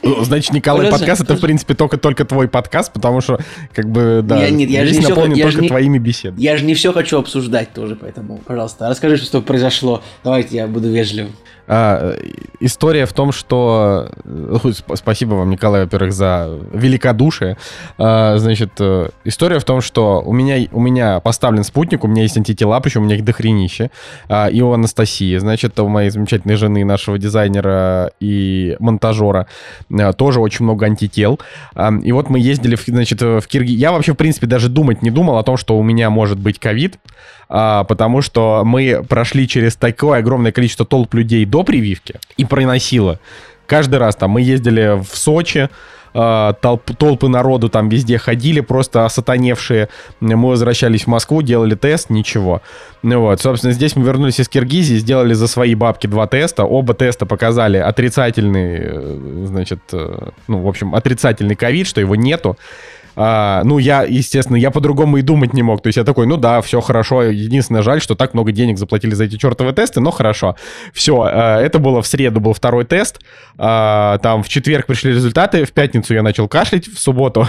[0.03, 3.39] Ну, Значит, Николай, Подожди, подкаст это, в принципе, только, только твой подкаст, потому что,
[3.73, 5.99] как бы, да, Я- нет, я же жизнь не всё- наполнена я только не- твоими
[5.99, 6.41] беседами.
[6.41, 10.03] Я же не все хочу обсуждать тоже, поэтому, пожалуйста, расскажи, что произошло.
[10.23, 11.33] Давайте я буду вежливым.
[11.67, 12.17] А,
[12.61, 14.11] история в том, что...
[14.25, 14.57] Э,
[14.95, 17.57] спасибо вам, Николай, во-первых, за великодушие.
[17.99, 22.23] А, значит, э, история в том, что у меня, у меня поставлен спутник, у меня
[22.23, 23.91] есть антитела, причем у меня их дохренище.
[24.29, 29.47] А, и у Анастасии, значит, у моей замечательной жены, нашего дизайнера и монтажера
[30.17, 31.41] тоже очень много антител.
[31.75, 33.79] А, и вот мы ездили, в, значит, в Киргизию.
[33.79, 36.59] Я вообще, в принципе, даже думать не думал о том, что у меня может быть
[36.59, 36.99] ковид,
[37.49, 43.21] потому что мы прошли через такое огромное количество толп людей до прививки и проносило.
[43.67, 45.69] Каждый раз там мы ездили в Сочи,
[46.17, 49.89] а, толп, толпы народу там везде ходили, просто осатаневшие.
[50.21, 52.63] Мы возвращались в Москву, делали тест, ничего.
[53.03, 56.65] Ну вот, собственно, здесь мы вернулись из Киргизии, сделали за свои бабки два теста.
[56.65, 62.57] Оба теста показали отрицательный, э, значит, э, ну, в общем, отрицательный ковид, что его нету.
[63.17, 65.83] А, ну, я, естественно, я по-другому и думать не мог.
[65.83, 67.23] То есть я такой, ну да, все хорошо.
[67.23, 70.57] Единственное, жаль, что так много денег заплатили за эти чертовы тесты, но хорошо.
[70.93, 73.21] Все, а, это было в среду, был второй тест.
[73.59, 77.47] А, там в четверг пришли результаты, в пятницу я начал кашлять, в субботу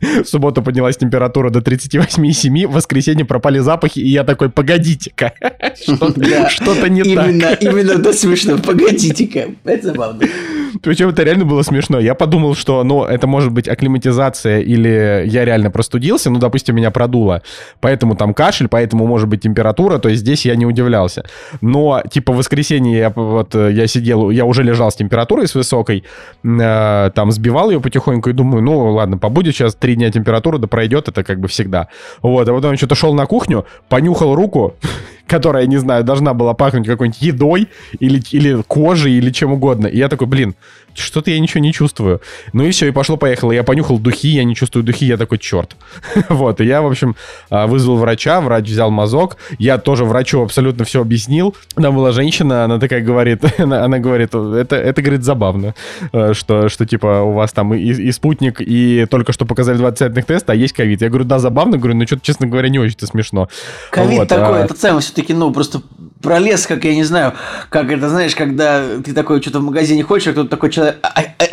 [0.24, 5.32] в субботу поднялась температура до 38,7, в воскресенье пропали запахи, и я такой, погодите-ка,
[5.76, 7.62] что-то не так.
[7.62, 10.26] Именно, это смешно, погодите-ка, это забавно.
[10.82, 11.98] Причем это реально было смешно.
[11.98, 16.90] Я подумал, что, ну, это может быть акклиматизация или я реально простудился, ну, допустим, меня
[16.90, 17.42] продуло,
[17.80, 21.24] поэтому там кашель, поэтому может быть температура, то есть здесь я не удивлялся.
[21.60, 26.04] Но, типа, в воскресенье я вот, я сидел, я уже лежал с температурой с высокой,
[26.44, 30.66] э, там сбивал ее потихоньку и думаю, ну, ладно, побудет сейчас три дня температура, да
[30.66, 31.88] пройдет, это как бы всегда.
[32.20, 34.74] Вот, а потом что-то шел на кухню, понюхал руку,
[35.26, 37.68] которая, не знаю, должна была пахнуть какой-нибудь едой
[37.98, 39.86] или, или кожей или чем угодно.
[39.86, 40.54] И я такой, блин,
[40.98, 42.20] что-то я ничего не чувствую.
[42.52, 43.52] Ну и все, и пошло-поехало.
[43.52, 45.76] Я понюхал духи, я не чувствую духи, я такой, черт.
[46.28, 47.16] вот, и я, в общем,
[47.50, 51.56] а, вызвал врача, врач взял мазок, я тоже врачу абсолютно все объяснил.
[51.74, 55.74] Там была женщина, она такая говорит, она, она говорит, это, это, говорит, забавно,
[56.12, 59.88] э, что, что типа у вас там и, и спутник, и только что показали два
[59.88, 61.02] отрицательных теста, а есть ковид.
[61.02, 63.48] Я говорю, да, забавно, говорю, но что-то, честно говоря, не очень-то смешно.
[63.90, 64.64] Ковид вот, такой, а...
[64.64, 65.82] это самое все-таки, ну, просто
[66.22, 67.34] пролез, как я не знаю,
[67.70, 70.98] как это, знаешь, когда ты такой что-то в магазине хочешь, а кто-то такой человек...
[71.02, 71.44] А, а,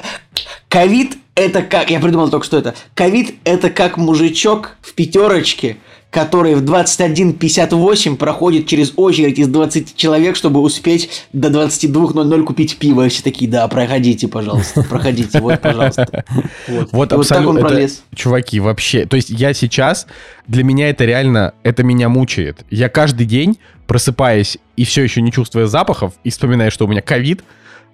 [0.69, 1.89] ковид это как...
[1.89, 2.75] Я придумал только что это.
[2.93, 5.77] Ковид это как мужичок в пятерочке,
[6.15, 13.05] который в 21.58 проходит через очередь из 20 человек, чтобы успеть до 22.00 купить пиво.
[13.05, 16.23] И все такие, да, проходите, пожалуйста, проходите, вот, пожалуйста.
[16.69, 17.59] Вот, вот абсолютно.
[17.59, 18.03] Вот пролез.
[18.15, 20.07] чуваки, вообще, то есть я сейчас,
[20.47, 22.65] для меня это реально, это меня мучает.
[22.69, 27.01] Я каждый день, просыпаясь и все еще не чувствуя запахов, и вспоминая, что у меня
[27.01, 27.43] ковид,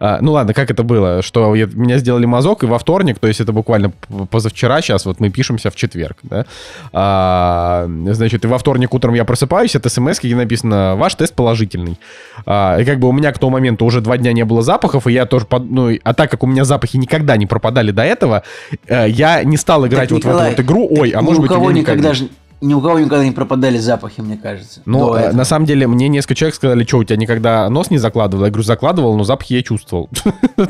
[0.02, 1.22] а, ну ладно, как это было?
[1.22, 3.91] Что я, меня сделали мазок, и во вторник, то есть это буквально
[4.32, 6.45] позавчера, сейчас вот мы пишемся в четверг, да?
[6.91, 11.99] А, значит, и во вторник утром я просыпаюсь, это смс, где написано, ваш тест положительный.
[12.47, 15.06] А, и как бы у меня к тому моменту уже два дня не было запахов,
[15.06, 18.02] и я тоже, под, ну, а так как у меня запахи никогда не пропадали до
[18.02, 18.41] этого,
[18.88, 21.41] э, я не стал играть так, вот Николай, в эту вот игру, ой, а может
[21.41, 21.52] быть...
[21.52, 22.28] у кого никогда же
[22.62, 24.82] ни у кого никогда не пропадали запахи, мне кажется.
[24.86, 27.97] Ну, э, на самом деле, мне несколько человек сказали, что у тебя никогда нос не
[27.97, 28.45] закладывал.
[28.45, 30.09] Я говорю, закладывал, но запахи я чувствовал.
[30.57, 30.68] Ну,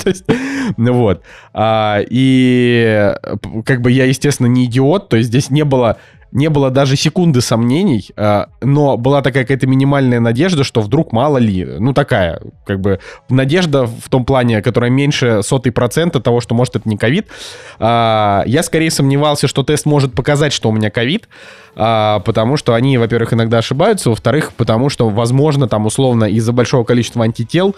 [0.77, 1.23] ну вот.
[1.53, 3.13] А, и
[3.65, 5.97] как бы я, естественно, не идиот, то есть здесь не было
[6.31, 11.37] не было даже секунды сомнений, а, но была такая какая-то минимальная надежда, что вдруг мало
[11.37, 16.55] ли, ну такая, как бы надежда в том плане, которая меньше сотой процента того, что
[16.55, 17.27] может это не ковид.
[17.79, 21.27] А, я скорее сомневался, что тест может показать, что у меня ковид,
[21.75, 26.83] а, потому что они, во-первых, иногда ошибаются, во-вторых, потому что, возможно, там условно из-за большого
[26.83, 27.75] количества антител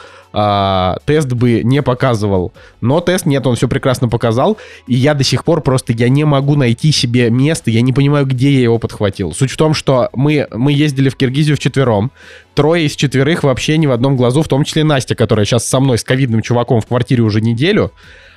[1.05, 2.53] тест бы не показывал.
[2.81, 6.23] Но тест нет, он все прекрасно показал, и я до сих пор просто, я не
[6.23, 9.33] могу найти себе место, я не понимаю, где я его подхватил.
[9.33, 12.11] Суть в том, что мы, мы ездили в Киргизию вчетвером.
[12.55, 15.79] Трое из четверых вообще ни в одном глазу, в том числе Настя, которая сейчас со
[15.79, 17.91] мной, с ковидным чуваком в квартире уже неделю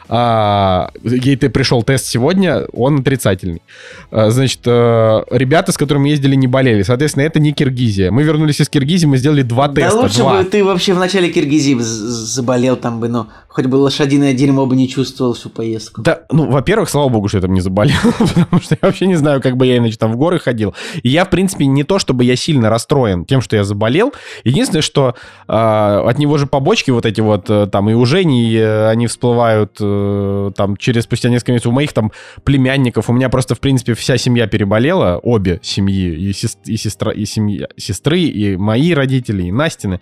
[0.08, 3.62] а, ей ты пришел тест сегодня, он отрицательный.
[4.10, 6.82] А, значит, а, ребята, с которыми ездили, не болели.
[6.82, 8.10] Соответственно, это не Киргизия.
[8.10, 9.96] Мы вернулись из Киргизии, мы сделали два да теста.
[9.96, 10.38] Да лучше два.
[10.38, 13.26] бы ты вообще в начале Киргизии заболел там бы, ну,
[13.56, 16.02] хоть бы лошадиное дерьмо бы не чувствовал всю поездку.
[16.02, 19.16] Да, ну, во-первых, слава богу, что я там не заболел, потому что я вообще не
[19.16, 20.74] знаю, как бы я иначе там в горы ходил.
[21.02, 24.12] И я, в принципе, не то, чтобы я сильно расстроен тем, что я заболел.
[24.44, 25.14] Единственное, что
[25.48, 28.88] э, от него же побочки вот эти вот, э, там, и у Жени, и, э,
[28.90, 32.12] они всплывают э, Э, там через спустя несколько месяцев у моих там
[32.44, 37.12] племянников, у меня просто, в принципе, вся семья переболела, обе семьи, и, сест, и сестра,
[37.12, 40.00] и семья, сестры, и мои родители, и Настины.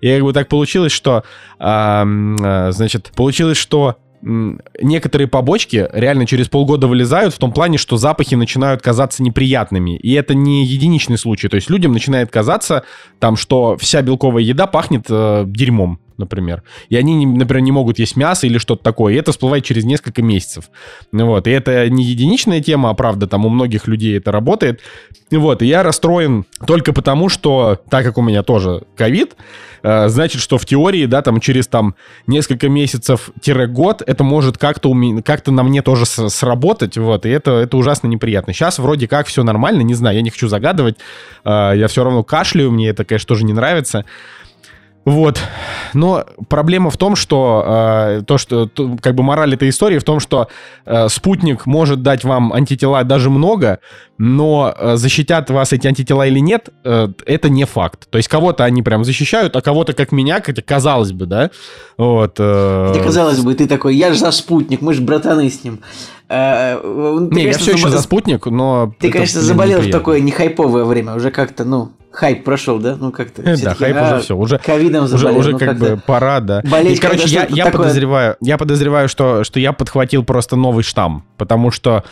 [0.00, 1.24] И как бы так получилось, что,
[1.58, 2.04] а,
[2.70, 8.82] значит, получилось, что некоторые побочки реально через полгода вылезают в том плане, что запахи начинают
[8.82, 9.96] казаться неприятными.
[9.96, 11.48] И это не единичный случай.
[11.48, 12.84] То есть людям начинает казаться,
[13.20, 16.00] там, что вся белковая еда пахнет э, дерьмом.
[16.18, 16.62] Например.
[16.88, 19.14] И они, например, не могут есть мясо или что-то такое.
[19.14, 20.70] И это всплывает через несколько месяцев.
[21.12, 21.46] Вот.
[21.46, 24.80] И это не единичная тема, а правда, там у многих людей это работает.
[25.30, 25.62] Вот.
[25.62, 29.36] И я расстроен только потому, что, так как у меня тоже ковид,
[29.82, 31.96] э, значит, что в теории, да, там через там
[32.26, 34.94] несколько месяцев-год это может как-то
[35.24, 38.52] как на мне тоже сработать, вот, и это, это ужасно неприятно.
[38.52, 40.96] Сейчас вроде как все нормально, не знаю, я не хочу загадывать,
[41.44, 44.04] э, я все равно кашляю, мне это, конечно, тоже не нравится.
[45.06, 45.38] Вот.
[45.94, 50.04] Но проблема в том, что э, то, что то, как бы мораль этой истории в
[50.04, 50.48] том, что
[50.84, 53.78] э, спутник может дать вам антитела даже много,
[54.18, 58.10] но э, защитят вас эти антитела или нет, э, это не факт.
[58.10, 61.50] То есть кого-то они прям защищают, а кого-то, как меня, хотя казалось бы, да.
[61.96, 62.34] Вот.
[62.40, 62.88] Э...
[62.88, 65.82] Хотя казалось бы, ты такой, я же за спутник, мы же братаны с ним.
[66.28, 67.78] Э, ты, не, конечно, я все забол...
[67.78, 68.92] еще за спутник, но...
[68.98, 72.96] Ты, конечно, заболел в такое нехайповое время, уже как-то, ну, хайп прошел, да?
[72.98, 73.42] Ну как-то.
[73.42, 76.40] Э, да, хайп а, уже все, уже ковидом заболел, уже, уже ну, как бы пора,
[76.40, 76.62] да.
[76.64, 77.82] Болеть, И, короче, я, я такое...
[77.82, 82.04] подозреваю, я подозреваю, что что я подхватил просто новый штамм, потому что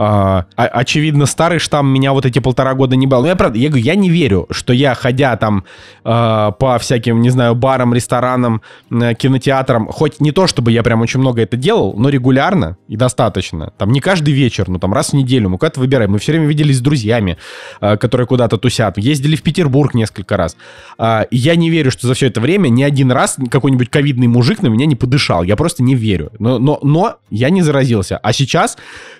[0.00, 3.22] а, очевидно, старый штамм меня вот эти полтора года не брал.
[3.22, 5.64] Но я правда, я говорю, я не верю, что я, ходя там
[6.04, 11.18] а, по всяким, не знаю, барам, ресторанам, кинотеатрам, хоть не то, чтобы я прям очень
[11.18, 13.72] много это делал, но регулярно и достаточно.
[13.76, 16.12] Там не каждый вечер, но там раз в неделю мы куда-то выбираем.
[16.12, 17.36] Мы все время виделись с друзьями,
[17.80, 18.98] а, которые куда-то тусят.
[18.98, 20.56] Ездили в Петербург несколько раз.
[20.98, 24.68] Я не верю, что за все это время ни один раз какой-нибудь ковидный мужик на
[24.68, 25.42] меня не подышал.
[25.42, 26.30] Я просто не верю.
[26.38, 28.18] Но, но, но я не заразился.
[28.18, 28.76] А сейчас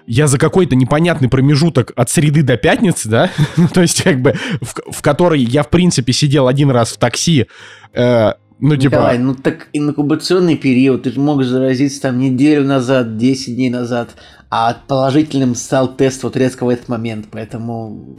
[0.06, 4.34] я за какой-то непонятный промежуток от среды до пятницы, да, ну, то есть как бы
[4.60, 7.46] в, в которой я в принципе сидел один раз в такси,
[7.94, 8.94] э, ну, типа...
[8.94, 14.10] Николай, ну так инкубационный период, ты же мог заразиться там неделю назад, 10 дней назад
[14.50, 18.16] а положительным стал тест вот резко в этот момент, поэтому,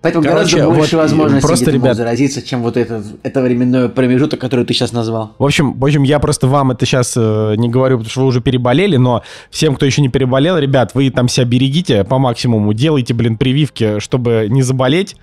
[0.00, 1.96] поэтому Короче, гораздо больше вот возможностей просто, ребят...
[1.96, 5.34] заразиться, чем вот этот это временной промежуток, который ты сейчас назвал.
[5.38, 8.26] В общем, в общем, я просто вам это сейчас э, не говорю, потому что вы
[8.28, 12.72] уже переболели, но всем, кто еще не переболел, ребят, вы там себя берегите по максимуму,
[12.72, 15.16] делайте, блин, прививки, чтобы не заболеть,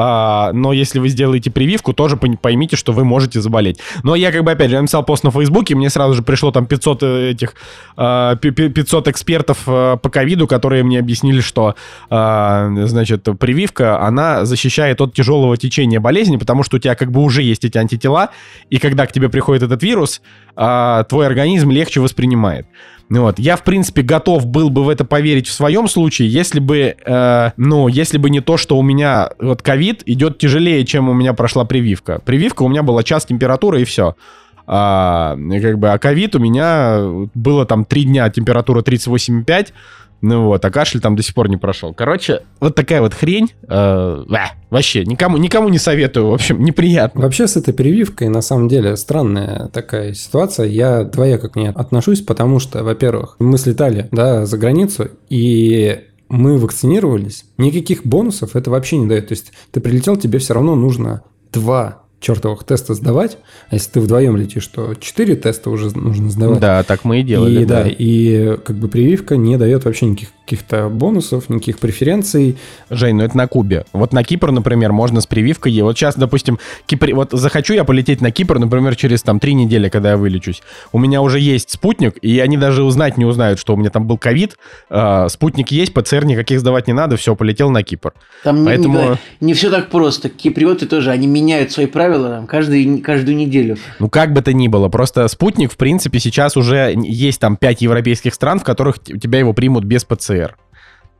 [0.00, 3.80] а, но если вы сделаете прививку, тоже поймите, что вы можете заболеть.
[4.04, 6.52] Но я как бы, опять же, я написал пост на Фейсбуке, мне сразу же пришло
[6.52, 7.54] там 500 э, этих,
[7.96, 11.74] 500 э, экспертов э, по ковиду, которые мне объяснили, что,
[12.08, 17.42] значит, прививка, она защищает от тяжелого течения болезни, потому что у тебя как бы уже
[17.42, 18.28] есть эти антитела,
[18.70, 20.22] и когда к тебе приходит этот вирус,
[20.54, 22.66] твой организм легче воспринимает.
[23.08, 23.38] Ну вот.
[23.38, 27.50] Я, в принципе, готов был бы в это поверить в своем случае, если бы, э,
[27.56, 31.32] ну, если бы не то, что у меня вот ковид идет тяжелее, чем у меня
[31.32, 32.20] прошла прививка.
[32.24, 34.14] Прививка у меня была час температуры и все.
[34.66, 37.00] А, как бы, а ковид у меня
[37.34, 39.68] было там три дня температура 38,5,
[40.20, 41.94] ну вот, а кашель там до сих пор не прошел.
[41.94, 43.52] Короче, вот такая вот хрень.
[43.68, 44.24] Э,
[44.70, 47.20] вообще, никому, никому не советую, в общем, неприятно.
[47.20, 50.66] Вообще с этой прививкой, на самом деле, странная такая ситуация.
[50.66, 56.58] Я двояко к ней отношусь, потому что, во-первых, мы слетали, да, за границу, и мы
[56.58, 59.28] вакцинировались, никаких бонусов это вообще не дает.
[59.28, 63.38] То есть ты прилетел, тебе все равно нужно два чертовых теста сдавать,
[63.70, 66.60] а если ты вдвоем летишь, то 4 теста уже нужно сдавать.
[66.60, 67.62] Да, так мы и делали.
[67.62, 67.84] И, да.
[67.84, 72.56] да, и как бы прививка не дает вообще никаких каких-то бонусов, никаких преференций.
[72.88, 73.84] Жень, ну это на Кубе.
[73.92, 75.74] Вот на Кипр, например, можно с прививкой.
[75.74, 77.14] И вот сейчас, допустим, Кипр...
[77.14, 80.62] вот захочу я полететь на Кипр, например, через там три недели, когда я вылечусь.
[80.90, 84.06] У меня уже есть спутник, и они даже узнать не узнают, что у меня там
[84.06, 84.56] был ковид.
[84.88, 88.14] А, спутник есть, ПЦР никаких сдавать не надо, все, полетел на Кипр.
[88.42, 89.18] Там Поэтому...
[89.40, 90.30] не, не все так просто.
[90.30, 93.76] Киприоты тоже, они меняют свои правила там, каждый, каждую неделю.
[93.98, 97.82] Ну, как бы то ни было, просто спутник, в принципе, сейчас уже есть там пять
[97.82, 100.37] европейских стран, в которых тебя его примут без ПЦР.
[100.46, 100.56] ПЦР.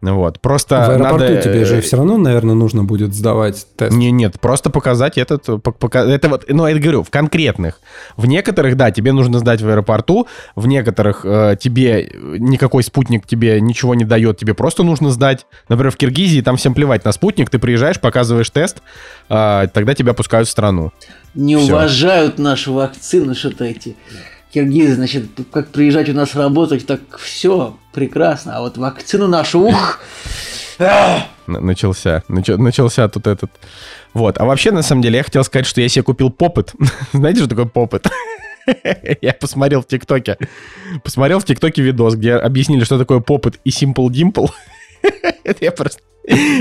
[0.00, 1.42] Вот, просто В аэропорту надо...
[1.42, 3.92] тебе же все равно, наверное, нужно будет сдавать тест.
[3.92, 6.04] Не, нет, просто показать этот, пока...
[6.04, 7.80] это вот, ну, я говорю, в конкретных.
[8.16, 13.60] В некоторых, да, тебе нужно сдать в аэропорту, в некоторых э, тебе никакой спутник тебе
[13.60, 15.46] ничего не дает, тебе просто нужно сдать.
[15.68, 18.82] Например, в Киргизии там всем плевать на спутник, ты приезжаешь, показываешь тест,
[19.28, 20.92] э, тогда тебя пускают в страну.
[21.34, 21.66] Не Всё.
[21.66, 23.96] уважают нашу вакцину, что-то эти
[24.52, 28.56] киргизы, значит, как приезжать у нас работать, так все прекрасно.
[28.56, 30.00] А вот вакцину нашу, ух!
[31.46, 33.50] Начался, начался тут этот.
[34.14, 36.72] Вот, а вообще, на самом деле, я хотел сказать, что я себе купил попыт.
[37.12, 38.06] Знаете, что такое попыт?
[39.22, 40.36] Я посмотрел в ТикТоке.
[41.02, 44.50] Посмотрел в ТикТоке видос, где объяснили, что такое попыт и Simple Dimple.
[45.44, 46.00] Это я просто...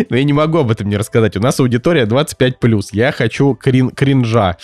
[0.09, 1.35] Но я не могу об этом не рассказать.
[1.35, 2.89] У нас аудитория 25+.
[2.93, 3.89] Я хочу крин...
[3.89, 4.57] кринжа.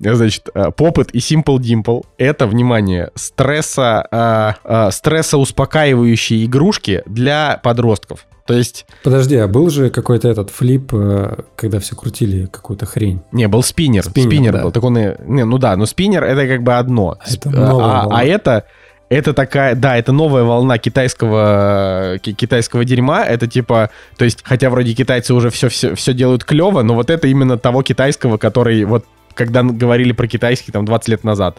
[0.00, 8.26] Значит, Попыт и Simple Dimple— это, внимание, стресса, э, э, стрессоуспокаивающие игрушки для подростков.
[8.46, 8.86] То есть...
[9.04, 13.20] Подожди, а был же какой-то этот флип, э, когда все крутили какую-то хрень?
[13.30, 14.02] Не, был спиннер.
[14.02, 14.62] Спиннер, спиннер да.
[14.62, 14.72] был.
[14.72, 15.14] Так он и...
[15.24, 17.18] Не, ну да, но спиннер это как бы одно.
[17.30, 18.64] Это а, а это...
[19.08, 23.24] Это такая, да, это новая волна китайского, китайского дерьма.
[23.24, 27.10] Это типа, то есть, хотя вроде китайцы уже все, все, все делают клево, но вот
[27.10, 29.04] это именно того китайского, который вот
[29.40, 31.58] когда говорили про китайский там 20 лет назад.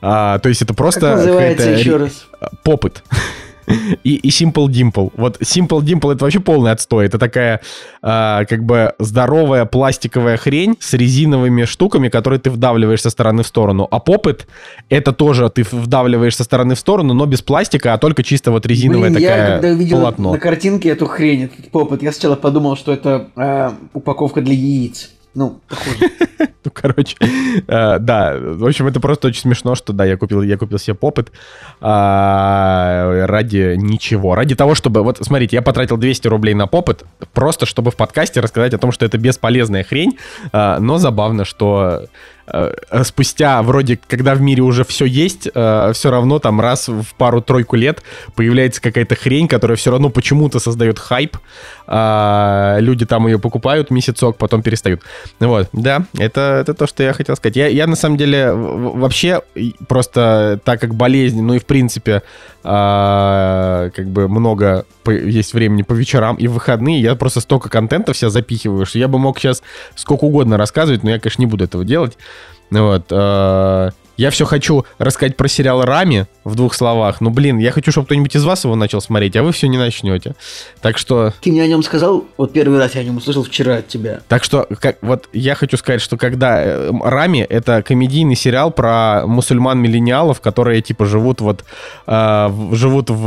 [0.00, 1.00] А, то есть это просто...
[1.00, 2.26] Как называется еще раз?
[2.64, 3.02] Попыт
[4.04, 5.12] и, и Simple Dimple.
[5.16, 7.06] Вот Simple Dimple это вообще полный отстой.
[7.06, 7.60] Это такая
[8.02, 13.46] э, как бы здоровая пластиковая хрень с резиновыми штуками, которые ты вдавливаешь со стороны в
[13.46, 13.86] сторону.
[13.90, 14.46] А Попыт
[14.88, 18.66] это тоже ты вдавливаешь со стороны в сторону, но без пластика, а только чисто вот
[18.66, 20.32] резиновая Блин, такая я когда увидел полотно.
[20.32, 25.10] на картинке эту хрень, этот Попыт, я сначала подумал, что это э, упаковка для яиц.
[25.34, 25.96] Ну, похоже.
[26.64, 30.56] ну, короче, э, да, в общем, это просто очень смешно, что, да, я купил, я
[30.56, 31.30] купил себе попыт
[31.80, 37.66] э, ради ничего, ради того, чтобы, вот, смотрите, я потратил 200 рублей на попыт, просто
[37.66, 40.18] чтобы в подкасте рассказать о том, что это бесполезная хрень,
[40.52, 42.06] э, но забавно, что
[43.02, 47.76] спустя вроде, когда в мире уже все есть, э, все равно там раз в пару-тройку
[47.76, 48.02] лет
[48.34, 51.38] появляется какая-то хрень, которая все равно почему-то создает хайп.
[51.86, 55.02] А, люди там ее покупают месяцок, потом перестают.
[55.40, 57.56] Вот, да, это, это то, что я хотел сказать.
[57.56, 59.40] Я, я на самом деле вообще
[59.88, 62.22] просто так как болезнь, ну и в принципе
[62.62, 68.30] как бы много есть времени по вечерам и в выходные, я просто столько контента вся
[68.30, 69.62] запихиваю, что я бы мог сейчас
[69.94, 72.18] сколько угодно рассказывать, но я, конечно, не буду этого делать.
[72.70, 73.12] Вот.
[74.18, 77.20] Я все хочу рассказать про сериал «Рами» в двух словах.
[77.20, 79.78] Ну, блин, я хочу, чтобы кто-нибудь из вас его начал смотреть, а вы все не
[79.78, 80.34] начнете.
[80.80, 81.32] Так что...
[81.40, 84.22] Ты мне о нем сказал, вот первый раз я о нем услышал вчера от тебя.
[84.26, 89.22] Так что, как, вот я хочу сказать, что когда э, «Рами»— это комедийный сериал про
[89.24, 91.64] мусульман-миллениалов, которые, типа, живут вот...
[92.08, 93.22] Э, живут в,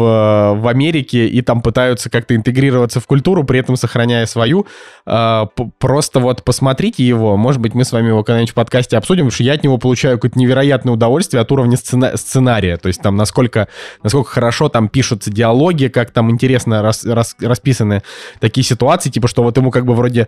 [0.59, 4.67] в Америке и там пытаются как-то интегрироваться в культуру, при этом сохраняя свою.
[5.05, 5.45] Э,
[5.79, 9.31] просто вот посмотрите его, может быть, мы с вами его когда-нибудь в подкасте обсудим, потому
[9.31, 12.77] что я от него получаю какое-то невероятное невероятное удовольствие от уровня сцена- сценария.
[12.77, 13.67] То есть там насколько,
[14.03, 18.01] насколько хорошо там пишутся диалоги, как там интересно рас, рас, расписаны
[18.39, 20.27] такие ситуации, типа что вот ему как бы вроде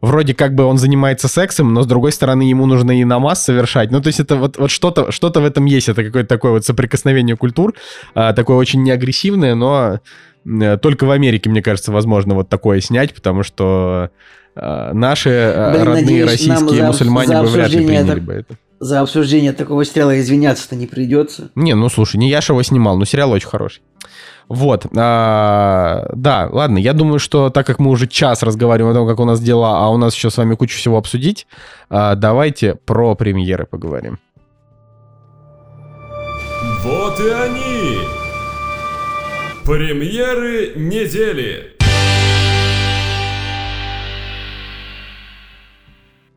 [0.00, 3.90] вроде как бы он занимается сексом, но с другой стороны ему нужно и намаз совершать.
[3.90, 5.88] Ну, то есть это вот, вот что-то что в этом есть.
[5.88, 7.72] Это какое-то такое вот соприкосновение культур,
[8.14, 10.00] а, такое очень неагрессивное, но
[10.46, 14.10] а, только в Америке, мне кажется, возможно вот такое снять, потому что
[14.56, 18.20] а, наши а, Блин, родные надеюсь, российские за, мусульмане за бы вряд ли приняли это...
[18.20, 21.50] бы это за обсуждение такого сериала извиняться-то не придется.
[21.54, 23.82] Не, ну слушай, не я же его снимал, но сериал очень хороший.
[24.48, 29.08] Вот, а, да, ладно, я думаю, что так как мы уже час разговариваем о том,
[29.08, 31.46] как у нас дела, а у нас еще с вами куча всего обсудить,
[31.88, 34.18] а, давайте про премьеры поговорим.
[36.82, 37.98] Вот и они!
[39.64, 41.74] Премьеры недели!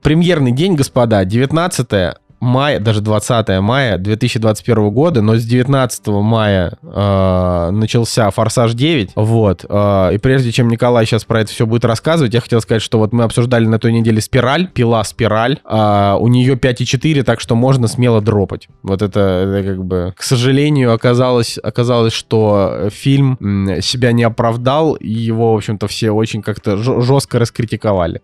[0.02, 7.70] Премьерный день, господа, 19 мая, даже 20 мая 2021 года, но с 19 мая э,
[7.72, 12.34] начался «Форсаж 9», вот, э, и прежде чем Николай сейчас про это все будет рассказывать,
[12.34, 16.28] я хотел сказать, что вот мы обсуждали на той неделе «Спираль», «Пила Спираль», э, у
[16.28, 18.68] нее 5,4, так что можно смело дропать.
[18.84, 23.38] Вот это, это как бы, к сожалению, оказалось, оказалось, что фильм
[23.82, 28.22] себя не оправдал, и его, в общем-то, все очень как-то жестко раскритиковали.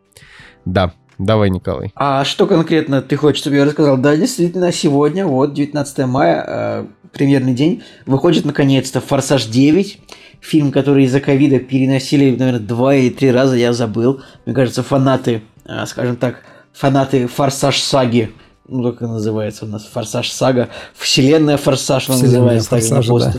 [0.66, 0.94] Да.
[1.18, 1.92] Давай, Николай.
[1.96, 3.98] А что конкретно ты хочешь, чтобы я рассказал?
[3.98, 10.00] Да, действительно, сегодня, вот, 19 мая, э, премьерный день, выходит наконец-то «Форсаж 9»,
[10.42, 14.22] фильм, который из-за ковида переносили, наверное, два или три раза, я забыл.
[14.46, 16.42] Мне кажется, фанаты, э, скажем так,
[16.74, 18.32] фанаты «Форсаж саги»,
[18.68, 23.34] ну, как называется у нас, «Форсаж сага», «Вселенная Форсаж», он называется так на Да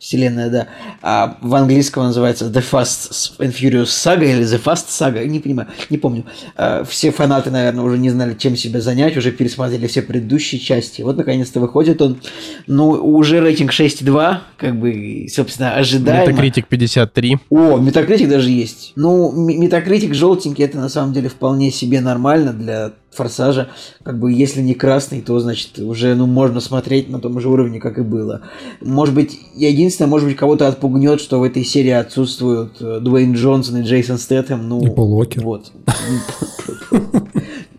[0.00, 0.68] вселенная, да.
[1.02, 5.68] А в английском называется The Fast and Furious Saga или The Fast Saga, не понимаю,
[5.90, 6.24] не помню.
[6.56, 11.02] А, все фанаты, наверное, уже не знали, чем себя занять, уже пересмотрели все предыдущие части.
[11.02, 12.18] Вот, наконец-то, выходит он.
[12.66, 16.30] Ну, уже рейтинг 6,2, как бы, собственно, ожидаемо.
[16.30, 17.38] Метакритик 53.
[17.50, 18.92] О, Метакритик даже есть.
[18.96, 23.68] Ну, Метакритик желтенький, это на самом деле вполне себе нормально для форсажа,
[24.02, 27.80] как бы если не красный, то значит уже ну можно смотреть на том же уровне,
[27.80, 28.42] как и было.
[28.80, 33.78] Может быть, единственное, может быть, кого-то отпугнет, что в этой серии отсутствуют э, Дуэйн Джонсон
[33.78, 35.44] и Джейсон Стэттем, ну и Пол Уокер.
[35.44, 35.72] Вот.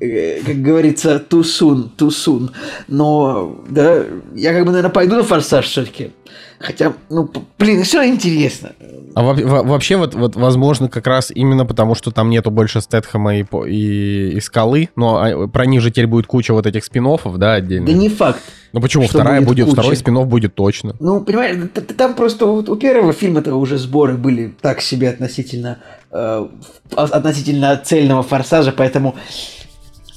[0.02, 2.50] э, как говорится, too soon.
[2.88, 4.04] Но, да,
[4.36, 6.12] я как бы, наверное, пойду на форсаж все-таки.
[6.60, 8.74] Хотя, ну, блин, все интересно.
[9.16, 12.82] А во- во- вообще, вот, вот, возможно, как раз именно потому, что там нету больше
[12.82, 16.86] Стэтхэма и, и, и Скалы, но а, про них же теперь будет куча вот этих
[16.86, 17.88] спин да, отдельно?
[17.88, 18.42] Да не факт.
[18.74, 19.08] Ну почему?
[19.08, 20.96] Вторая будет будет, второй спин будет точно.
[21.00, 21.58] Ну, понимаешь,
[21.98, 25.80] там просто вот у первого фильма-то уже сборы были так себе относительно,
[26.12, 26.48] э,
[26.92, 29.16] в- относительно цельного форсажа, поэтому...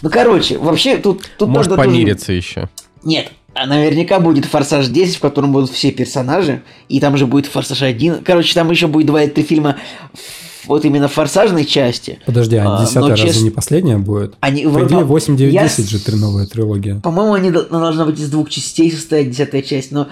[0.04, 1.22] Ну, короче, вообще тут...
[1.38, 2.68] тут Может надо тоже- помириться еще.
[3.02, 7.46] Нет, а наверняка будет Форсаж 10, в котором будут все персонажи, и там же будет
[7.46, 8.22] Форсаж 1.
[8.22, 9.76] Короче, там еще будет два или три фильма
[10.12, 12.18] в- вот именно в форсажной части.
[12.24, 14.34] Подожди, а А, десятая но разве чест- не последняя будет?
[14.40, 17.00] Они По вроде- идее, 8, 9, я 10 же три новая трилогия.
[17.00, 20.08] По-моему, они дол- должна быть из двух частей состоять, десятая часть, но...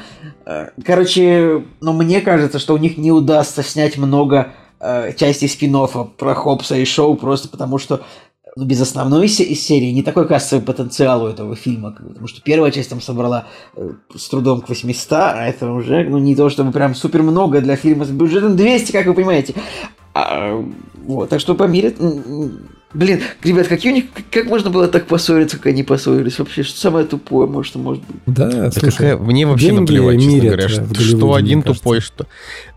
[0.47, 5.75] э, короче, но мне кажется, что у них не удастся снять много э, частей спин
[6.19, 8.03] про Хопса и Шоу, просто потому что
[8.57, 13.01] без основной серии не такой кассовый потенциал у этого фильма, потому что первая часть там
[13.01, 13.47] собрала
[13.77, 17.61] э, с трудом к 800, а это уже, ну, не то чтобы прям супер много
[17.61, 19.55] для фильма с бюджетом 200, как вы понимаете.
[20.15, 20.63] А,
[21.07, 21.55] вот, так что
[21.99, 26.39] м, Блин, ребят, какие у них, как можно было так поссориться, как они поссорились?
[26.39, 28.17] Вообще, что самое тупое, может, может быть?
[28.27, 31.83] Да, Да слушай, какая- мне вообще наплевать, честно мирят говоря, в что, что один кажется.
[31.83, 32.27] тупой, что...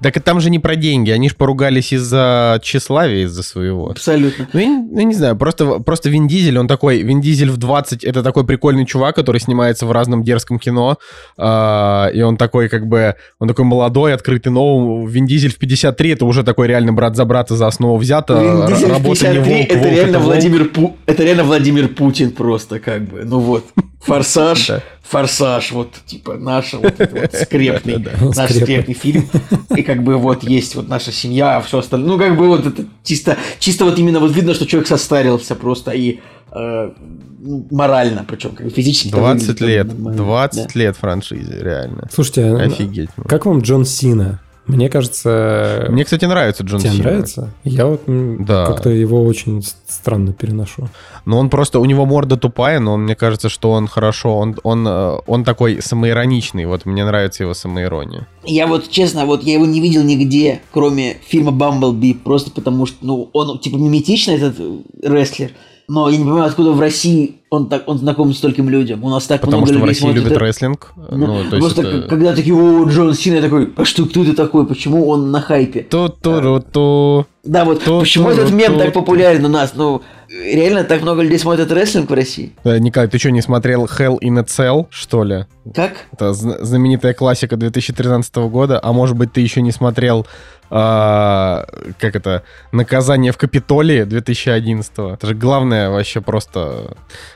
[0.01, 3.89] Так и там же не про деньги, они же поругались из-за тщеславия, из-за своего.
[3.91, 4.47] Абсолютно.
[4.53, 7.57] Ну, я, не- я не знаю, просто, просто Вин Дизель, он такой, Вин Дизель в
[7.57, 10.97] 20, это такой прикольный чувак, который снимается в разном дерзком кино,
[11.37, 15.05] а, и он такой, как бы, он такой молодой, открытый новым.
[15.07, 18.41] Вин Дизель в 53, это уже такой реально брат за брата за основу взято.
[18.41, 20.25] Вин Р- Дизель работа не 53, волк, волк реально.
[20.25, 20.95] Владимир Пу...
[21.05, 23.23] это реально Владимир Путин просто, как бы.
[23.23, 23.65] Ну вот,
[24.01, 24.71] форсаж,
[25.03, 27.97] форсаж, вот, типа, наш вот, вот скрепный,
[28.35, 28.93] наш Скрепный.
[28.93, 29.27] фильм.
[29.75, 32.09] И как бы вот есть вот наша семья, а все остальное.
[32.09, 35.91] Ну, как бы вот это чисто, чисто вот именно вот видно, что человек состарился просто
[35.91, 36.19] и
[36.51, 36.91] э,
[37.39, 39.09] ну, морально, причем как бы физически.
[39.09, 40.17] 20 лет, нормально.
[40.23, 40.79] 20 Да.
[40.79, 42.07] лет франшизе, реально.
[42.11, 43.09] Слушайте, а Офигеть.
[43.27, 44.41] как вам Джон Сина?
[44.67, 45.85] Мне кажется...
[45.89, 47.03] Мне, кстати, нравится Джон Тебе Сина.
[47.03, 47.53] нравится?
[47.63, 48.65] Я вот Да.
[48.65, 50.89] как-то его очень странно переношу.
[51.25, 54.87] Но он просто, у него морда тупая, но мне кажется, что он хорошо, он, он,
[54.87, 58.27] э, он такой самоироничный, вот мне нравится его самоирония.
[58.43, 62.97] Я вот, честно, вот я его не видел нигде, кроме фильма «Бамблби», просто потому что,
[63.01, 65.51] ну, он, типа, миметичный, этот э, рестлер,
[65.87, 69.03] но я не понимаю, откуда в России он, так, он знаком с стольким людям.
[69.03, 70.93] У нас так Потому много что в людей России смотрят любят это- рестлинг.
[71.11, 72.07] Ну, Ну, то просто это...
[72.09, 75.41] когда такие, о, Джон Сина, я такой, а что, кто ты такой, почему он на
[75.41, 75.83] хайпе?
[75.83, 77.25] Ту-ту-ру-ту.
[77.43, 79.73] Да, вот То- почему то- этот мем то- так популярен у нас?
[79.75, 82.51] Ну, реально так много людей смотрят рестлинг в России?
[82.63, 85.45] Николай, ты что, не смотрел Hell in a Cell, что ли?
[85.73, 86.07] Как?
[86.11, 88.79] Это зна- знаменитая классика 2013 года.
[88.81, 90.25] А может быть, ты еще не смотрел,
[90.69, 91.65] а,
[91.99, 96.95] как это, «Наказание в Капитолии» 2011 Это же главное вообще просто...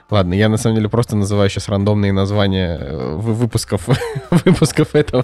[0.10, 3.88] Ладно, я на самом деле просто называю сейчас рандомные названия э, вы- выпусков,
[4.32, 5.24] выпусков этого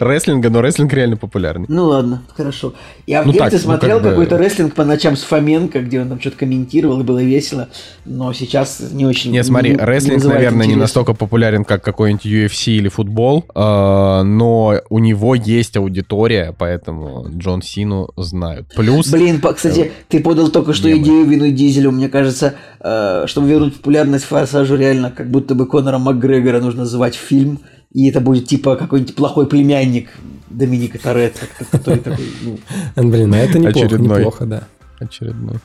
[0.00, 1.66] рестлинга, но рестлинг реально популярный.
[1.68, 2.72] Ну ладно, хорошо.
[3.06, 5.80] Я в Ну детстве так, ну, смотрел как бы- какой-то рестлинг по ночам с Фоменко,
[5.82, 7.68] где он там что-то комментировал, и было весело,
[8.06, 9.32] но сейчас не очень...
[9.32, 10.80] Не, смотри, рестлинг, вызывает наверное, не интерес.
[10.82, 17.62] настолько популярен, как какой-нибудь UFC или футбол, э, но у него есть аудитория, поэтому Джон
[17.62, 18.68] Сину знают.
[18.74, 19.10] Плюс...
[19.10, 21.02] Блин, кстати, ты подал только что мемы.
[21.02, 21.90] идею Вину Дизелю.
[21.90, 27.16] Мне кажется, э, чтобы вернуть популярность Форсажу, реально, как будто бы Конора Макгрегора нужно звать
[27.16, 27.60] в фильм,
[27.92, 30.10] и это будет типа какой-нибудь плохой племянник
[30.48, 32.58] Доминика Торетто, который такой, ну,
[32.94, 34.18] Э, Блин, а это неплохо, Очередной.
[34.18, 34.62] неплохо, да.
[35.00, 35.56] Очередной.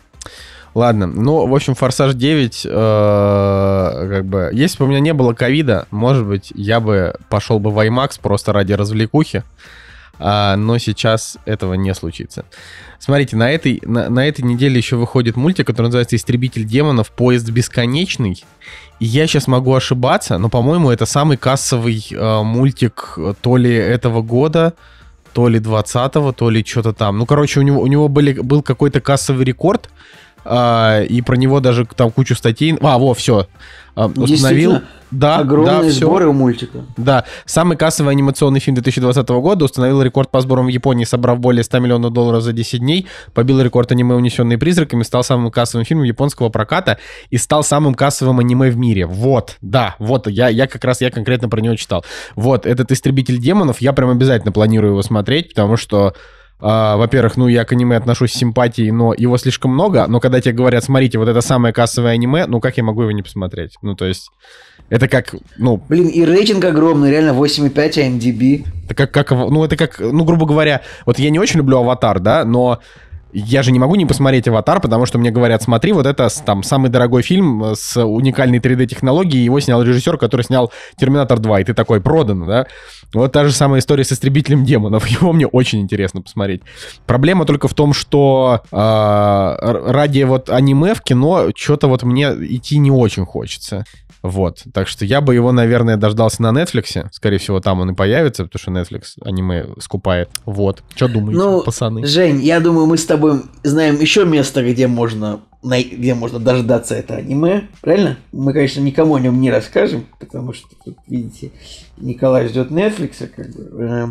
[0.73, 5.34] Ладно, ну, в общем, «Форсаж 9», э, как бы, если бы у меня не было
[5.34, 9.43] ковида, может быть, я бы пошел бы в IMAX просто ради развлекухи,
[10.20, 12.45] а, но сейчас этого не случится.
[12.99, 17.11] Смотрите, на этой, на, на этой неделе еще выходит мультик, который называется «Истребитель демонов.
[17.11, 18.43] Поезд бесконечный».
[18.99, 23.72] И я сейчас могу ошибаться, но, по-моему, это самый кассовый э, мультик э, то ли
[23.72, 24.74] этого года,
[25.34, 27.20] то ли 20-го, то ли что-то там.
[27.20, 29.91] Ну, короче, у него, у него были, был какой-то кассовый рекорд,
[30.49, 32.77] а, и про него даже там кучу статей...
[32.81, 33.47] А, во, все.
[33.95, 34.71] установил.
[34.71, 36.85] действительно, Да, огромные да, сборы у мультика.
[36.97, 41.63] Да, самый кассовый анимационный фильм 2020 года установил рекорд по сборам в Японии, собрав более
[41.63, 46.05] 100 миллионов долларов за 10 дней, побил рекорд аниме «Унесенные призраками», стал самым кассовым фильмом
[46.05, 49.05] японского проката и стал самым кассовым аниме в мире.
[49.05, 52.05] Вот, да, вот, я, я как раз, я конкретно про него читал.
[52.35, 56.13] Вот, этот «Истребитель демонов», я прям обязательно планирую его смотреть, потому что
[56.59, 60.41] а, во-первых, ну, я к аниме отношусь с симпатией, но его слишком много, но когда
[60.41, 63.75] тебе говорят, смотрите, вот это самое кассовое аниме, ну, как я могу его не посмотреть?
[63.81, 64.31] Ну, то есть,
[64.89, 68.65] это как, ну, Блин, и рейтинг огромный, реально 8,5 IMDb.
[68.85, 72.19] это как, как, ну, это как, ну, грубо говоря, вот я не очень люблю «Аватар»,
[72.19, 72.79] да, но
[73.34, 76.63] я же не могу не посмотреть «Аватар», потому что мне говорят, смотри, вот это там
[76.63, 81.63] самый дорогой фильм э, с уникальной 3D-технологией, его снял режиссер, который снял «Терминатор 2», и
[81.65, 82.67] ты такой, продано, да?
[83.13, 86.61] Вот та же самая история с «Истребителем демонов», его мне очень интересно посмотреть.
[87.05, 89.55] Проблема только в том, что э,
[89.91, 93.86] ради вот аниме в кино что-то вот мне идти не очень хочется.
[94.23, 97.07] Вот, так что я бы его, наверное, дождался на Netflix.
[97.11, 100.30] Скорее всего, там он и появится, потому что Netflix аниме скупает.
[100.45, 100.84] Вот.
[100.95, 102.05] Что думаете, Ну, пацаны?
[102.05, 103.16] Жень, я думаю, мы с тобой
[103.63, 108.18] знаем еще место, где можно где можно дождаться это аниме, правильно?
[108.32, 111.51] Мы, конечно, никому о нем не расскажем, потому что тут, видите,
[111.97, 113.68] Николай ждет Netflix, как бы.
[113.80, 114.07] э,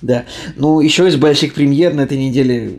[0.00, 0.24] да.
[0.56, 2.78] Ну, еще из больших премьер на этой неделе,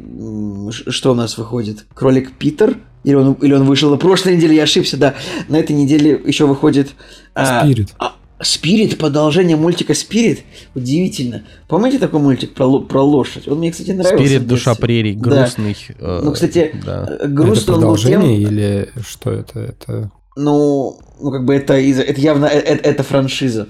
[0.71, 1.85] что у нас выходит?
[1.93, 2.77] Кролик Питер?
[3.03, 5.15] Или он, или он вышел на прошлой неделе, я ошибся, да.
[5.47, 6.89] На этой неделе еще выходит...
[7.35, 7.93] а, Спирит.
[7.99, 10.43] а, Спирит, продолжение мультика Спирит.
[10.75, 11.43] Удивительно.
[11.69, 13.47] Помните такой мультик про, про лошадь?
[13.47, 14.17] Он мне, кстати, нравился.
[14.25, 15.21] Спирит душа прерий, Да.
[15.29, 15.77] грустный.
[15.99, 17.05] э, Ну, кстати, да.
[17.09, 19.59] э, это грустно он был тем, продолжение или что это?
[19.59, 23.69] Это ну, ну, как бы это, это явно э- э- это франшиза.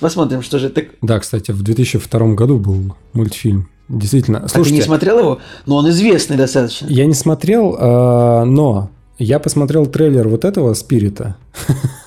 [0.00, 0.82] Посмотрим, что же это.
[1.02, 3.68] Да, кстати, в 2002 году был мультфильм.
[3.88, 4.38] Действительно.
[4.38, 5.38] А ты не Слушайте, смотрел его?
[5.66, 6.86] Но он известный достаточно.
[6.88, 7.76] я не смотрел,
[8.44, 11.36] но я посмотрел трейлер вот этого Спирита.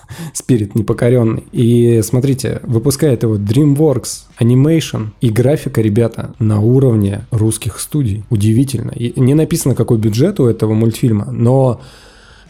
[0.47, 1.43] Спирит непокоренный.
[1.51, 5.07] И смотрите, выпускает его DreamWorks Animation.
[5.19, 8.23] И графика, ребята, на уровне русских студий.
[8.29, 8.91] Удивительно.
[8.91, 11.81] И не написано, какой бюджет у этого мультфильма, но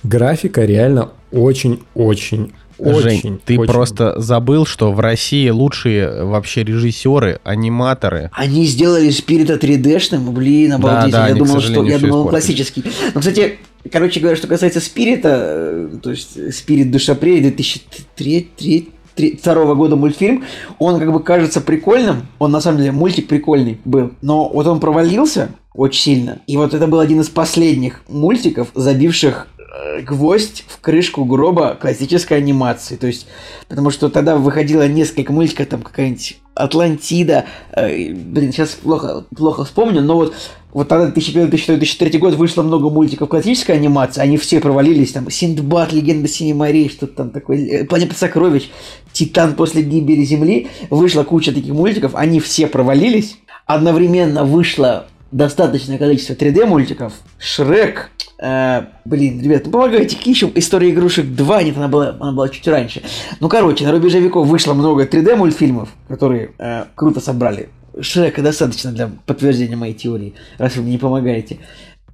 [0.03, 7.39] графика реально очень-очень Жень, очень, ты очень просто забыл, что в России лучшие вообще режиссеры,
[7.43, 8.29] аниматоры.
[8.33, 11.11] Они сделали Спирита 3D-шным, блин, обалдеть.
[11.11, 12.83] да, я они, к думал, что я думал, он классический.
[13.15, 13.57] Но, кстати,
[13.91, 20.43] короче говоря, что касается Спирита, э, то есть Спирит Душа Прерий 2003 2002 года мультфильм,
[20.79, 24.79] он как бы кажется прикольным, он на самом деле мультик прикольный был, но вот он
[24.79, 29.56] провалился очень сильно, и вот это был один из последних мультиков, забивших э,
[30.01, 33.27] гвоздь в крышку гроба классической анимации, то есть,
[33.67, 40.01] потому что тогда выходило несколько мультиков, там какая-нибудь Атлантида, э, блин, сейчас плохо, плохо вспомню,
[40.01, 40.33] но вот
[40.73, 45.29] вот тогда 2001, 2002, 2003 год вышло много мультиков классической анимации, они все провалились, там,
[45.29, 48.69] Синдбад, Легенда Синей морей, что-то там такое, э, Планета Сокровищ,
[49.11, 56.33] Титан после гибели Земли, вышла куча таких мультиков, они все провалились, одновременно вышло достаточное количество
[56.33, 61.87] 3D мультиков, Шрек, э, блин, ребят, ну помогайте, какие еще истории игрушек 2, нет, она
[61.87, 63.01] была, она была чуть раньше.
[63.39, 67.69] Ну, короче, на рубеже веков вышло много 3D мультфильмов, которые э, круто собрали.
[67.99, 71.57] Шрека достаточно для подтверждения моей теории, раз вы мне не помогаете.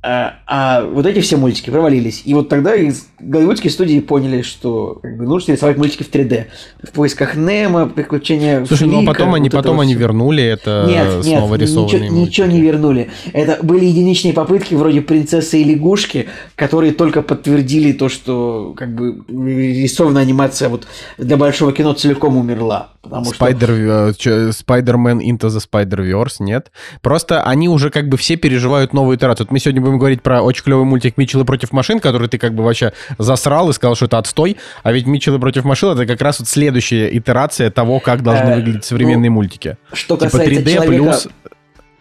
[0.06, 2.24] А, а вот эти все мультики провалились.
[2.26, 6.48] И вот тогда из голливудские студии поняли, что как бы, нужно рисовать мультики в 3D.
[6.84, 10.86] В поисках Немо, приключения Слушай, ну а Флика, потом они, вот потом они вернули это
[10.90, 12.66] Нет, нет, снова ничего, рисованные ничего не мультики.
[12.66, 13.10] вернули.
[13.32, 19.24] Это были единичные попытки вроде принцессы и лягушки, которые только подтвердили то, что как бы
[19.30, 20.86] рисованная анимация вот
[21.18, 22.90] для большого кино целиком умерла.
[23.04, 26.72] Потому что Спайдер, э, Spider-Man Into the Spider-Verse, нет.
[27.02, 29.46] Просто они уже как бы все переживают новую итерацию.
[29.46, 32.54] Вот мы сегодня будем говорить про очень клевый мультик «Митчеллы против машин», который ты как
[32.54, 34.58] бы вообще засрал и сказал, что это отстой.
[34.84, 38.56] А ведь «Митчеллы против машин»— это как раз вот следующая итерация того, как должны Э,
[38.56, 39.78] выглядеть современные ну, мультики.
[39.94, 41.28] что Типа касается 3D человека, плюс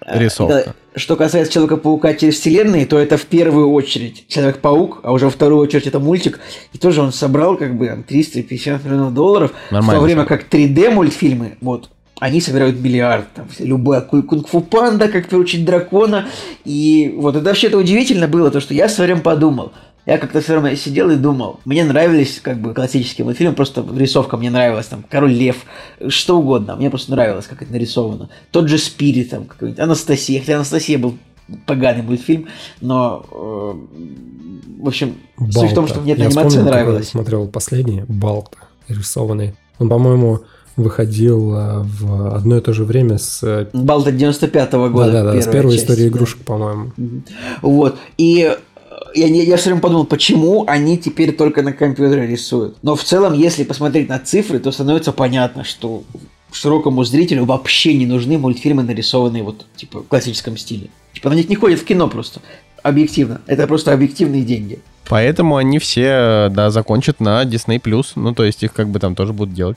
[0.06, 0.64] э, рисовка.
[0.66, 5.30] да, что касается Человека-паука через вселенные, то это в первую очередь Человек-паук, а уже во
[5.30, 6.40] вторую очередь это мультик.
[6.72, 10.48] И тоже он собрал как бы там, 350 миллионов долларов, Нормально в то время как
[10.48, 11.90] 3D мультфильмы, вот,
[12.22, 13.26] они собирают миллиард.
[13.34, 16.26] Там, все- любая ку- кунг-фу панда, как приручить дракона.
[16.64, 19.72] И вот это вообще это удивительно было, то, что я в свое время подумал.
[20.06, 21.58] Я как-то все время сидел и думал.
[21.64, 25.64] Мне нравились как бы классические мультфильмы, просто рисовка мне нравилась, там, Король Лев,
[26.08, 26.76] что угодно.
[26.76, 28.28] Мне просто нравилось, как это нарисовано.
[28.52, 30.40] Тот же Спирит, там, какой-нибудь Анастасия.
[30.40, 31.16] Хотя Анастасия был
[31.66, 32.46] поганый мультфильм,
[32.80, 33.74] но, э,
[34.82, 35.14] в общем,
[35.50, 35.88] суть в том, Балта.
[35.94, 37.06] что мне эта Я анимация вспомнил, нравилась.
[37.06, 38.58] Я смотрел последний, Балта,
[38.88, 39.54] рисованный.
[39.78, 40.40] Он, по-моему,
[40.76, 43.42] выходил а, в одно и то же время с...
[43.42, 45.12] э, Балта 95-го года.
[45.12, 46.08] Да-да-да, с первая первой часть, истории да.
[46.08, 46.92] игрушек, по-моему.
[47.60, 47.98] Вот.
[48.16, 48.56] И э,
[49.14, 52.76] я, я, я все время подумал, почему они теперь только на компьютере рисуют.
[52.82, 56.04] Но в целом, если посмотреть на цифры, то становится понятно, что
[56.52, 60.88] широкому зрителю вообще не нужны мультфильмы, нарисованные вот типа в классическом стиле.
[61.12, 62.40] Типа на них не ходят в кино просто.
[62.82, 63.40] Объективно.
[63.46, 64.80] Это просто объективные деньги.
[65.08, 67.80] Поэтому они все, да, закончат на Disney+.
[68.16, 69.76] Ну, то есть их как бы там тоже будут делать.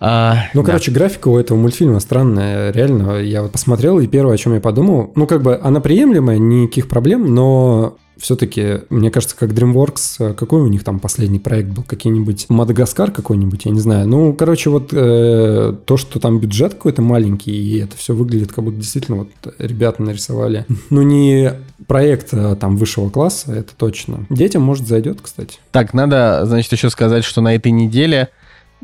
[0.00, 0.68] А, Ну, да.
[0.68, 2.72] короче, графика у этого мультфильма странная.
[2.72, 6.38] Реально, я вот посмотрел, и первое, о чем я подумал, ну, как бы она приемлемая,
[6.38, 11.70] никаких проблем, но все-таки, мне кажется, как DreamWorks, э, какой у них там последний проект
[11.70, 11.82] был?
[11.82, 14.06] Какие-нибудь Мадагаскар какой-нибудь, я не знаю.
[14.06, 18.64] Ну, короче, вот э, то, что там бюджет какой-то маленький, и это все выглядит, как
[18.64, 20.66] будто действительно вот ребята нарисовали.
[20.90, 21.52] Ну, не
[21.86, 24.26] проект а, там высшего класса, это точно.
[24.28, 25.58] Детям, может, зайдет, кстати.
[25.72, 28.28] Так, надо, значит, еще сказать, что на этой неделе,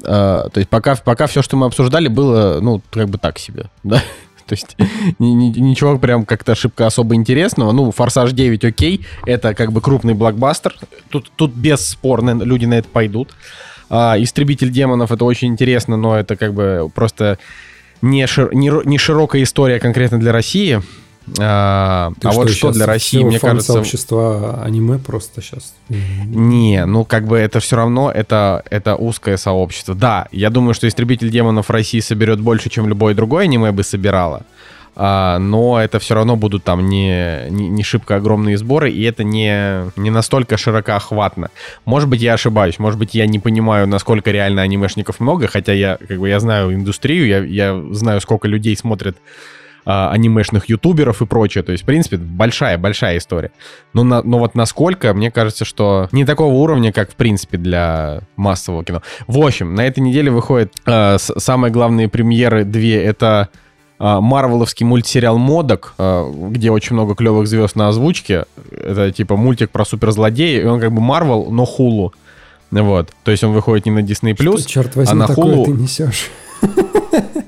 [0.03, 4.03] то есть пока, пока все, что мы обсуждали, было, ну, как бы так себе, да?
[4.47, 4.77] То есть
[5.19, 7.73] ни- ни- ничего прям как-то ошибка особо интересного.
[7.73, 10.77] Ну, «Форсаж 9» окей, это как бы крупный блокбастер.
[11.11, 13.31] Тут, тут бесспорно люди на это пойдут.
[13.91, 17.39] А, «Истребитель демонов»— это очень интересно, но это как бы просто
[18.03, 20.81] не, шир- не, не широкая история конкретно для России.
[21.39, 23.73] А, Ты а вот что для России, мне кажется...
[23.73, 25.75] фан-сообщество аниме просто сейчас.
[25.89, 29.95] Не, ну как бы это все равно, это, это узкое сообщество.
[29.95, 33.83] Да, я думаю, что «Истребитель демонов» в России соберет больше, чем любое другое аниме бы
[33.83, 34.43] собирало.
[34.99, 39.25] А, но это все равно будут там не, не, не шибко огромные сборы, и это
[39.25, 41.51] не, не настолько широкоохватно.
[41.85, 45.99] Может быть, я ошибаюсь, может быть, я не понимаю, насколько реально анимешников много, хотя я,
[46.09, 49.19] как бы, я знаю индустрию, я, я знаю, сколько людей смотрят
[49.87, 51.63] а, анимешных ютуберов и прочее.
[51.65, 53.53] То есть, в принципе, большая-большая история.
[53.95, 58.21] Но, на- но вот насколько, мне кажется, что не такого уровня, как, в принципе, для
[58.37, 59.03] массового кино.
[59.29, 63.03] В общем, на этой неделе выходят э, с- самые главные премьеры две.
[63.03, 63.49] Это
[63.99, 68.45] а, марвеловский мультсериал «Модок», а, где очень много клевых звезд на озвучке.
[68.71, 72.13] Это типа мультик про суперзлодея, и он как бы Марвел, но хулу.
[72.73, 73.11] Вот.
[73.25, 75.71] То есть он выходит не на Disney+, Что, черт возьми, а на такое Hulu- ты
[75.71, 76.29] несешь?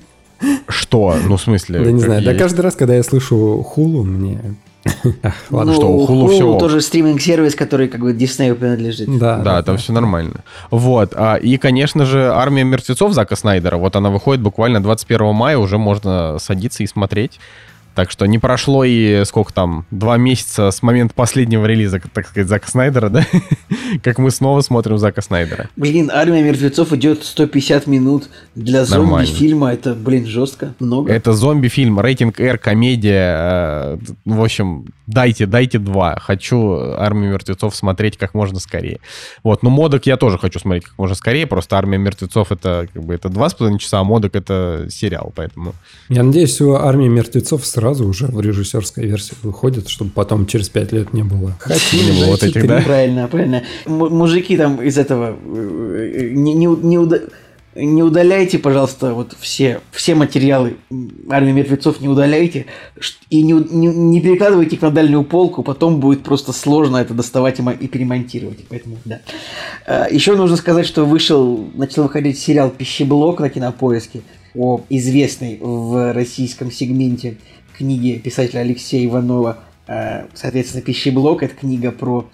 [0.89, 1.15] что?
[1.29, 1.81] Ну, в смысле?
[1.81, 4.41] Да не знаю, да каждый раз, когда я слышу хулу, мне...
[5.51, 6.61] Ладно, что, у Hulu всё ок.
[6.61, 9.19] тоже стриминг-сервис, который как бы Диснею принадлежит.
[9.19, 10.45] Да, Да, там все нормально.
[10.71, 11.13] Вот.
[11.15, 13.77] а, И, конечно же, «Армия мертвецов» Зака Снайдера.
[13.77, 17.39] Вот она выходит буквально 21 мая, уже можно садиться и смотреть.
[17.99, 22.49] Так что не прошло и сколько там, два месяца с момента последнего релиза, так сказать,
[22.49, 23.27] Зака Снайдера, да?
[24.05, 25.69] Как мы снова смотрим Зака Снайдера.
[25.75, 29.73] Блин, армия мертвецов идет 150 минут для зомби-фильма.
[29.73, 30.75] Это, блин, жестко.
[30.79, 31.13] Много.
[31.13, 33.35] Это зомби-фильм, рейтинг R, комедия.
[33.37, 36.21] э, В общем, дайте, дайте два.
[36.21, 39.01] Хочу «Армию мертвецов» смотреть как можно скорее.
[39.43, 43.03] Вот, но «Модок» я тоже хочу смотреть как можно скорее, просто «Армия мертвецов»— это как
[43.03, 45.75] бы это два с половиной часа, а «Модок»— это сериал, поэтому...
[46.09, 50.93] Я надеюсь, у армии мертвецов сразу уже в режиссерской версии выходит, чтобы потом через пять
[50.93, 51.57] лет не было.
[51.93, 52.81] Не было вот этих, да?
[52.83, 53.63] Правильно, правильно.
[53.87, 57.23] Мужики там из этого э, не, не, не, уда-
[57.75, 60.77] не удаляйте, пожалуйста, вот все, все материалы
[61.31, 62.67] армии мертвецов не удаляйте
[63.31, 67.59] и не, не, не перекладывайте их на дальнюю полку, потом будет просто сложно это доставать
[67.61, 68.67] и, мо- и перемонтировать.
[68.69, 69.21] Поэтому, да.
[70.11, 74.23] Еще нужно сказать, что вышел, начал выходить сериал «Пищеблок» на Кинопоиске
[74.57, 77.37] о известной в российском сегменте
[77.79, 79.59] книги писателя Алексея Иванова.
[79.87, 82.29] Э, Соответственно, «Пищеблок»— это книга про...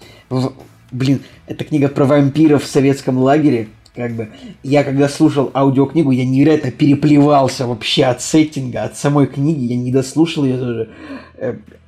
[0.91, 3.67] Блин, это книга про вампиров в советском лагере.
[3.95, 4.29] Как бы
[4.61, 9.91] я когда слушал аудиокнигу, я невероятно переплевался вообще от сеттинга, от самой книги, я не
[9.91, 10.89] дослушал ее тоже.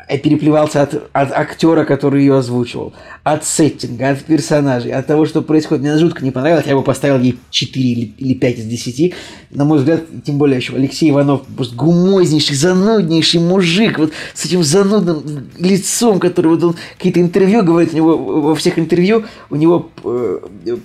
[0.10, 2.94] Э, переплевался от, от актера, который ее озвучивал,
[3.24, 5.84] от сеттинга, от персонажей, от того, что происходит.
[5.84, 9.14] Мне жутко не понравилось, я бы поставил ей 4 или, или 5 из 10.
[9.52, 14.64] На мой взгляд, тем более еще Алексей Иванов, просто гумознейший, зануднейший мужик, вот с этим
[14.64, 19.90] занудным лицом, который вот он какие-то интервью говорит, у него во всех интервью, у него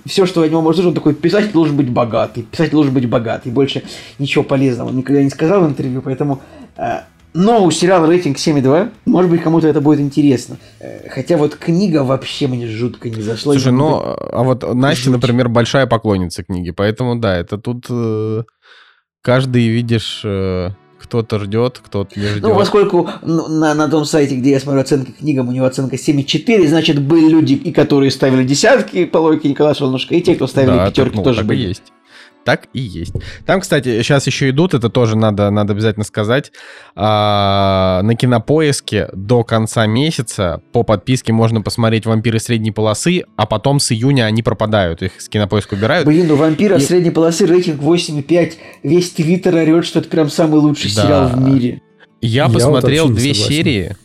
[0.05, 3.53] все, что от него можно он такой, писатель должен быть богатый, писатель должен быть богатый,
[3.53, 3.83] больше
[4.19, 6.41] ничего полезного он никогда не сказал в интервью, поэтому
[6.75, 7.03] э,
[7.33, 8.91] но у сериала рейтинг 7,2.
[9.05, 10.57] Может быть, кому-то это будет интересно.
[10.79, 13.53] Э, Хотя вот книга вообще мне жутко не зашла.
[13.53, 15.13] Слушай, ну, а вот Настя, жуть.
[15.13, 18.43] например, большая поклонница книги, поэтому, да, это тут э,
[19.21, 20.69] каждый, видишь, э,
[20.99, 22.43] кто-то ждет, кто-то не ждет.
[22.43, 26.67] Ну, поскольку на, на том сайте, где я смотрю оценки книгам, у него оценка 7,4,
[26.67, 30.75] значит, были люди, и которые ставили десятки по логике Николая Солнышко, и те, кто ставили
[30.75, 31.67] Да, пятерки, так, ну, тоже так были.
[31.67, 31.92] есть.
[32.45, 33.13] Так и есть.
[33.45, 36.51] Там, кстати, сейчас еще идут, это тоже надо, надо обязательно сказать.
[36.95, 43.79] а, на кинопоиске до конца месяца по подписке можно посмотреть вампиры средней полосы, а потом
[43.79, 45.01] с июня они пропадают.
[45.01, 46.05] Их с кинопоиска убирают.
[46.05, 48.53] Блин, у вампира И- средней полосы рейтинг 8,5.
[48.83, 51.03] Весь твиттер орет, что это прям самый лучший Да.
[51.03, 51.81] сериал в мире.
[52.21, 53.53] Я Я вот посмотрел не две согласен.
[53.53, 53.95] серии.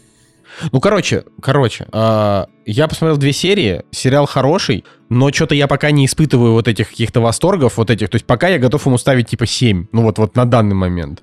[0.73, 6.07] Ну, короче, короче, а, я посмотрел две серии, сериал хороший, но что-то я пока не
[6.07, 9.47] испытываю вот этих каких-то восторгов, вот этих, то есть пока я готов ему ставить типа
[9.47, 11.23] 7, ну вот, вот на данный момент.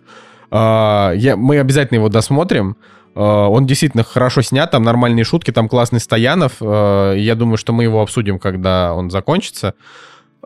[0.51, 2.77] А, я, мы обязательно его досмотрим,
[3.15, 7.73] А, он действительно хорошо снят, там нормальные шутки, там классный Стоянов, А, я думаю, что
[7.73, 9.73] мы его обсудим, когда он закончится.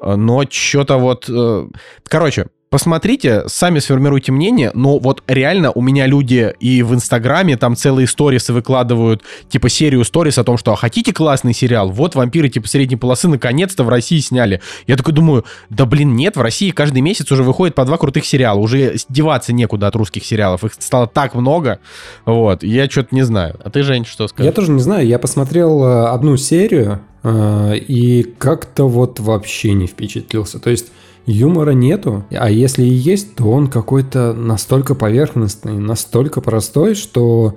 [0.02, 1.26] Но что-то вот...
[1.28, 1.68] э,
[2.08, 7.76] Короче, посмотрите, сами сформируйте мнение, но вот реально у меня люди и в Инстаграме там
[7.76, 11.90] целые сторисы выкладывают, типа серию сторис о том, что а хотите классный сериал?
[11.90, 14.62] Вот вампиры типа средней полосы наконец-то в России сняли.
[14.86, 18.26] Я такой думаю, да блин, нет, в России каждый месяц уже выходит по два крутых
[18.26, 21.80] сериала, уже деваться некуда от русских сериалов, их стало так много,
[22.26, 23.60] вот, я что-то не знаю.
[23.64, 24.46] А ты, Жень, что скажешь?
[24.46, 29.88] Я тоже не знаю, я посмотрел э, одну серию, э, и как-то вот вообще не
[29.88, 30.60] впечатлился.
[30.60, 30.92] То есть
[31.30, 37.56] юмора нету, а если и есть, то он какой-то настолько поверхностный, настолько простой, что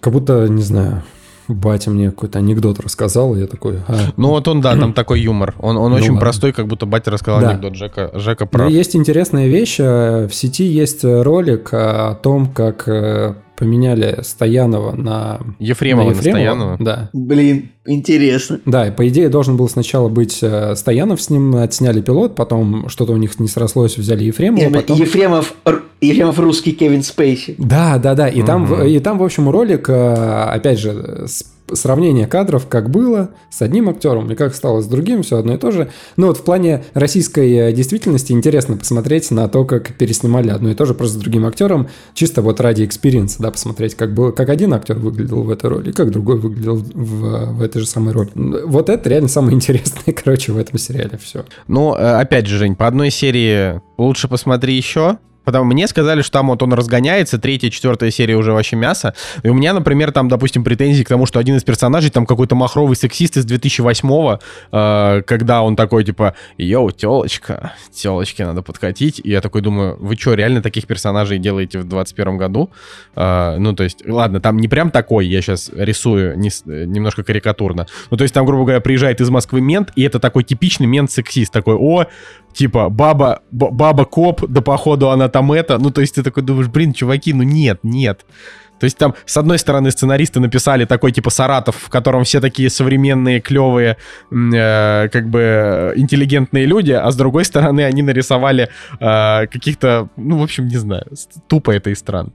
[0.00, 1.02] как будто, не знаю,
[1.48, 3.80] батя мне какой-то анекдот рассказал, и я такой...
[3.88, 3.96] А.
[4.16, 5.54] Ну вот он, да, там такой юмор.
[5.58, 6.20] Он, он Ну очень ладно.
[6.20, 7.50] простой, как будто батя рассказал Да.
[7.50, 7.74] анекдот.
[7.74, 8.70] Жека, Жека Но прав.
[8.70, 9.76] есть интересная вещь.
[9.80, 15.38] э, В сети есть ролик о том, как э, поменяли Стоянова на...
[15.60, 16.76] Ефремова, на Стоянова.
[16.80, 17.10] Да.
[17.12, 18.58] Блин, интересно.
[18.64, 22.88] Да, и по идее должен был сначала быть э, Стоянов с ним, отсняли пилот, потом
[22.88, 24.98] что-то у них не срослось, взяли Ефремова, Ем- потом...
[24.98, 25.54] Ефремов,
[26.00, 27.54] Ефремов русский Кевин Спейси.
[27.58, 28.28] Да, да, да.
[28.28, 28.82] И, там, Мгм.
[28.84, 33.88] и там, в общем, ролик, э, опять же, с- сравнение кадров, как было с одним
[33.88, 35.90] актером и как стало с другим, все одно и то же.
[36.16, 40.74] Ну вот в плане российской э, действительности интересно посмотреть на то, как переснимали одно и
[40.74, 44.30] то же просто с другим актером, чисто вот ради experience а, да, посмотреть, как, было,
[44.32, 48.12] как один актер выглядел в этой роли, как другой выглядел в, в этой же самой
[48.12, 48.30] роли.
[48.34, 51.44] Вот это реально самое интересное, короче, в этом сериале все.
[51.68, 55.18] Ну, э, опять же, Жень, по одной серии лучше посмотри еще.
[55.44, 59.14] Потому мне сказали, что там вот он разгоняется, третья, четвертая серия уже вообще мясо.
[59.42, 62.54] И у меня, например, там, допустим, претензии к тому, что один из персонажей там какой-то
[62.54, 64.40] махровый сексист из 2008-го,
[64.72, 69.20] э, когда он такой, типа, йоу, телочка, телочке надо подкатить.
[69.22, 72.70] И я такой думаю, вы что, реально таких персонажей делаете в 21 году?
[73.16, 77.24] Э, ну, то есть, ладно, там не прям такой, я сейчас рисую не э, немножко
[77.24, 77.86] карикатурно.
[78.10, 81.52] Ну, то есть там, грубо говоря, приезжает из Москвы мент, и это такой типичный мент-сексист,
[81.52, 82.06] такой, о,
[82.52, 85.78] типа, баба, баба коп, да походу она там это.
[85.78, 88.24] Ну, то есть ты такой думаешь, блин, чуваки, ну нет, нет.
[88.80, 92.70] То есть там, с одной стороны, сценаристы написали такой типа Саратов, в котором все такие
[92.70, 93.98] современные, клевые,
[94.32, 100.42] э, как бы интеллигентные люди, а с другой стороны они нарисовали э, каких-то, ну, в
[100.42, 101.06] общем, не знаю,
[101.46, 102.32] тупо это и странно.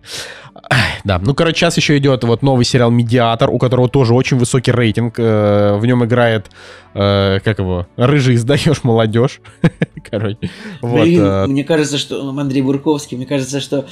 [1.04, 4.72] Да, ну, короче, сейчас еще идет вот новый сериал «Медиатор», у которого тоже очень высокий
[4.72, 5.20] рейтинг.
[5.20, 6.50] э, В нем играет,
[6.94, 9.42] э, как его, рыжий издаешь молодежь.
[10.10, 10.50] Короче,
[10.82, 11.02] вот.
[11.04, 13.86] Блин, э, мне кажется, что ну, Андрей Бурковский, мне кажется, что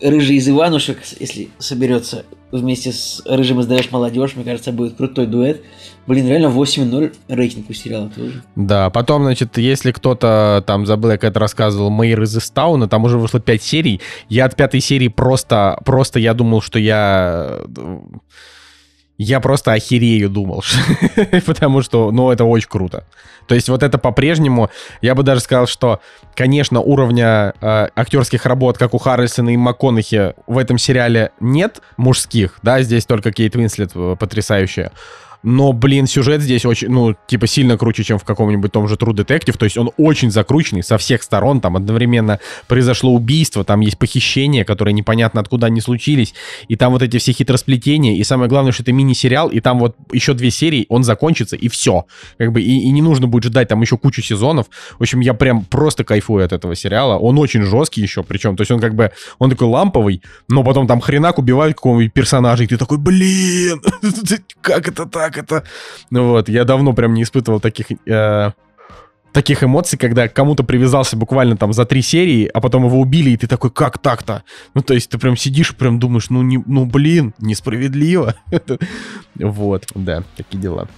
[0.00, 5.62] рыжий из Иванушек, если соберется вместе с рыжим издаешь молодежь, мне кажется, будет крутой дуэт.
[6.06, 8.42] Блин, реально 8.0 рейтинг у сериала тоже.
[8.56, 13.18] Да, потом, значит, если кто-то там забыл, я как-то рассказывал, Мэйр из Истауна, там уже
[13.18, 14.00] вышло 5 серий.
[14.28, 17.60] Я от пятой серии просто, просто я думал, что я...
[19.16, 20.64] Я просто охерею думал,
[21.46, 23.04] потому что, ну, это очень круто.
[23.46, 24.70] То есть вот это по-прежнему,
[25.02, 26.00] я бы даже сказал, что,
[26.34, 32.58] конечно, уровня э, актерских работ, как у Харрельсона и МакКонахи, в этом сериале нет мужских,
[32.62, 34.90] да, здесь только Кейт Уинслет э, потрясающая.
[35.44, 39.12] Но, блин, сюжет здесь очень, ну, типа, сильно круче, чем в каком-нибудь том же True
[39.12, 39.58] Detective.
[39.58, 41.60] То есть он очень закрученный со всех сторон.
[41.60, 46.34] Там одновременно произошло убийство, там есть похищения, которые непонятно откуда они случились.
[46.68, 48.16] И там вот эти все хитросплетения.
[48.16, 51.68] И самое главное, что это мини-сериал, и там вот еще две серии, он закончится, и
[51.68, 52.06] все.
[52.38, 54.66] Как бы, и, и не нужно будет ждать там еще кучу сезонов.
[54.98, 57.18] В общем, я прям просто кайфую от этого сериала.
[57.18, 58.56] Он очень жесткий еще, причем.
[58.56, 62.64] То есть он как бы, он такой ламповый, но потом там хренак убивают какого-нибудь персонажа,
[62.64, 63.82] и ты такой, блин,
[64.62, 65.64] как это так это?
[66.10, 67.86] Ну вот, я давно прям не испытывал таких...
[68.06, 68.50] э,
[69.32, 73.36] таких эмоций, когда кому-то привязался буквально там за три серии, а потом его убили, и
[73.36, 74.44] ты такой, как так-то?
[74.74, 78.36] Ну, то есть ты прям сидишь и прям думаешь, ну, не, ну блин, несправедливо.
[79.34, 80.88] Вот, да, такие дела.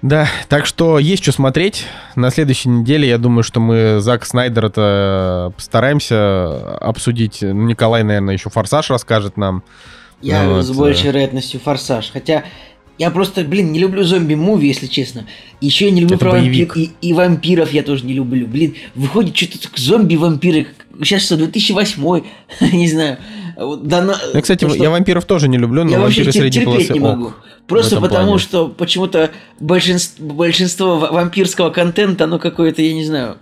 [0.00, 1.86] Да, так что есть что смотреть.
[2.14, 7.42] На следующей неделе, я думаю, что мы Зак Снайдера-то постараемся обсудить.
[7.42, 9.62] Ну, Николай, наверное, еще «Форсаж» расскажет нам.
[10.22, 11.08] Я Ну с вот, большей э.
[11.08, 12.10] вероятностью форсаж.
[12.10, 12.44] Хотя
[12.98, 15.26] я просто, блин, не люблю зомби-муви, если честно.
[15.60, 18.46] Еще я не люблю Это про вампир, и, и вампиров я тоже не люблю.
[18.46, 20.68] Блин, выходит что-то зомби-вампиры.
[21.02, 22.22] Сейчас что, 2008
[22.72, 23.18] не знаю.
[23.56, 26.22] Вот, да, на- Ну, кстати, то, что- я вампиров тоже не люблю, но я вообще
[26.22, 27.04] вампиры тер- средней терпеть полосы не ок.
[27.16, 27.32] могу.
[27.66, 28.38] Просто потому, плане.
[28.38, 33.38] что почему-то большинство, большинство ва- вампирского контента, оно какое-то, я не знаю,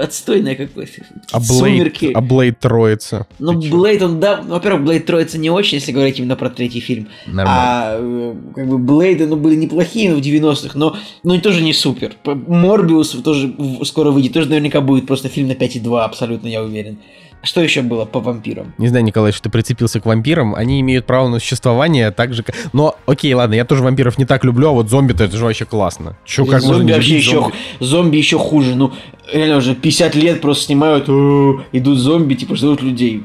[0.00, 0.92] отстойное какое-то.
[1.32, 1.38] А.
[1.40, 3.26] Блейд, а Блейд троица.
[3.38, 3.52] Ну?
[3.52, 7.08] Блейд, он, да, во-первых, Блейд троица не очень, если говорить именно про третий фильм.
[7.26, 7.52] Нормально.
[7.54, 12.14] А э, как бы Блейды, ну, были неплохие в 90-х, но ну, тоже не супер.
[12.24, 13.54] Морбиус тоже
[13.84, 16.98] скоро выйдет, тоже наверняка будет просто фильм на 5,2, абсолютно я уверен.
[17.42, 18.74] Что еще было по вампирам?
[18.78, 20.54] Не знаю, Николай, что ты прицепился к вампирам.
[20.54, 22.56] Они имеют право на существование так же, как...
[22.72, 25.64] Но, окей, ладно, я тоже вампиров не так люблю, а вот зомби-то это же вообще
[25.64, 26.16] классно.
[26.24, 27.54] Чё, как можно зомби вообще любить еще, зомби?
[27.80, 28.74] зомби еще хуже.
[28.74, 28.92] Ну,
[29.32, 33.24] реально уже 50 лет просто снимают, «О, идут зомби, типа ждут людей.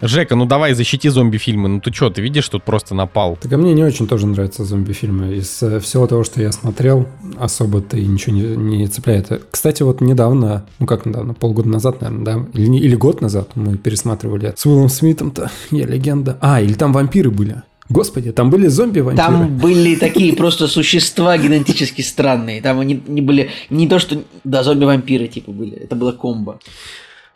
[0.00, 1.68] Жека, ну давай защити зомби-фильмы.
[1.68, 3.36] Ну ты что, ты видишь, тут просто напал.
[3.40, 5.34] Так а мне не очень тоже нравятся зомби-фильмы.
[5.36, 7.08] Из э, всего того, что я смотрел,
[7.38, 9.46] особо-то и ничего не, не цепляет.
[9.50, 12.46] Кстати, вот недавно, ну как недавно, полгода назад, наверное, да?
[12.54, 16.38] Или, или год назад мы пересматривали с Уиллом Смитом-то, я легенда.
[16.40, 17.62] А, или там вампиры были.
[17.88, 19.16] Господи, там были зомби-вампиры.
[19.16, 22.60] Там были такие просто существа генетически странные.
[22.60, 25.76] Там они не были не то, что да, зомби-вампиры типа были.
[25.76, 26.58] Это было комбо.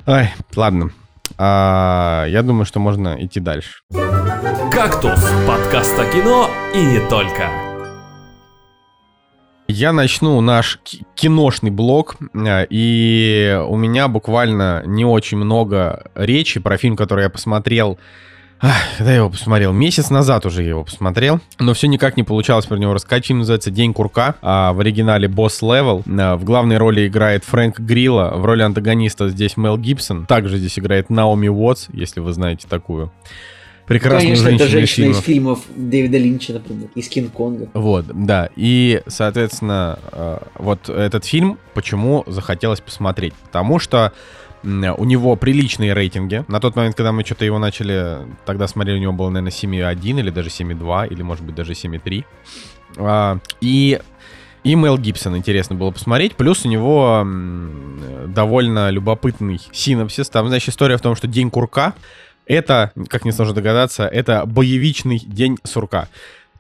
[0.07, 0.91] Ай, ладно.
[1.39, 3.81] А, я думаю, что можно идти дальше.
[4.70, 7.49] «Кактус»– подкаст о кино и не только.
[9.69, 16.61] Я начну наш ки- киношный блог, а, и у меня буквально не очень много речи
[16.61, 17.99] про фильм, который я посмотрел.
[18.64, 19.72] Ах, Когда я его посмотрел?
[19.72, 23.26] Месяц назад уже я его посмотрел, но все никак не получалось про него рассказать.
[23.26, 26.05] Фильм называется «День курка», а в оригинале «Босс Левел».
[26.06, 30.26] А, В главной роли играет Фрэнк Грилла, в роли антагониста здесь Мел Гибсон.
[30.26, 33.10] Также здесь играет Наоми Уотс, если вы знаете такую.
[33.86, 35.59] Прекрасную Конечно, это женщину из женщина из фильмов.
[35.66, 37.68] фильмов Дэвида Линча, например, из Кинг-Конга.
[37.74, 38.48] Вот, да.
[38.55, 43.34] И, соответственно, э, вот этот фильм почему захотелось посмотреть?
[43.34, 44.12] Потому что
[44.62, 46.44] у него приличные рейтинги.
[46.48, 50.20] На тот момент, когда мы что-то его начали, тогда смотрели, у него было, наверное, 7,1
[50.20, 52.24] или даже 7,2, или, может быть, даже 7,3.
[52.98, 54.01] А, И
[54.64, 56.36] и Мел Гибсон интересно было посмотреть.
[56.36, 57.26] Плюс у него
[58.28, 60.28] довольно любопытный синопсис.
[60.28, 61.94] Там, значит, история в том, что День курка
[62.47, 66.09] это, как несложно догадаться, это боевичный день сурка.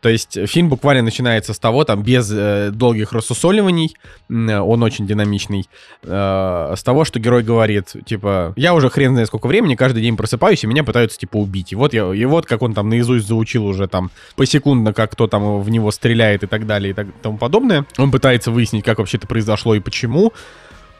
[0.02, 3.94] То есть фильм буквально начинается с того, там, без э, долгих рассусоливаний,
[4.28, 5.68] м, он очень динамичный,
[6.02, 10.16] э, с того, что герой говорит, типа, я уже хрен знает сколько времени, каждый день
[10.16, 11.72] просыпаюсь, и меня пытаются, типа, убить.
[11.72, 15.28] И вот, я, и вот как он там наизусть заучил уже там посекундно, как кто
[15.28, 17.86] там в него стреляет и так далее и так, тому подобное.
[17.96, 20.32] Он пытается выяснить, как вообще это произошло и почему.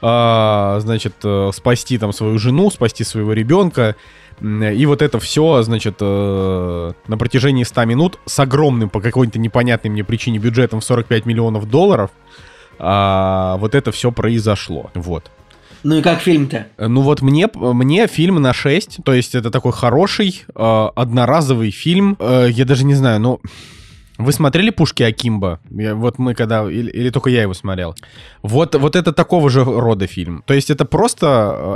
[0.02, 3.94] А, значит, э, спасти там свою жену, спасти своего ребенка.
[4.40, 9.90] И вот это все, значит, э, на протяжении 100 минут с огромным по какой-то непонятной
[9.90, 12.10] мне причине бюджетом в 45 миллионов долларов
[12.78, 14.90] а, вот это все произошло.
[14.94, 15.30] Вот.
[15.84, 16.66] Ну и как фильм-то?
[16.78, 22.16] Ну вот мне, мне фильм на 6, то есть это такой хороший, э, одноразовый фильм.
[22.18, 23.40] Э, я даже не знаю, ну...
[24.24, 25.60] Вы смотрели «Пушки Акимба»?
[25.70, 26.70] Я- вот мы когда...
[26.70, 27.94] Или, или только я его смотрел?
[28.42, 30.42] Вот, вот это такого же рода фильм.
[30.46, 31.26] То есть это просто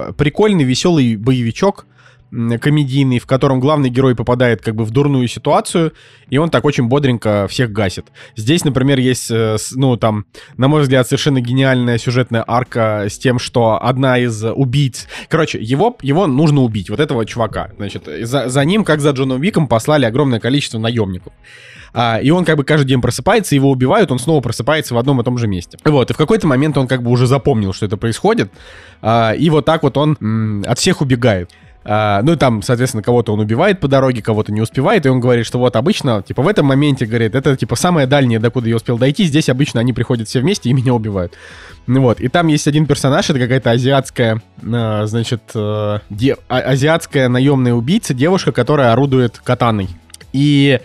[0.09, 1.87] э, прикольный, веселый боевичок,
[2.31, 5.93] комедийный, в котором главный герой попадает как бы в дурную ситуацию,
[6.29, 8.07] и он так очень бодренько всех гасит.
[8.37, 10.27] Здесь, например, есть, э, ну, там,
[10.57, 15.07] на мой взгляд, совершенно гениальная сюжетная арка с тем, что одна из убийц...
[15.29, 17.71] Короче, его, его нужно убить, вот этого чувака.
[17.77, 21.33] Значит, за, за ним, как за Джоном Виком, послали огромное количество наемников.
[21.99, 25.21] А, и он как бы каждый день просыпается, его убивают, он снова просыпается в одном
[25.21, 25.79] и том же месте.
[25.83, 28.51] Вот, и в какой-то момент он как бы уже запомнил, что это происходит,
[29.01, 31.51] а, и вот так вот он м, от всех убегает.
[31.89, 35.21] А, ну и там, соответственно, кого-то он убивает по дороге, кого-то не успевает, и он
[35.21, 38.75] говорит, что вот обычно, типа, в этом моменте, говорит, это, типа, самое дальнее, докуда я
[38.75, 41.35] успел дойти, здесь обычно они приходят все вместе и меня убивают.
[41.87, 46.59] Ну вот, и там есть один персонаж, это какая-то азиатская, а, значит, э, де- а-
[46.59, 49.89] азиатская наемная убийца, девушка, которая орудует катаной.
[50.33, 50.81] И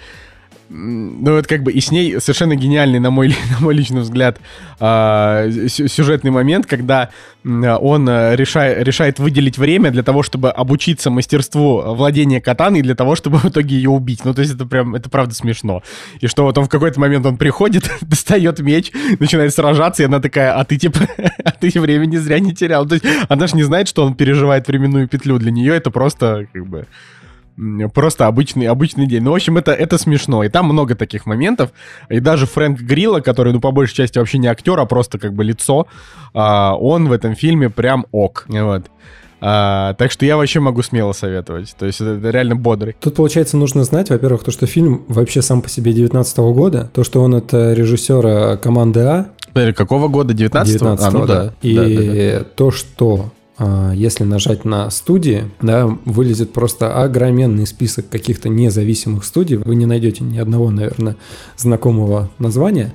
[0.73, 4.39] ну, это как бы и с ней совершенно гениальный, на мой, на мой личный взгляд,
[4.80, 7.10] а, сю- сюжетный момент, когда
[7.43, 13.15] он э, решает, решает выделить время для того, чтобы обучиться мастерству владения катаной, для того,
[13.15, 14.23] чтобы в итоге ее убить.
[14.23, 15.81] Ну, то есть это прям, это правда смешно.
[16.19, 20.19] И что вот он в какой-то момент он приходит, достает меч, начинает сражаться, и она
[20.19, 20.99] такая, а ты типа,
[21.43, 22.85] а ты времени зря не терял.
[22.85, 25.39] То есть она же не знает, что он переживает временную петлю.
[25.39, 26.88] Для нее это просто как бы
[27.94, 29.23] просто обычный, обычный день.
[29.23, 30.44] Ну, в общем, это, это смешно.
[30.44, 31.72] И там много таких моментов.
[32.10, 35.34] И даже Фрэнк Грилла, который, ну, по большей части вообще не актер, а просто как
[35.34, 35.88] бы лицо,
[36.34, 38.45] а, он в этом фильме прям ок.
[38.48, 38.86] Вот.
[39.44, 41.76] А, так что я вообще могу смело советовать.
[41.78, 42.95] То есть это, это реально бодрый.
[42.99, 47.03] Тут, получается, нужно знать, во-первых, то, что фильм вообще сам по себе 19 года, то,
[47.03, 50.34] что он от э, режиссера команды А, Подожди, Какого года?
[50.34, 51.44] 19 19 А, ну да.
[51.45, 51.53] да.
[51.61, 52.45] И Да, да, да.
[52.56, 53.32] то, что
[53.95, 59.57] если нажать на студии, да, вылезет просто огроменный список каких-то независимых студий.
[59.57, 61.15] Вы не найдете ни одного, наверное,
[61.57, 62.93] знакомого названия.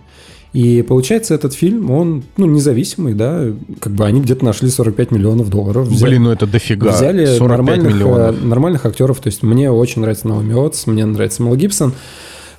[0.52, 3.44] И получается, этот фильм, он, ну, независимый, да,
[3.78, 5.86] как бы они где-то нашли 45 миллионов долларов.
[5.86, 6.93] взяли- Блин, ну это дофига.
[6.93, 8.43] Взяли 45 нормальных, миллионов.
[8.43, 9.20] э, нормальных актеров.
[9.20, 11.93] То есть мне очень нравится Наоми Уотс, мне нравится Мел Гибсон.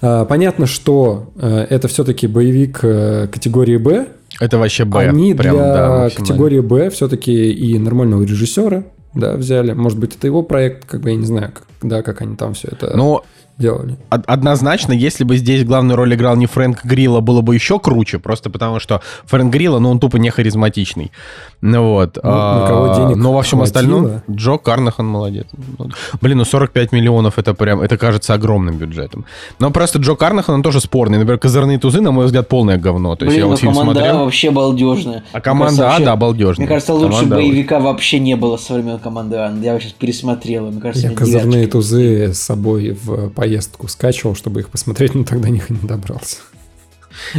[0.02, 4.08] А, Понятно, что э, это все-таки боевик э, категории Б.
[4.40, 5.10] Это вообще Б.
[5.10, 8.84] Они Прям, для да, категории Б все-таки и нормального режиссера
[9.14, 9.74] да, взяли.
[9.74, 12.54] Может быть, это его проект, как бы я не знаю, как, да, как они там
[12.54, 13.24] все это Но
[13.58, 13.98] делали.
[14.12, 18.20] од- однозначно, если бы здесь главную роль играл не Фрэнк Грилла, было бы еще круче,
[18.20, 21.12] просто потому что Фрэнк Грилла, ну, он тупо не харизматичный.
[21.60, 22.18] Ну вот.
[22.22, 23.64] Ну, на кого А, денег Но во всем хватило.
[23.80, 25.48] остальном Джо Карнахан молодец.
[25.80, 25.90] Ну,
[26.22, 29.26] Блин, ну 45 миллионов это прям, это кажется огромным бюджетом.
[29.60, 31.18] Но просто Джо Карнахан, он тоже спорный.
[31.18, 33.16] Например, «Козырные тузы», на мой взгляд, полное говно.
[33.16, 34.24] То есть Блин, я ну вот фильм команда А смотрел.
[34.26, 35.24] вообще балдежная.
[35.34, 36.66] А команда А, да, балдежная.
[36.66, 39.52] Мне кажется, лучше Команда А боевика вообще не было со времен команды А.
[39.60, 40.70] Я его сейчас пересмотрел.
[40.70, 41.72] Мне кажется, Я козырные девяточка.
[41.72, 46.38] тузы с собой в поездку скачивал, чтобы их посмотреть, но тогда не не добрался.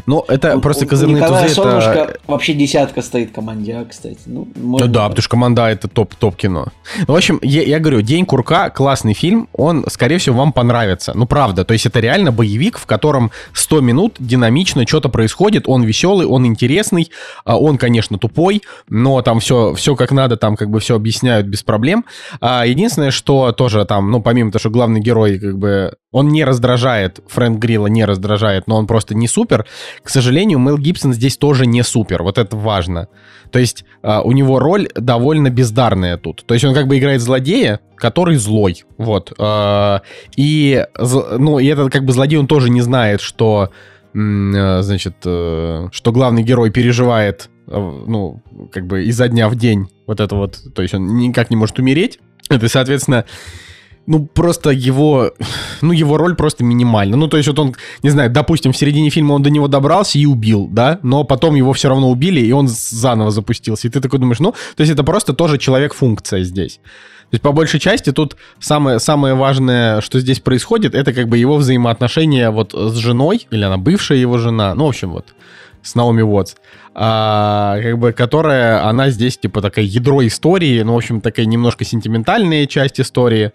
[0.07, 2.19] Ну, это У- просто у «Козырные Николая тузы», Солнышко это...
[2.27, 4.19] вообще десятка стоит команде А, кстати.
[4.27, 6.69] Ну, можно да, потому что команда А это топ, топ кино.
[7.07, 11.13] Ну, в общем, я, я говорю, День курка классный фильм, он, скорее всего, вам понравится.
[11.15, 15.85] Ну, правда, то есть это реально боевик, в котором 100 минут динамично что-то происходит, он
[15.85, 17.11] веселый, он интересный,
[17.45, 21.47] а, он, конечно, тупой, но там все, все как надо, там как бы все объясняют
[21.47, 22.05] без проблем.
[22.41, 26.45] А, единственное, что тоже там, ну, помимо того, что главный герой как бы он не
[26.45, 29.67] раздражает, Фрэнк Грилла не раздражает, но он просто не супер.
[30.03, 33.09] К сожалению, Мел Гибсон здесь тоже не супер, вот это важно.
[33.53, 36.45] То есть а, у него роль довольно бездарная тут.
[36.47, 39.33] То есть он как бы играет злодея, который злой, вот.
[39.39, 40.01] А,
[40.35, 43.71] и, ну, и этот как бы злодей, он тоже не знает, что,
[44.15, 49.89] э, значит, э, что главный герой переживает, э, ну, как бы изо дня в день
[50.07, 52.19] вот это вот, то есть он никак не может умереть.
[52.49, 53.27] Это, соответственно,
[54.09, 55.33] ну, просто его,
[55.83, 57.17] ну, его роль просто минимальна.
[57.17, 60.19] Ну, то есть вот он, не знаю, допустим, в середине фильма он до него добрался
[60.19, 63.87] и убил, да, но потом его все равно убили, и он заново запустился.
[63.87, 66.81] И ты такой думаешь, ну, то есть это просто тоже человек-функция здесь.
[67.31, 71.37] То есть по большей части тут самое, самое важное, что здесь происходит, это как бы
[71.37, 75.27] его взаимоотношения вот с женой, или она бывшая его жена, ну, в общем, вот,
[75.83, 76.55] с Наоми Уотс,
[76.95, 81.85] а, как бы, которая, она здесь, типа, такая ядро истории, ну, в общем, такая немножко
[81.85, 83.53] сентиментальная часть истории,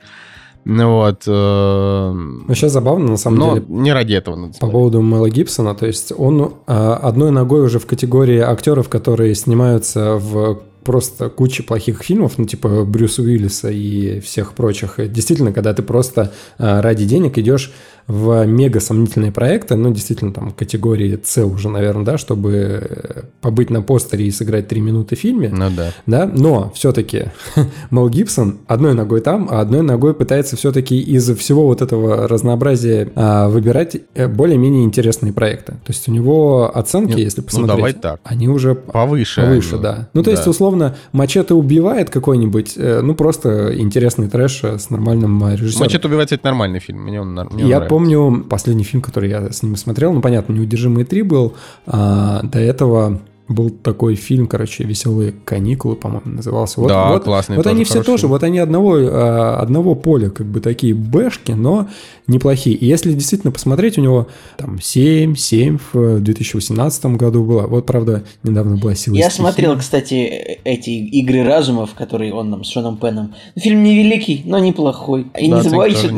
[0.65, 1.23] вот.
[1.27, 2.14] э,
[2.48, 5.76] Вообще забавно, на самом но деле, не ради этого надо по поводу Мэла Гибсона.
[5.76, 11.64] То есть он а, одной ногой уже в категории актеров, которые снимаются в просто куче
[11.64, 14.95] плохих фильмов, ну, типа Брюса Уиллиса и всех прочих.
[14.98, 17.72] Действительно, когда ты просто а, ради денег идешь
[18.08, 23.70] в мега сомнительные проекты, ну, действительно, там, категории С уже, наверное, да, чтобы э, побыть
[23.70, 25.50] на постере и сыграть три минуты в фильме.
[25.50, 25.92] Ну да.
[26.06, 27.26] да, но все-таки
[27.92, 33.12] Мел Гибсон одной ногой там, а одной ногой пытается все-таки из всего вот этого разнообразия
[33.16, 35.74] а, выбирать э, более-менее интересные проекты.
[35.74, 38.20] То есть у него оценки, Ну, если ну, посмотреть, давай так.
[38.24, 39.42] они уже Повыше.
[39.42, 39.84] повыше, они.
[39.84, 40.10] да.
[40.14, 45.86] Ну, то есть, условно, Мачете убивает какой-нибудь, э, ну, просто интересный трэш с нормальным режиссером.
[45.86, 47.04] Мачете убивается это нормальный фильм.
[47.04, 47.93] Мне он, мне он Я нравится.
[47.94, 51.53] Помню последний фильм, который я с ним смотрел, ну, понятно, «Неудержимые три» был,
[51.86, 53.22] а, до этого
[53.54, 56.80] был такой фильм, короче, «Веселые каникулы», по-моему, назывался.
[56.80, 59.96] Вот, Да, вот, классный Вот тоже, они все хороший тоже, вот они одного, а, одного
[59.96, 61.88] поля, как бы такие бэшки, но
[62.28, 62.76] неплохие.
[62.76, 64.28] И если действительно посмотреть, у него
[64.58, 67.68] там 7, 7 в 2018 году было.
[67.68, 69.42] Вот, правда, недавно была «Сила Я стихии».
[69.42, 73.36] смотрел, кстати, э- эти игры разумов, которые он нам с Шоном Пеном.
[73.56, 75.28] Фильм невеликий, но неплохой.
[75.40, 76.10] И Да, не забывайте,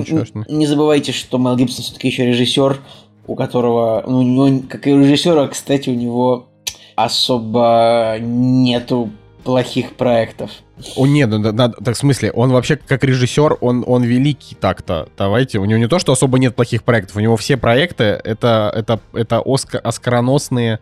[0.48, 2.80] не забывайте, что Мел Гибсон все-таки еще режиссер,
[3.28, 6.50] у которого, ну, как и у режиссера, кстати, у него
[6.96, 9.12] особо нету
[9.44, 10.50] плохих проектов.
[10.98, 15.08] О, нет, ну, да- так в смысле, он вообще как режиссер, он, он великий так-то.
[15.18, 18.72] Давайте, у него не то, что особо нет плохих проектов, у него все проекты это,
[18.76, 20.80] это, это оска- оскароносные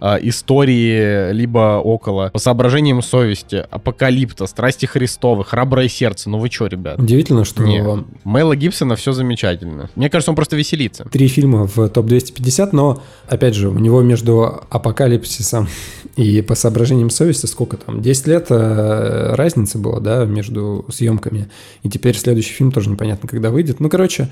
[0.00, 2.30] истории, либо около.
[2.30, 6.30] По соображениям совести, Апокалипта, Страсти Христовы, Храброе сердце.
[6.30, 6.98] Ну вы чё, ребят?
[6.98, 7.84] Удивительно, что Не,
[8.24, 9.90] Мэла Гибсона все замечательно.
[9.96, 11.04] Мне кажется, он просто веселится.
[11.04, 15.68] три фильма в топ-250, но, опять же, у него между апокалипсисом
[16.16, 18.02] и по соображениям совести сколько там?
[18.02, 21.48] 10 лет э, разницы было, да, между съемками.
[21.82, 23.80] И теперь следующий фильм тоже непонятно, когда выйдет.
[23.80, 24.28] Ну, короче,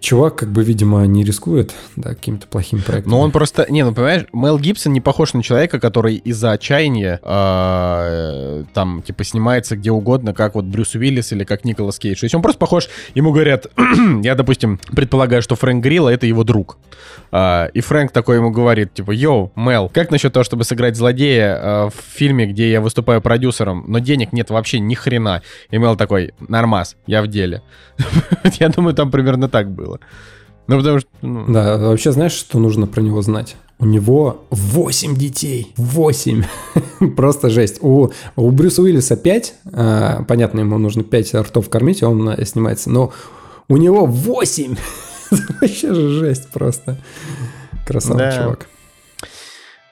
[0.00, 3.12] чувак, как бы, видимо, не рискует, да, каким-то плохим проектом.
[3.12, 3.66] Но он просто...
[3.68, 9.24] Не, ну понимаешь, Мел Гибсон не похож на человека, который из-за отчаяния а, там, типа,
[9.24, 12.20] снимается где угодно, как вот Брюс Уиллис или как Николас Кейдж.
[12.20, 12.88] То есть он просто похож...
[13.14, 13.66] Ему говорят...
[14.22, 16.78] я, допустим, предполагаю, что Фрэнк Грилла— это его друг.
[17.30, 21.58] А, и Фрэнк такой ему говорит, типа, йоу, Мел, как насчет того, чтобы сыграть злодея
[21.60, 25.42] а, в фильме, где я выступаю продюсером, но денег нет вообще ни хрена.
[25.70, 27.62] И Мел такой, нормас, я в деле.
[28.60, 29.87] я думаю, там примерно так было.
[30.66, 31.08] Ну, потому что...
[31.22, 33.56] ну, Да, вообще знаешь, что нужно про него знать?
[33.78, 35.72] У него 8 детей.
[35.76, 36.44] 8.
[37.16, 37.78] Просто жесть.
[37.80, 39.54] У, у Брюса Уиллиса 5.
[39.72, 42.90] а, понятно, ему нужно 5 ртов кормить, он э, снимается.
[42.90, 43.12] Но
[43.68, 44.76] у него 8.
[45.30, 46.98] Это Вообще же жесть просто.
[47.86, 48.32] Красава, Да.
[48.36, 48.68] чувак.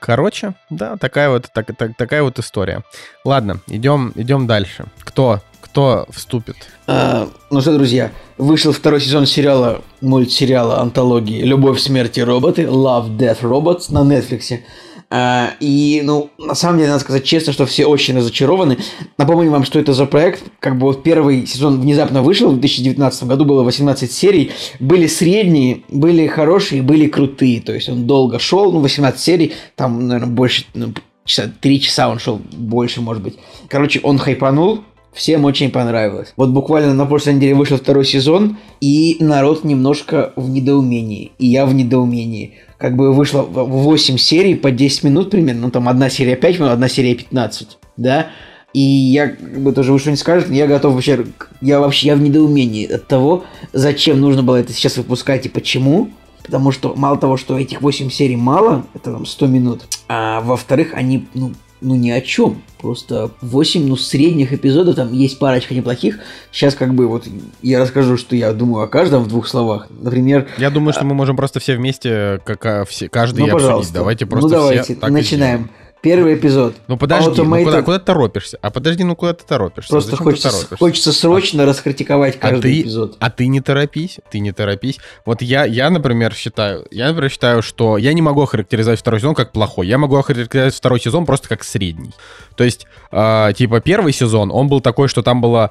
[0.01, 2.83] Короче, да, такая вот, так, так- такая вот история.
[3.25, 4.85] Ладно, идем, идем дальше.
[5.01, 6.57] Кто, кто вступит?
[6.87, 13.17] А, ну что, друзья, вышел второй сезон сериала, мультсериала, антологии «Любовь, смерть и роботы» Love,
[13.17, 14.61] Death, Robots на Netflix.
[15.09, 18.79] А, и, ну, на самом деле, надо сказать честно, что все очень разочарованы.
[19.19, 20.43] Напомню вам, что это за проект.
[20.59, 24.51] Как бы вот первый сезон внезапно вышел, в 2019 году было 18 серий.
[24.81, 27.61] Были средние, были хорошие, были крутые.
[27.61, 30.93] То есть он долго шел, ну, 18 серий, там, наверное, больше, ну,
[31.25, 33.37] часа, 3 часа он шел, больше, может быть.
[33.69, 34.83] Короче, он хайпанул,
[35.17, 36.35] Всем очень понравилось.
[36.37, 41.33] Вот буквально на прошлой неделе вышел второй сезон, и народ немножко в недоумении.
[41.39, 42.53] И я в недоумении.
[42.79, 45.63] Как бы вышло 8 серий по 10 минут примерно.
[45.63, 47.79] Ну, там одна серия 5 минут, одна серия 15.
[47.97, 48.29] Да?
[48.73, 51.25] И я, как бы тоже вы что-нибудь скажете, я готов вообще,
[51.63, 56.11] я вообще, я в недоумении от того, зачем нужно было это сейчас выпускать и почему.
[56.43, 60.93] Потому что мало того, что этих 8 серий мало, это там 100 минут, а во-вторых,
[60.95, 62.63] они, ну, ну ни о чем.
[62.79, 66.19] Просто 8, ну, средних эпизодов, там есть парочка неплохих.
[66.53, 67.27] Сейчас как бы вот
[67.63, 69.89] я расскажу, что я думаю о каждом в двух словах.
[69.91, 73.51] Например, Я думаю, что мы можем просто все вместе, как а, все, каждый ну, и
[73.51, 73.93] обсудить.
[73.93, 75.59] Давайте просто ну, давайте, все так и начинаем.
[75.61, 75.86] сделаем.
[76.03, 76.75] Первый эпизод.
[76.87, 78.59] Ну подожди, ну Automated- куда, куда ты торопишься?
[78.63, 79.91] А подожди, ну куда ты торопишься?
[79.91, 80.77] Просто Зачем хочется, торопишься?
[80.77, 83.17] хочется срочно раскритиковать А каждый ты, эпизод.
[83.19, 84.99] а ты не торопись, ты не торопись.
[85.25, 89.35] Вот я, я, например, считаю, я, например, считаю, что я не могу охарактеризовать второй сезон
[89.35, 89.89] как плохой.
[89.89, 92.13] Я могу охарактеризовать второй сезон просто как средний.
[92.57, 95.71] То есть, э, типа, первый сезон, он был такой, что там была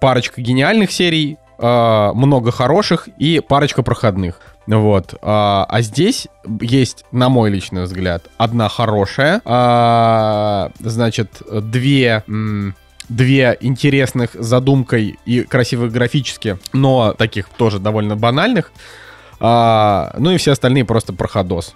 [0.00, 4.38] парочка гениальных серий, э, много хороших и парочка проходных.
[4.66, 5.14] Вот.
[5.22, 6.28] А, а здесь
[6.60, 12.24] есть, на мой личный взгляд, одна хорошая, а, значит, две...
[13.08, 18.72] две интересных задумкой и красивых графически, но таких тоже довольно банальных.
[19.38, 21.72] А, ну и все остальные просто проходос.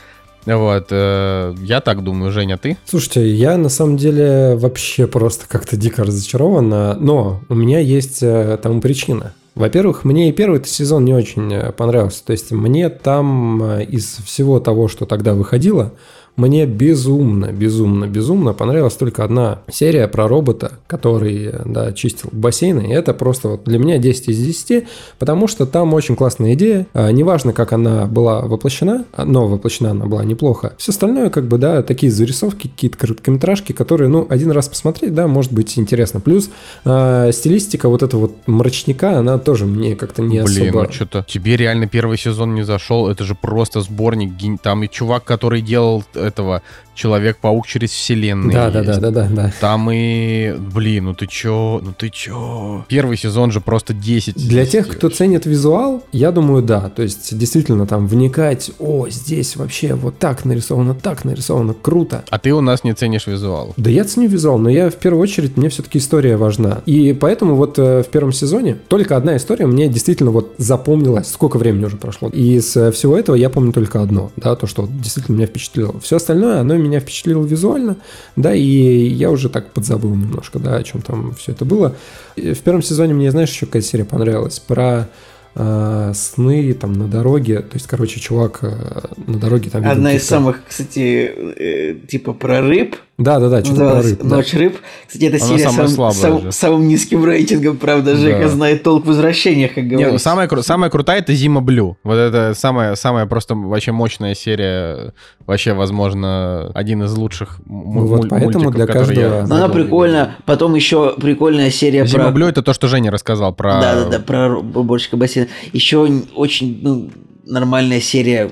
[0.47, 2.79] Вот, э, я так думаю, Женя, ты?
[2.87, 8.23] Слушайте, я на самом деле вообще просто как-то дико разочарован, а, но у меня есть
[8.23, 9.35] э, тому причина.
[9.61, 12.25] Во-первых, мне и первый сезон не очень э, понравился.
[12.25, 15.93] То есть мне там э, из всего того, что тогда выходило,
[16.37, 22.89] мне безумно, безумно, безумно понравилась только одна серия про робота, который, э, да, чистил бассейны.
[22.89, 24.85] И это просто вот для меня 10 из 10,
[25.19, 26.87] потому что там очень классная идея.
[26.95, 30.75] А, Неважно, как она была воплощена, а, но воплощена она была неплохо.
[30.79, 35.27] Все остальное, как бы, да, такие зарисовки, какие-то короткометражки, которые, ну, один раз посмотреть, да,
[35.27, 36.21] может быть интересно.
[36.21, 36.51] Плюс
[36.85, 40.85] а, стилистика вот этого вот мрачника, она тоже мне как-то не Блин, особо...
[40.85, 41.27] ну что-то.
[41.29, 43.09] Тебе реально первый сезон не зашел.
[43.09, 44.31] Это же просто сборник.
[44.63, 46.63] Там и чувак, который делал этого
[47.01, 48.53] Человек-паук через вселенную.
[48.53, 49.53] Да, да, да, да, да, да.
[49.59, 50.53] Там и...
[50.53, 51.81] Блин, ну ты чё?
[51.83, 52.85] Ну ты чё?
[52.89, 54.37] Первый сезон же просто 10.
[54.37, 56.91] из Для 10 тех, кто ценит визуал, я думаю, да.
[56.91, 62.23] То есть, действительно, там вникать, о, здесь вообще вот так нарисовано, так нарисовано, круто.
[62.29, 63.73] А ты у нас не ценишь визуал.
[63.79, 66.83] Да я ценю визуал, но я в первую очередь, мне все-таки история важна.
[66.85, 71.29] И поэтому вот э, в первом сезоне только одна история мне действительно вот запомнилась.
[71.31, 72.29] Сколько времени уже прошло.
[72.29, 75.99] И из э, всего этого я помню только одно, да, то, что действительно меня впечатлило.
[76.01, 77.97] Все остальное, оно меня впечатлило визуально,
[78.35, 81.95] да, и я уже так подзабыл немножко, да, о чем там все это было.
[82.37, 84.59] В первом сезоне мне, знаешь, еще какая серия понравилась?
[84.59, 85.09] Про
[85.55, 87.61] э, сны там на дороге.
[87.61, 89.89] То есть, короче, чувак э, на дороге там...
[89.89, 92.97] Одна из самых, кстати, э, типа про рыб.
[93.21, 94.19] Да-да-да, что-то про рыб.
[94.23, 94.37] да.
[94.37, 94.79] Ночь рыб.
[95.07, 96.53] Кстати, эта серия самая сам- слабая сам- же.
[96.53, 98.49] самым низким рейтингом, правда, Жека Да.
[98.49, 100.19] знает толк в возвращениях, как ну, говорится.
[100.19, 101.99] самая, кру- самая крутая это Зима Блю.
[102.03, 105.13] Вот это самая, самая просто вообще мощная серия.
[105.47, 109.69] Вообще, возможно, один из лучших Ну вот поэтому мультиков, для которые я каждого- Но она
[109.69, 110.37] прикольная.
[110.47, 112.07] Потом еще прикольная серия.
[112.07, 112.33] Зима про...
[112.33, 113.81] Блю это то, что Женя рассказал про...
[113.81, 115.49] Да, да, да, про уборщика бассейна.
[115.73, 115.99] Еще
[116.35, 117.11] очень ну,
[117.45, 118.51] нормальная серия,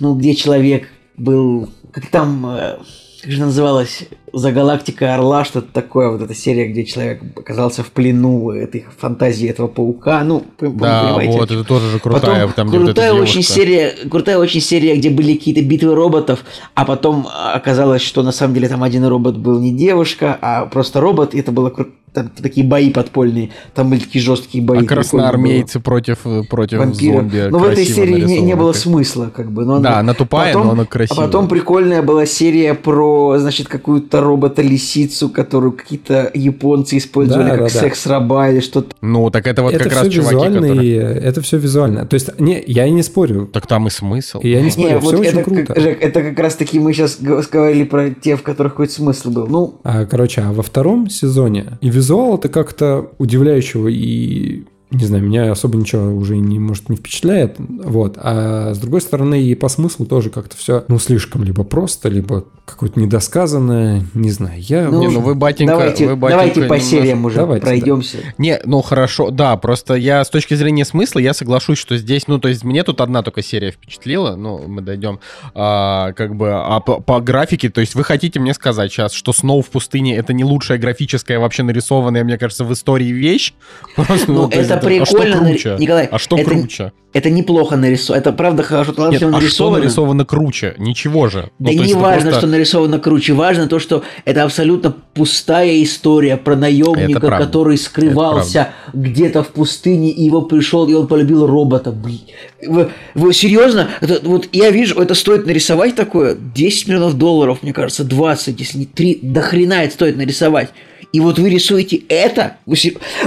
[0.00, 2.76] ну, где человек был, как там, э,
[3.24, 7.90] как же называлась, за галактика Орла, что-то такое, вот эта серия, где человек оказался в
[7.90, 12.40] плену этой фантазии этого паука, ну, Да, понимаете, вот, это тоже же крутая.
[12.46, 16.44] Потом там, где вот крутая очень серия, крутая очень серия, где были какие-то битвы роботов,
[16.74, 21.00] а потом оказалось, что на самом деле там один робот был не девушка, а просто
[21.00, 24.78] робот, и это было кру- там такие бои подпольные, там были такие жесткие бои.
[24.78, 25.02] А прикольно было.
[25.02, 26.18] красноармейцы против,
[26.48, 27.22] против Вампиров.
[27.22, 27.48] зомби.
[27.50, 29.64] Но в этой серии не, не было смысла, как бы.
[29.64, 31.24] Но Да, она тупая, но она красивая.
[31.24, 37.58] А потом прикольная была серия про, значит, какую-то робота-лисицу, которую какие-то японцы использовали Да, как
[37.58, 37.80] да, да.
[37.80, 38.94] секс-раба или что-то.
[39.00, 41.00] Ну, так это вот это как раз чуваки, визуально, которые...
[41.00, 42.06] это все визуально.
[42.06, 43.46] То есть, не, я и не спорю.
[43.52, 44.38] Так там и смысл.
[44.40, 45.64] И я не Не, спорю, вот все очень это, круто.
[45.66, 49.30] как, Жек, это как раз таки мы сейчас говорили про те, в которых какой-то смысл
[49.30, 49.46] был.
[49.48, 52.03] Ну, А, короче, а во втором сезоне и визуал
[52.36, 54.64] это как-то удивляющего и
[54.94, 59.42] не знаю, меня особо ничего уже не, может, не впечатляет, вот, а с другой стороны
[59.42, 64.60] и по смыслу тоже как-то все, ну, слишком либо просто, либо какое-то недосказанное, не знаю,
[64.60, 64.88] я...
[64.88, 67.70] Ну, Не, ну вы, батенька, давайте, вы, батенька, давайте по сериям уже Давайте, да.
[67.70, 68.18] пройдемся.
[68.38, 72.38] Не, ну хорошо, да, просто я с точки зрения смысла, я соглашусь, что здесь, ну,
[72.38, 75.20] то есть мне тут одна только серия впечатлила, ну, мы дойдем,
[75.54, 79.32] а, как бы, а по, по графике, то есть вы хотите мне сказать сейчас, что
[79.32, 83.52] Сноу в пустыне это не лучшая графическая вообще нарисованная, мне кажется, в истории вещь?
[83.96, 84.58] Просто, Ну, то
[84.92, 85.76] это а что прикольно, круче?
[85.78, 86.92] Николай, А что это- круче?
[87.12, 88.20] Это неплохо нарисовано.
[88.20, 89.78] Это правда хорошо Нет, талантливо а что нарисовано.
[89.78, 90.74] нарисовано круче?
[90.78, 91.50] Ничего же.
[91.60, 96.36] Ну, Да не важно, просто- что нарисовано круче, важно то, что это абсолютно пустая история
[96.36, 101.92] про наемника, который скрывался где-то в пустыне, и его пришел, и он полюбил робота.
[101.92, 102.18] Блин.
[102.66, 103.90] Вы, вы серьезно?
[104.00, 108.78] Это, вот я вижу, это стоит нарисовать такое 10 миллионов долларов, мне кажется, 20, если
[108.78, 110.70] не 3, до хрена это стоит нарисовать.
[111.14, 112.56] И вот вы рисуете это,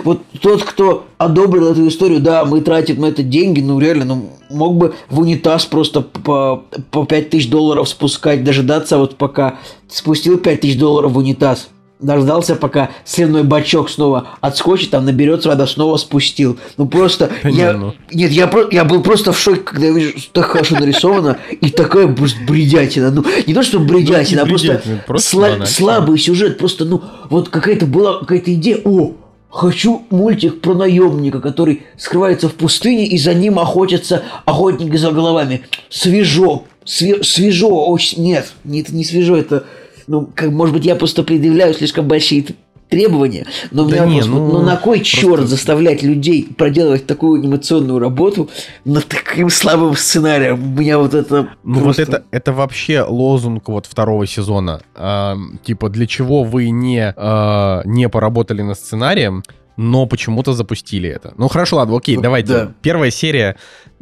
[0.03, 4.30] вот тот, кто одобрил эту историю, да, мы тратим на это деньги, ну реально, ну
[4.49, 10.38] мог бы в унитаз просто по, по 5 тысяч долларов спускать, дожидаться вот пока спустил
[10.38, 15.97] 5 тысяч долларов в унитаз, дождался, пока сливной бачок снова отскочит, там наберется вода, снова
[15.97, 16.57] спустил.
[16.77, 17.93] Ну просто не, я, ну.
[18.11, 21.37] нет, я, про- я был просто в шоке, когда я вижу, что так хорошо нарисовано
[21.61, 23.09] и такая просто бредятина.
[23.11, 25.65] Ну, не то, что бредятина, Ну, а просто, бредятина, просто сла- банально.
[25.65, 26.57] слабый сюжет.
[26.57, 28.79] Просто, ну, вот какая-то была какая-то идея.
[28.85, 29.13] О,
[29.49, 35.63] хочу мультик про наемника, который скрывается в пустыне, и за ним охотятся охотники за головами.
[35.89, 38.21] Свежо, све- свежо, очень...
[38.23, 39.63] Нет, не- это не свежо, это...
[40.07, 42.45] Ну, как, может быть, я просто предъявляю слишком большие
[42.89, 47.05] требования, но Да меня не, просто, ну, ну, на кой просто- черт заставлять людей проделывать
[47.05, 48.49] такую анимационную работу
[48.85, 50.53] над таким слабым сценарием?
[50.77, 51.49] У меня вот это...
[51.65, 54.81] Ну просто- вот это, это вообще лозунг вот второго сезона.
[54.95, 59.43] Ам, типа, для чего вы не, а, не поработали над сценарием,
[59.77, 61.33] но почему-то запустили это.
[61.37, 62.47] Ну хорошо, ладно, окей, Ну, давайте.
[62.53, 62.71] да.
[62.81, 63.55] Первая серия,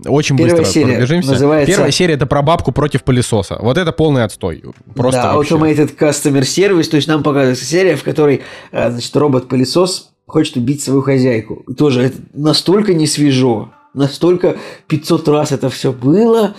[0.06, 1.32] очень Первая быстро серия пробежимся.
[1.32, 3.58] называется- Первая серия это про бабку против пылесоса.
[3.62, 4.64] Вот это полный отстой.
[4.96, 5.56] Просто да, вообще.
[5.56, 8.42] Automated Customer Service, то есть нам показывается серия, в которой,
[8.72, 11.64] э, значит, робот-пылесос хочет убить свою хозяйку.
[11.70, 14.58] И Тоже это настолько не свежо, настолько
[14.88, 16.56] 500 раз это все было,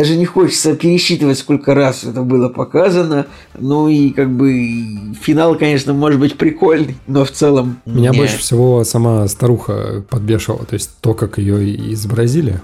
[0.00, 3.26] даже не хочется пересчитывать, сколько раз это было показано.
[3.58, 7.80] Ну и как бы финал, конечно, может быть прикольный, но в целом...
[7.84, 8.16] Меня не.
[8.16, 12.62] больше всего сама старуха подбешивала, то есть то, как ее изобразили.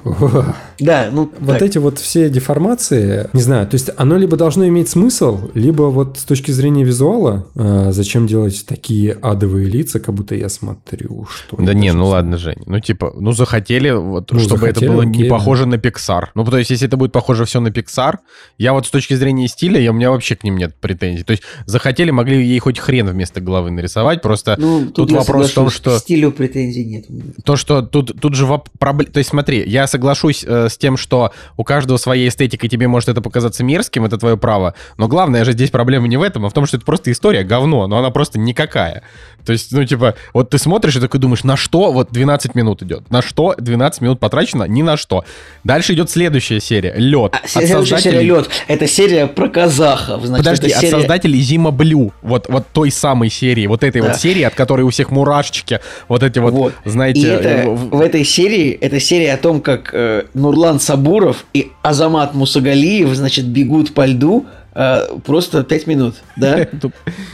[0.78, 1.62] Да, ну Вот так.
[1.62, 6.18] эти вот все деформации, не знаю, то есть оно либо должно иметь смысл, либо вот
[6.18, 11.62] с точки зрения визуала, э, зачем делать такие адовые лица, как будто я смотрю, что...
[11.62, 12.62] Да не, ну ладно, Жень.
[12.64, 16.28] Ну типа, ну захотели, вот, Ну, чтобы захотели, это было не похоже на Pixar.
[16.34, 18.18] Ну, то есть, если это будет похоже все на Pixar,
[18.58, 21.24] я вот с точки зрения стиля, я, у меня вообще к ним нет претензий.
[21.24, 25.50] То есть, захотели, могли ей хоть хрен вместо головы нарисовать, просто Ну, тут я вопрос
[25.50, 25.96] в том, что...
[25.96, 27.06] К стилю претензий нет.
[27.44, 28.46] То, что тут, тут же
[28.78, 29.12] проблема...
[29.12, 32.88] То есть смотри, я соглашусь э, с тем, что у каждого своя эстетика, и тебе
[32.88, 34.74] может это показаться мерзким, это твое право.
[34.98, 37.42] Но главное же здесь проблема не в этом, а в том, что это просто история
[37.42, 39.02] говно, но она просто никакая.
[39.44, 42.82] То есть, ну, типа, вот ты смотришь и такой думаешь, на что вот 12 минут
[42.82, 43.10] идет?
[43.10, 44.64] На что 12 минут потрачено?
[44.64, 45.24] Ни на что.
[45.64, 46.94] Дальше идет следующая серия.
[47.06, 47.34] Лед.
[47.42, 50.24] А, следующая серия «Лед»— это серия про казахов.
[50.24, 52.12] Значит, Подожди, это от серия- создателей Зима Блю.
[52.22, 54.08] Вот, вот той самой серии, вот этой Да.
[54.08, 56.72] вот серии, от которой у всех мурашечки, вот эти вот, Вот.
[56.84, 57.20] знаете...
[57.20, 61.46] И это, э, в- в этой серии, это серия о том, как э, Нурлан Сабуров
[61.54, 66.68] и Азамат Мусагалиев, значит, бегут по льду э, просто 5 минут, да?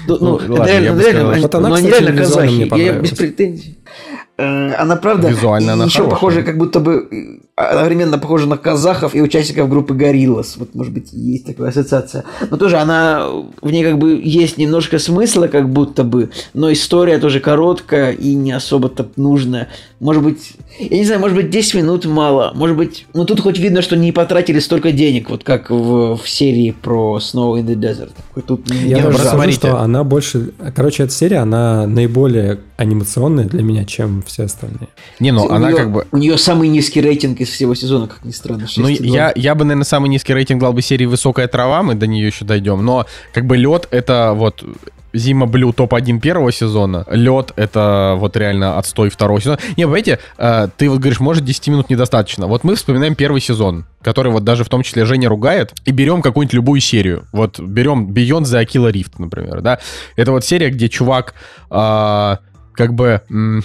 [0.07, 2.16] Ну, Ну, это ладно, реально, я бы ну, реально, сказал, они- Вот она, ну, реально
[2.23, 3.78] казахи, мне я без претензий.
[4.39, 9.15] Э, Она правда Визуально она еще похожа, как будто бы э, одновременно похожа на казахов
[9.15, 10.57] и участников группы Гориллас.
[10.57, 12.25] Вот, может быть, есть такая ассоциация.
[12.51, 13.27] Но тоже она,
[13.61, 18.35] в ней как бы есть немножко смысла, как будто бы, но история тоже короткая и
[18.35, 19.69] не особо-то нужная.
[20.01, 22.53] Может быть, я не знаю, может быть, 10 минут мало.
[22.55, 26.29] Может быть, ну тут хоть видно, что не потратили столько денег, вот как в, в
[26.29, 28.13] серии про Snow in the Desert.
[28.47, 30.53] Тут Я даже просто скажу, что она больше...
[30.75, 34.89] Короче, эта серия, она наиболее анимационная для меня, чем все остальные.
[35.20, 36.07] Не, ну, у она нее, как бы...
[36.12, 38.66] У нее самый низкий рейтинг из всего сезона, как ни странно.
[38.77, 39.07] Ну, 6,2.
[39.07, 42.27] я, я бы, наверное, самый низкий рейтинг дал бы серии «Высокая трава», мы до нее
[42.27, 44.65] еще дойдем, но как бы лед это вот
[45.12, 49.59] Зима Блю топ-1 первого сезона, лед это вот реально отстой второго сезона.
[49.77, 52.47] Не, понимаете, э, ты вот говоришь, может 10 минут недостаточно.
[52.47, 56.23] Вот мы вспоминаем первый сезон, который вот даже в том числе Женя ругает, и берем
[56.23, 57.24] какую-нибудь любую серию.
[57.32, 59.78] Вот берем Beyond the Aquila Rift, например, да.
[60.16, 61.35] Это вот серия, где чувак
[61.70, 62.36] э,
[62.74, 63.20] как бы...
[63.28, 63.62] м,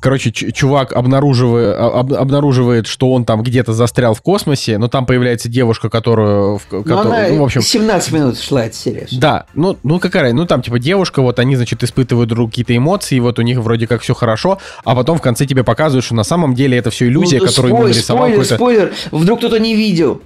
[0.00, 5.06] короче, чувак обнаруживает, а, об, обнаруживает, что он там где-то застрял в космосе, но там
[5.06, 6.60] появляется девушка, которую...
[6.68, 9.06] Которую, она ну, в общем, 17 минут шла эта серия.
[9.12, 13.18] Да, ну, ну какая, ну там типа девушка, вот они, значит, испытывают друг какие-то эмоции,
[13.20, 16.24] вот у них вроде как все хорошо, а потом в конце тебе показывают, что на
[16.24, 19.76] самом деле это все иллюзия, ну, которую спой, ему нарисовал спойлер, спойлер, вдруг кто-то не
[19.76, 20.22] видел.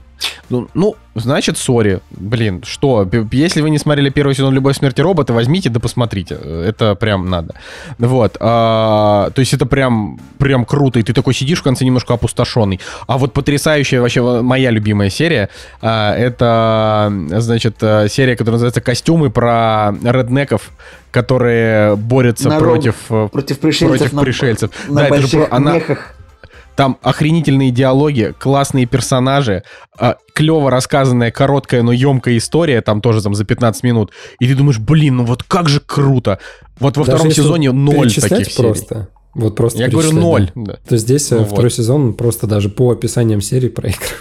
[0.51, 2.01] Ну, ну, значит, сори.
[2.11, 3.09] Блин, что?
[3.33, 6.35] Если вы не смотрели первый сезон «Любовь, смерти робота», возьмите да посмотрите.
[6.35, 7.55] Это прям надо.
[7.99, 8.37] Вот.
[8.41, 10.99] А, то есть это прям, прям круто.
[10.99, 12.81] И ты такой сидишь в конце немножко опустошенный.
[13.07, 15.49] А вот потрясающая вообще моя любимая серия,
[15.81, 20.71] а, это, значит, э, серия, которая называется «Костюмы» про реднеков,
[21.11, 23.99] которые борются Народ, против, э, против пришельцев.
[23.99, 24.71] Против на, пришельцев.
[24.89, 26.15] На да, больших это же, она, мехах
[26.77, 29.63] там охренительные диалоги, классные персонажи,
[29.99, 34.13] э, клево рассказанная короткая, но емкая история, там тоже там за 15 минут.
[34.41, 36.39] И ты думаешь, блин, ну вот как же круто.
[36.79, 38.95] Вот во Даже втором сезоне ноль таких просто.
[38.95, 39.07] серий.
[39.35, 40.51] Вот просто Я говорю ноль.
[40.55, 40.75] Да.
[40.89, 41.73] То есть здесь э, ну, второй вот.
[41.73, 44.13] сезон просто даже по описаниям серии проигрывает.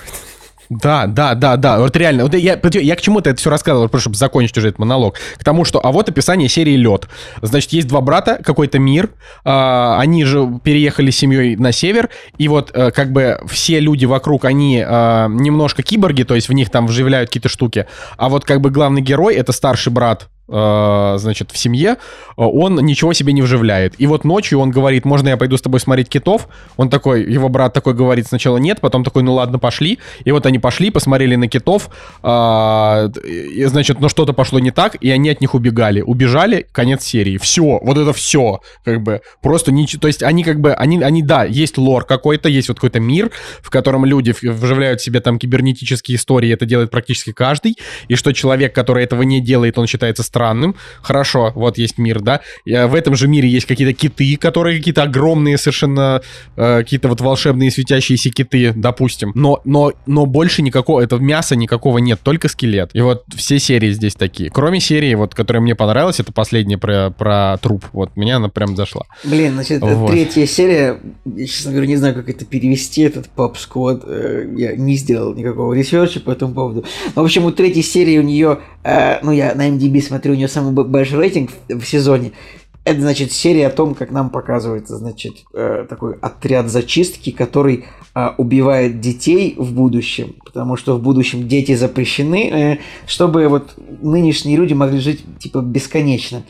[0.82, 2.24] Да, да, да, да, вот реально.
[2.24, 5.16] Вот я, я к чему-то это все рассказывал, просто чтобы закончить уже этот монолог.
[5.38, 7.08] К тому, что, а вот описание серии «Лед».
[7.42, 9.10] Значит, есть два брата, какой-то мир,
[9.46, 14.06] э, они же переехали с семьей на север, и вот э, как бы все люди
[14.06, 17.88] вокруг, они э, немножко киборги, то есть в них там вживляют какие-то штуки,
[18.18, 21.98] а вот как бы главный герой, это старший брат значит, в семье,
[22.36, 23.96] он ничего себе не вживляет.
[23.98, 26.48] И вот ночью он говорит, можно я пойду с тобой смотреть китов?
[26.78, 30.00] Он такой, его брат такой говорит сначала нет, потом такой, ну ладно, пошли.
[30.26, 31.90] И вот они пошли, посмотрели на китов,
[32.24, 36.02] э, и, значит, но что-то пошло не так, и они от них убегали.
[36.02, 37.38] Убежали, конец серии.
[37.38, 41.22] Все, вот это все, как бы, просто ничего, то есть они как бы, они, они,
[41.22, 46.18] да, есть лор какой-то, есть вот какой-то мир, в котором люди вживляют себе там кибернетические
[46.18, 50.76] истории, это делает практически каждый, и что человек, который этого не делает, он считается странным.
[51.04, 52.42] Хорошо, вот есть мир, да.
[52.66, 56.24] В этом же мире есть какие-то киты, которые какие-то огромные совершенно,
[56.56, 59.32] э, какие-то вот волшебные светящиеся киты, допустим.
[59.36, 62.90] Но, но, но больше никакого, этого мяса никакого нет, только скелет.
[62.94, 64.50] И вот все серии здесь такие.
[64.50, 67.86] Кроме серии, вот, которая мне понравилась, это последняя про, про труп.
[67.94, 69.04] Вот, меня она прям зашла.
[69.24, 70.10] Блин, значит, вот.
[70.10, 74.02] третья серия, я, честно говоря, не знаю, как это перевести, этот Pop Squad.
[74.08, 76.86] Э, я не сделал никакого research а по этому поводу.
[77.16, 80.34] Но, в общем, у третьей серии у нее, э, ну, я на IMDb смотрел, смотрю,
[80.34, 82.32] у нее самый большой рейтинг в, в сезоне.
[82.86, 88.30] Это, значит, серия о том, как нам показывается, значит, э, такой отряд зачистки, который э,
[88.38, 94.74] убивает детей в будущем, потому что в будущем дети запрещены, э, чтобы вот нынешние люди
[94.74, 96.44] могли жить, типа, бесконечно.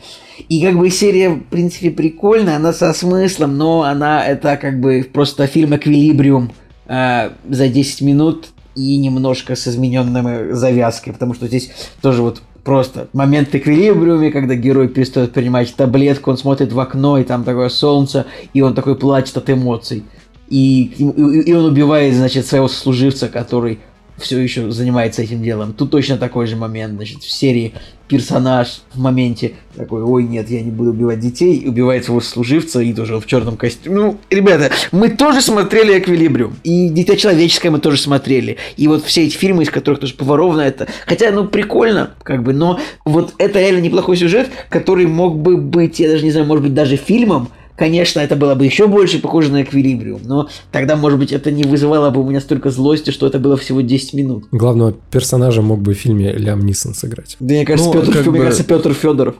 [0.48, 5.08] И как бы серия, в принципе, прикольная, она со смыслом, но она, это как бы
[5.12, 6.50] просто фильм «Эквилибриум»
[6.86, 11.70] э, за 10 минут и немножко с измененной завязкой, потому что здесь
[12.02, 17.24] тоже вот просто момент эквилибриуме, когда герой перестает принимать таблетку, он смотрит в окно, и
[17.24, 20.04] там такое солнце, и он такой плачет от эмоций.
[20.48, 23.78] И, и, и он убивает, значит, своего служивца, который
[24.18, 25.72] все еще занимается этим делом.
[25.72, 27.74] Тут точно такой же момент, значит, в серии
[28.06, 32.92] персонаж в моменте такой, ой, нет, я не буду убивать детей, убивает своего служивца, и
[32.92, 33.96] тоже в черном костюме.
[33.96, 39.24] Ну, ребята, мы тоже смотрели «Эквилибриум», и «Дитя человеческое» мы тоже смотрели, и вот все
[39.24, 43.58] эти фильмы, из которых тоже Поваров это, хотя, ну, прикольно, как бы, но вот это
[43.58, 47.48] реально неплохой сюжет, который мог бы быть, я даже не знаю, может быть, даже фильмом,
[47.76, 51.64] Конечно, это было бы еще больше похоже на эквилибриум, но тогда, может быть, это не
[51.64, 54.44] вызывало бы у меня столько злости, что это было всего 10 минут.
[54.52, 57.36] Главного персонажа мог бы в фильме Лям Нисон сыграть.
[57.40, 58.30] Да, мне кажется, ну, Петр, бы...
[58.30, 59.34] мне кажется, Петр Федоров.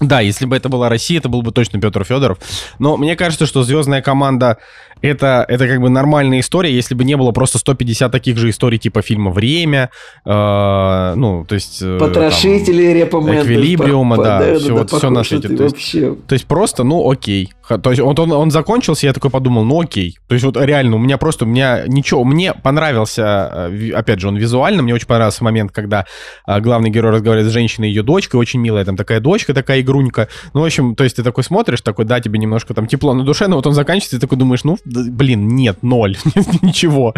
[0.00, 2.38] Да, если бы это была Россия, это был бы точно Петр Федоров.
[2.78, 4.58] Но мне кажется, что звездная команда
[5.02, 8.78] это, это как бы нормальная история, если бы не было просто 150 таких же историй
[8.78, 9.90] типа фильма «Время»,
[10.24, 11.80] э, ну, то есть...
[11.82, 13.42] Э, Потрошители, репоменты.
[13.42, 15.48] Эквилибриума, да, да, все, да, вот, все на свете.
[15.48, 15.92] То есть,
[16.26, 17.52] то есть просто, ну, окей.
[17.82, 20.18] То есть он, он, он закончился, я такой подумал, ну, окей.
[20.28, 24.28] То есть вот реально у меня просто, у меня ничего, мне понравился, э, опять же,
[24.28, 26.06] он визуально, мне очень понравился момент, когда
[26.46, 29.80] э, главный герой разговаривает с женщиной и ее дочкой, очень милая там такая дочка, такая
[29.80, 30.28] игрунька.
[30.54, 33.24] Ну, в общем, то есть ты такой смотришь, такой, да, тебе немножко там тепло на
[33.24, 36.16] душе, но вот он заканчивается, и такой думаешь, ну, блин, нет, ноль,
[36.62, 37.14] ничего.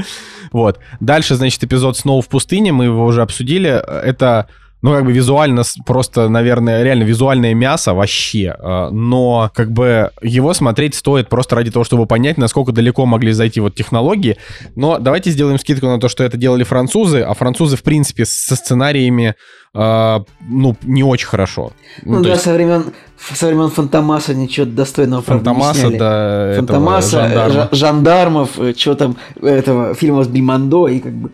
[0.53, 0.79] Вот.
[1.01, 3.69] Дальше, значит, эпизод «Снова в пустыне», мы его уже обсудили.
[3.69, 4.49] Это
[4.81, 8.55] ну, как бы визуально просто, наверное, реально визуальное мясо вообще.
[8.59, 13.33] А, но как бы его смотреть стоит просто ради того, чтобы понять, насколько далеко могли
[13.33, 14.37] зайти вот технологии.
[14.77, 18.55] Но давайте сделаем скидку на то, что это делали французы, а французы, в принципе, со
[18.55, 19.35] сценариями
[19.75, 20.19] э,
[20.49, 21.73] ну, не очень хорошо.
[22.05, 22.43] Ну, ну да, есть...
[22.43, 27.69] со времен со времен Фантомаса ничего достойного Фантомаса, да, Фантомаса, жандарма.
[27.73, 31.33] жандармов, э, что там, этого фильма с Бимондо и как бы...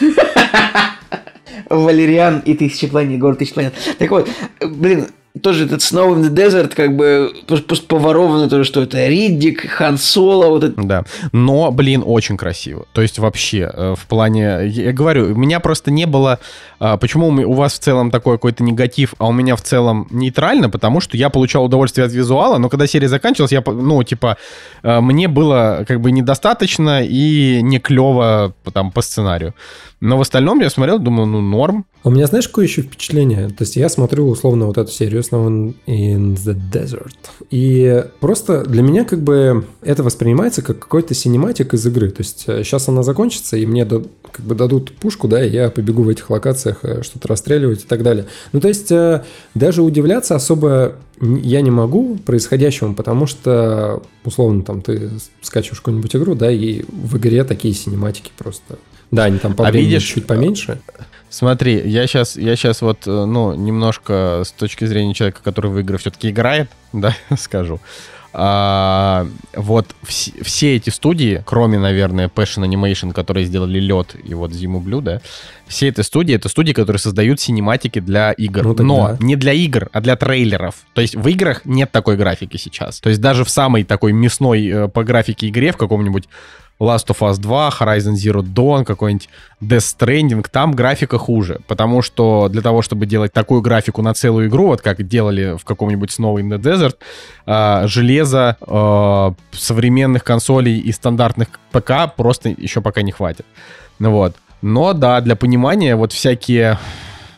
[1.68, 3.74] Валериан и Тысячи планет, город Тысячи планет.
[3.98, 4.28] Так вот,
[4.60, 5.06] блин,
[5.42, 7.32] тоже этот Snow in the Desert, как бы
[7.88, 10.80] поворовано тоже, что это Риддик, Хан Соло, вот это.
[10.82, 12.86] Да, но, блин, очень красиво.
[12.92, 16.38] То есть вообще, э, в плане, я говорю, у меня просто не было,
[16.78, 20.70] а, почему у вас в целом такой какой-то негатив, а у меня в целом нейтрально,
[20.70, 24.36] потому что я получал удовольствие от визуала, но когда серия заканчивалась, я, ну, типа,
[24.82, 29.54] э, мне было как бы недостаточно и не клево там по сценарию.
[30.00, 31.86] Но в остальном я смотрел, думаю, ну, норм.
[32.06, 33.48] У меня, знаешь, какое еще впечатление?
[33.48, 37.16] То есть я смотрю условно вот эту серию Snow in the Desert.
[37.50, 42.10] И просто для меня как бы это воспринимается как какой-то синематик из игры.
[42.10, 45.68] То есть сейчас э, она закончится, и мне как бы дадут пушку, да, и я
[45.68, 48.26] побегу в этих локациях э, что-то расстреливать и так далее.
[48.52, 49.24] Ну, то есть э,
[49.56, 55.10] даже удивляться особо я не могу происходящему, потому что, условно, там ты
[55.42, 58.78] скачиваешь какую-нибудь игру, да, и в игре такие синематики просто
[59.10, 60.80] да, они там по а видишь, чуть поменьше.
[61.28, 65.78] Смотри, я сейчас, я сейчас вот, э, ну, немножко с точки зрения человека, который в
[65.78, 67.80] игры все-таки играет, да, скажу.
[68.38, 74.52] А, вот вс- все эти студии, кроме, наверное, Passion Animation, которые сделали лед и вот
[74.52, 75.22] Зиму Блю, да,
[75.66, 78.62] все эти студии, это студии, которые создают синематики для игр.
[78.62, 80.74] Ну, Но не для игр, а для трейлеров.
[80.92, 83.00] То есть в играх нет такой графики сейчас.
[83.00, 86.28] То есть даже в самой такой мясной э, по графике игре, в каком-нибудь
[86.78, 89.28] Last of Us 2, Horizon Zero Dawn, какой-нибудь
[89.62, 94.48] Death Stranding, там графика хуже, потому что для того, чтобы делать такую графику на целую
[94.48, 96.96] игру, вот как делали в каком-нибудь Snow in the Desert,
[97.46, 103.46] э, железа э, современных консолей и стандартных ПК просто еще пока не хватит.
[103.98, 104.36] Ну вот.
[104.62, 106.78] Но да, для понимания вот всякие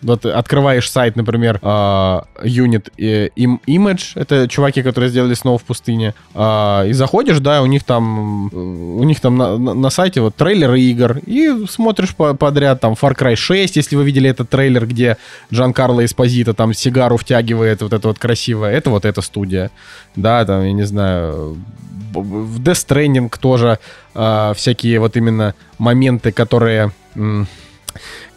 [0.02, 6.14] вот открываешь сайт, например, uh, Unit э, Image, это чуваки, которые сделали снова в пустыне,
[6.34, 10.36] uh, и заходишь, да, у них там, у них там на, на, на сайте вот
[10.36, 14.86] трейлеры игр, и смотришь по подряд там Far Cry 6, если вы видели этот трейлер,
[14.86, 15.16] где
[15.52, 19.70] Джан Карло Эспозита там сигару втягивает, вот это вот красивое, это вот эта студия,
[20.16, 21.56] да, там, я не знаю,
[22.12, 23.78] в Death Stranding тоже
[24.14, 26.92] uh, всякие вот именно моменты, которые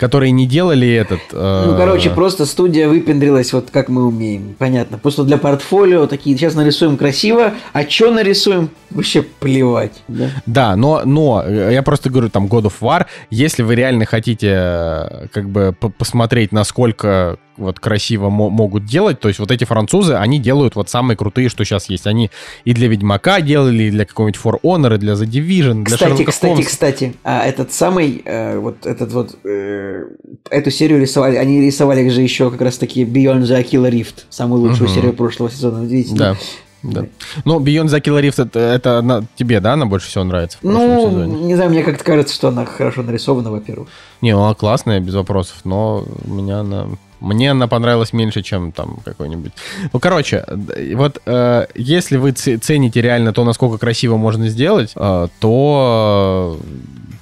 [0.02, 1.20] которые не делали этот...
[1.32, 1.66] Э...
[1.68, 4.56] Ну, короче, просто студия выпендрилась вот как мы умеем.
[4.58, 4.98] Понятно.
[4.98, 10.02] Просто для портфолио такие, сейчас нарисуем красиво, а что нарисуем, вообще плевать.
[10.08, 14.48] Да, да но, но я просто говорю, там, God of War, если вы реально хотите
[14.52, 19.20] э, как бы посмотреть, насколько вот красиво могут делать.
[19.20, 22.08] То есть вот эти французы, они делают вот самые крутые, что сейчас есть.
[22.08, 22.32] Они
[22.66, 26.24] и для Ведьмака делали, и для какого-нибудь For Honor, и для The Division, для Кстати,
[26.24, 26.70] кстати, Холмса.
[26.70, 30.06] кстати, а этот самый, э, вот этот вот, э,
[30.50, 34.62] эту серию рисовали, они рисовали же еще как раз таки Beyond the Aquila Rift, самую
[34.62, 34.96] лучшую угу.
[34.96, 36.16] серию прошлого сезона, видите?
[36.16, 36.36] Да.
[36.84, 37.06] Да.
[37.46, 40.64] Ну, Beyond the Killer Rift, это, это она, тебе, да, она больше всего нравится в
[40.64, 41.44] Ну, сезоне?
[41.44, 43.88] не знаю, мне как-то кажется, что она хорошо нарисована, во-первых.
[44.22, 46.88] Не, она классная, без вопросов, но у меня она
[47.22, 49.54] мне она понравилась меньше, чем там какой-нибудь.
[49.94, 50.46] Ну, короче,
[50.96, 56.60] вот э, если вы цените реально то, насколько красиво можно сделать, э, то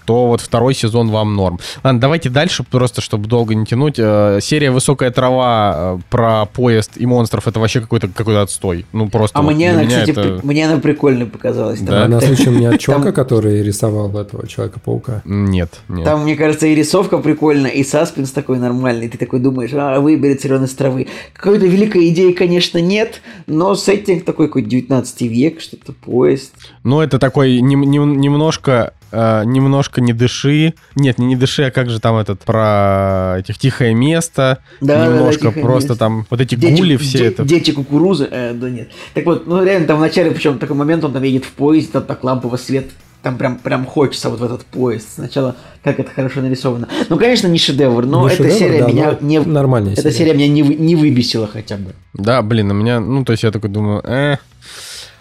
[0.10, 1.60] то вот второй сезон вам норм.
[1.84, 4.00] Ладно, давайте дальше, просто чтобы долго не тянуть.
[4.00, 8.88] Э, серия «Высокая трава» э, про поезд и монстров— это вообще какой-то какой отстой.
[8.92, 10.40] Ну, просто А вот мне она, кстати, это...
[10.42, 11.80] мне она прикольно показалась.
[11.82, 12.06] Да?
[12.06, 15.22] Она случаем не от Чока, который рисовал этого Человека-паука?
[15.26, 16.06] Нет, нет.
[16.06, 19.10] Там, мне кажется, и рисовка прикольная, и саспенс такой нормальный.
[19.10, 21.06] Ты такой думаешь, а, выберет зеленый из травы.
[21.34, 26.56] Какой-то великой идеи, конечно, нет, но сеттинг такой, какой 19 век, что-то поезд.
[26.84, 30.74] Ну, это такой не, не, немножко э, немножко не дыши.
[30.96, 34.60] Нет, не не дыши, а как же там этот про этих тихое место.
[34.82, 36.00] Да, немножко да, просто место.
[36.00, 37.44] там вот эти дети, гули все де, это.
[37.44, 38.90] Дети кукурузы, э, да нет.
[39.14, 42.04] Так вот, ну реально там вначале, причем такой момент, он там едет в поезде, там
[42.04, 42.88] так ламповый свет
[43.22, 45.08] там прям, прям хочется вот в этот поезд.
[45.16, 46.88] Сначала, как это хорошо нарисовано.
[47.10, 49.40] Ну, конечно, не шедевр, но не эта шедевр, серия да, меня не...
[49.40, 51.94] Нормальная Эта серия меня не, не выбесила хотя бы.
[52.14, 53.00] Да, блин, у меня...
[53.00, 54.38] Ну, то есть я такой думаю, э,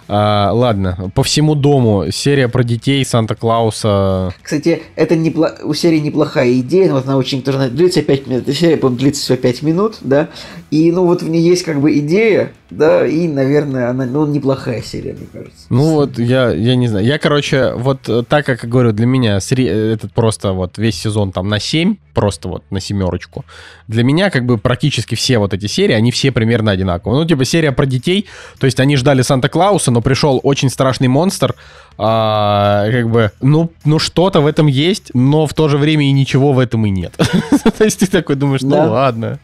[0.08, 4.32] а, ладно, по всему дому серия про детей Санта-Клауса.
[4.42, 5.50] Кстати, это непло...
[5.62, 8.42] у серии неплохая идея, но вот она очень тоже длится 5 минут.
[8.48, 10.30] Эта серия, по длится всего 5 минут, да.
[10.70, 14.82] И ну вот в ней есть как бы идея, да, и, наверное, она ну, неплохая
[14.82, 15.66] серия, мне кажется.
[15.70, 17.06] Ну вот я, я не знаю.
[17.06, 19.66] Я, короче, вот э, так как говорю, для меня сре...
[19.92, 23.46] этот просто вот весь сезон там на 7, просто вот на семерочку.
[23.86, 27.20] Для меня как бы практически все вот эти серии, они все примерно одинаковые.
[27.20, 28.26] Ну, типа серия про детей,
[28.58, 31.54] то есть они ждали Санта-Клауса, но пришел очень страшный монстр,
[31.96, 36.12] а, как бы, ну, ну что-то в этом есть, но в то же время и
[36.12, 37.16] ничего в этом и нет.
[37.78, 39.38] То есть ты такой думаешь, ну ладно,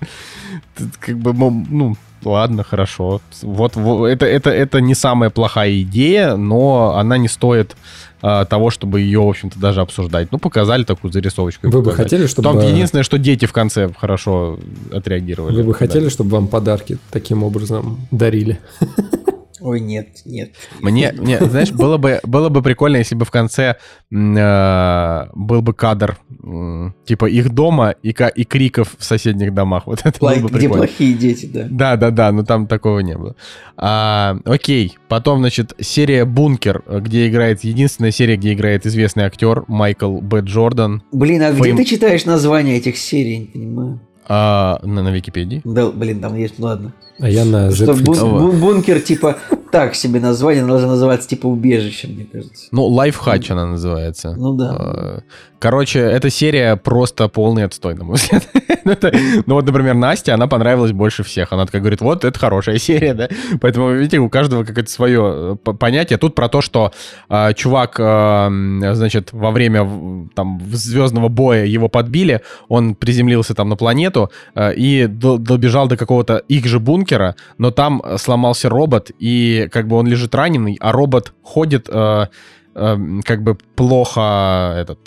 [1.00, 3.20] как бы, ну, ладно, хорошо.
[3.42, 7.76] Вот, вот это, это, это не самая плохая идея, но она не стоит
[8.22, 10.32] а, того, чтобы ее, в общем-то, даже обсуждать.
[10.32, 11.68] Ну, показали такую зарисовочку.
[11.68, 12.48] Вы бы хотели, чтобы...
[12.48, 14.58] Там единственное, что дети в конце хорошо
[14.90, 15.56] отреагировали.
[15.56, 18.58] Вы бы хотели, чтобы вам подарки таким образом дарили?
[19.64, 20.50] Ой, нет, нет.
[20.82, 23.76] Мне, мне знаешь, было бы, было бы прикольно, если бы в конце
[24.12, 29.86] э, был бы кадр э, типа их дома и, и криков в соседних домах.
[29.86, 31.66] Вот это like, было бы где плохие дети, да.
[31.70, 33.36] Да, да, да, но там такого не было.
[33.78, 40.20] А, окей, потом, значит, серия «Бункер», где играет, единственная серия, где играет известный актер Майкл
[40.20, 40.40] Б.
[40.40, 41.02] Джордан.
[41.10, 41.74] Блин, а Фейм...
[41.74, 44.00] где ты читаешь название этих серий, не понимаю?
[44.26, 45.60] А, на, на Википедии?
[45.64, 46.92] Да, блин, там есть, ну ладно.
[47.20, 49.36] А я на Что бун- бун- бункер, типа,
[49.74, 52.68] так себе название, оно должно называться, типа, убежищем, мне кажется.
[52.70, 54.32] Ну, лайфхач она называется.
[54.36, 54.76] Ну да.
[54.78, 55.20] А,
[55.58, 58.48] короче, эта серия просто полный отстой, на мой взгляд.
[59.46, 61.52] ну вот, например, Настя, она понравилась больше всех.
[61.52, 63.28] Она такая говорит, вот, это хорошая серия, да?
[63.60, 66.18] Поэтому, видите, у каждого какое-то свое э, понятие.
[66.20, 66.92] Тут про то, что
[67.28, 73.74] э, чувак, э, значит, во время там звездного боя его подбили, он приземлился там на
[73.74, 79.63] планету э, и добежал до какого-то их же бункера, но там э, сломался робот, и
[79.68, 82.26] как бы он лежит раненый, а робот ходит э,
[82.74, 84.98] э, как бы плохо этот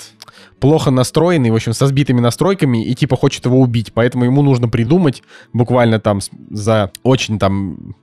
[0.60, 3.94] плохо настроенный, в общем, со сбитыми настройками, и типа хочет его убить.
[3.94, 5.24] Поэтому ему нужно придумать
[5.54, 6.20] буквально там
[6.50, 7.96] за очень там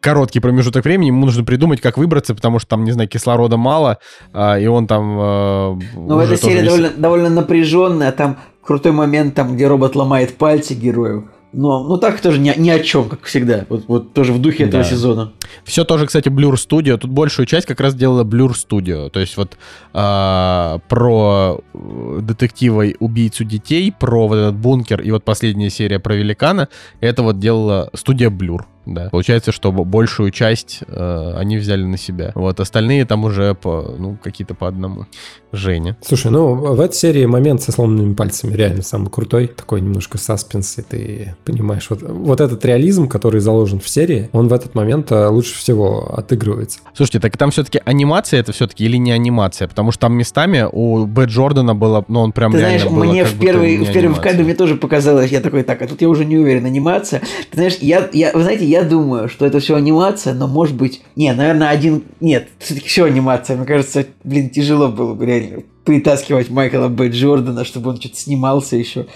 [0.00, 3.98] короткий промежуток времени, ему нужно придумать, как выбраться, потому что там, не знаю, кислорода мало,
[4.32, 5.16] а, и он там...
[5.18, 10.74] А, ну, эта серия довольно, довольно напряженная, там крутой момент, там, где робот ломает пальцы
[10.74, 11.30] герою.
[11.52, 13.66] Но, ну так тоже ни, ни о чем, как всегда.
[13.68, 14.68] Вот, вот тоже в духе да.
[14.68, 15.32] этого сезона.
[15.64, 16.96] Все тоже, кстати, Blur Studio.
[16.96, 19.10] Тут большую часть как раз делала Blur Studio.
[19.10, 19.56] То есть вот
[19.92, 26.68] э, про детектива убийцу детей, про вот этот бункер и вот последняя серия про великана.
[27.00, 28.60] Это вот делала студия Blur.
[28.90, 29.08] Да.
[29.10, 32.32] Получается, что большую часть э, они взяли на себя.
[32.34, 35.06] Вот остальные там уже по, ну, какие-то по одному.
[35.52, 35.96] Женя.
[36.00, 39.48] Слушай, ну в этой серии момент со сломанными пальцами реально самый крутой.
[39.48, 44.48] Такой немножко саспенс, и ты понимаешь, вот, вот этот реализм, который заложен в серии, он
[44.48, 46.80] в этот момент э, лучше всего отыгрывается.
[46.94, 49.66] Слушайте, так там все-таки анимация это все-таки или не анимация?
[49.66, 51.24] Потому что там местами у Б.
[51.24, 54.44] Джордана было, ну он прям ты реально знаешь, было мне в первый, в первом кадре
[54.44, 57.20] мне тоже показалось, я такой, так, а тут я уже не уверен, анимация.
[57.50, 61.02] Ты знаешь, я, я, вы знаете, я думаю, что это все анимация, но может быть...
[61.16, 62.04] Не, наверное, один...
[62.20, 63.56] Нет, все-таки все анимация.
[63.56, 67.08] Мне кажется, блин, тяжело было бы реально притаскивать Майкла Б.
[67.08, 69.06] Джордана, чтобы он что-то снимался еще.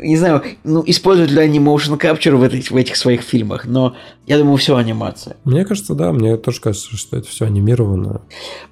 [0.00, 3.96] Не знаю, ну, используют ли они motion capture в этих, в этих своих фильмах, но
[4.26, 5.36] я думаю, все анимация.
[5.44, 8.22] Мне кажется, да, мне тоже кажется, что это все анимировано.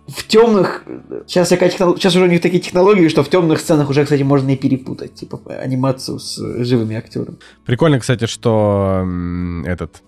[0.07, 0.85] В темных...
[1.27, 4.57] Сейчас, Сейчас уже у них такие технологии, что в темных сценах уже, кстати, можно и
[4.57, 7.39] перепутать, типа, анимацию с живыми актерами.
[7.65, 9.05] Прикольно, кстати, что
[9.65, 10.03] этот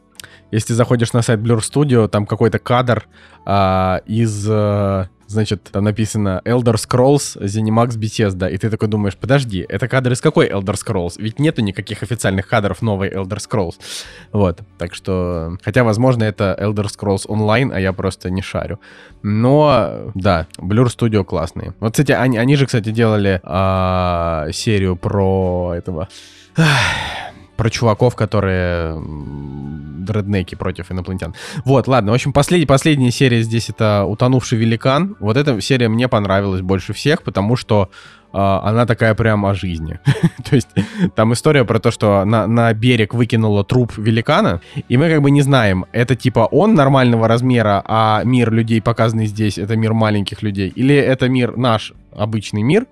[0.52, 3.06] если заходишь на сайт Blur Studio, там какой-то кадр
[3.44, 9.64] а, из, а, значит, там написано Elder Scrolls Zenimax Bethesda, и ты такой думаешь, подожди,
[9.66, 11.14] это кадр из какой Elder Scrolls?
[11.16, 13.76] Ведь нету никаких официальных кадров новой Elder Scrolls.
[14.30, 18.78] Вот, так что, хотя, возможно, это Elder Scrolls Online, а я просто не шарю.
[19.22, 21.74] Но, да, Blur Studio классные.
[21.80, 26.08] Вот, кстати, они, они же, кстати, делали а, серию про этого
[27.62, 29.00] про чуваков, которые
[30.04, 31.32] дреднеки против инопланетян.
[31.64, 32.10] Вот, ладно.
[32.10, 32.66] В общем, послед...
[32.66, 35.14] последняя серия здесь это «Утонувший великан».
[35.20, 37.88] Вот эта серия мне понравилась больше всех, потому что
[38.32, 40.00] э, она такая прям о жизни.
[40.50, 40.70] то есть
[41.14, 45.30] там история про то, что на, на берег выкинуло труп великана, и мы как бы
[45.30, 50.42] не знаем, это типа он нормального размера, а мир людей, показанный здесь, это мир маленьких
[50.42, 52.86] людей, или это мир наш обычный мир,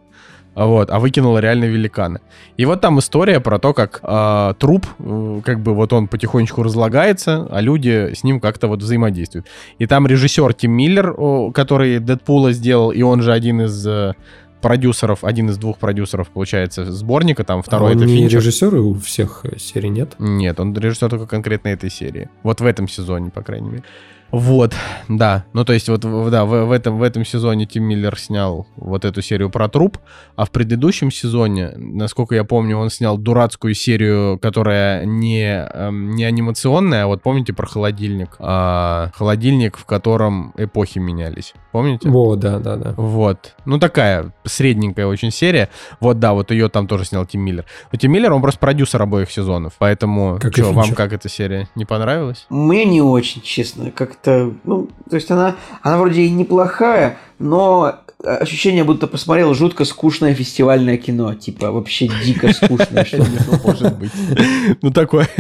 [0.55, 2.21] вот, а выкинула реально великана.
[2.57, 6.63] И вот там история про то, как э, труп, э, как бы вот он потихонечку
[6.63, 9.47] разлагается, а люди с ним как-то вот взаимодействуют.
[9.79, 14.15] И там режиссер Тим Миллер, о, который Дэдпула сделал, и он же один из э,
[14.61, 18.41] продюсеров, один из двух продюсеров, получается, сборника, там второй а это не Финчер.
[18.41, 20.15] режиссер у всех серий, нет?
[20.19, 22.29] Нет, он режиссер только конкретно этой серии.
[22.43, 23.85] Вот в этом сезоне, по крайней мере.
[24.33, 24.75] Вот,
[25.09, 25.45] да.
[25.53, 26.01] Ну, то есть, вот,
[26.31, 29.99] да, в, в, этом, в этом сезоне Тим Миллер снял вот эту серию про труп,
[30.37, 36.25] а в предыдущем сезоне, насколько я помню, он снял дурацкую серию, которая не, эм, не
[36.25, 38.37] анимационная, а вот помните про холодильник?
[38.39, 41.55] А, холодильник, в котором эпохи менялись.
[41.73, 42.09] Помните?
[42.09, 42.95] О, да, да, да.
[42.97, 43.55] Вот.
[43.65, 45.71] Ну, такая средненькая очень серия.
[46.01, 47.65] Вот, да, вот ее там тоже снял Тим Миллер.
[47.93, 50.39] Но Тим Миллер, он просто продюсер обоих сезонов, поэтому...
[50.41, 51.69] Как что, вам как эта серия?
[51.75, 52.47] Не понравилась?
[52.49, 53.91] Мне не очень, честно.
[53.91, 59.85] Как как-то, ну, то есть она, она вроде и неплохая, но ощущение, будто посмотрел жутко
[59.85, 61.35] скучное фестивальное кино.
[61.35, 63.25] Типа, вообще дико скучное что
[63.65, 64.13] Может быть.
[64.83, 65.29] Ну, такое.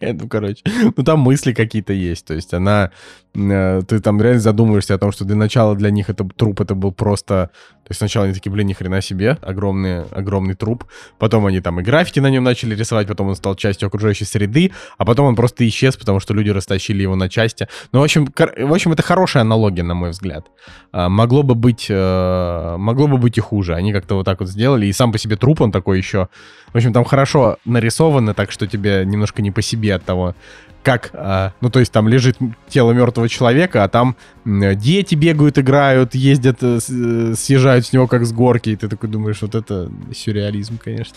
[0.00, 0.62] Ну, короче,
[0.96, 2.24] ну там мысли какие-то есть.
[2.24, 2.92] То есть она...
[3.34, 6.74] э, Ты там реально задумываешься о том, что для начала для них это труп, это
[6.74, 7.50] был просто...
[7.88, 10.84] То есть сначала они такие, блин, ни хрена себе, огромный, огромный труп.
[11.18, 14.72] Потом они там и граффити на нем начали рисовать, потом он стал частью окружающей среды,
[14.98, 17.66] а потом он просто исчез, потому что люди растащили его на части.
[17.92, 20.46] Ну, в общем, в общем это хорошая аналогия, на мой взгляд.
[20.92, 23.74] А, Могло бы быть, э, могло бы быть и хуже.
[23.74, 26.28] Они как-то вот так вот сделали, и сам по себе труп он такой еще.
[26.72, 30.34] В общем, там хорошо нарисовано, так что тебе немножко не по себе от того,
[30.88, 34.16] как, а, ну то есть там лежит тело мертвого человека, а там
[34.46, 39.10] дети бегают, играют, ездят, э, э, съезжают с него как с горки, и ты такой
[39.10, 41.14] думаешь, вот это сюрреализм, конечно.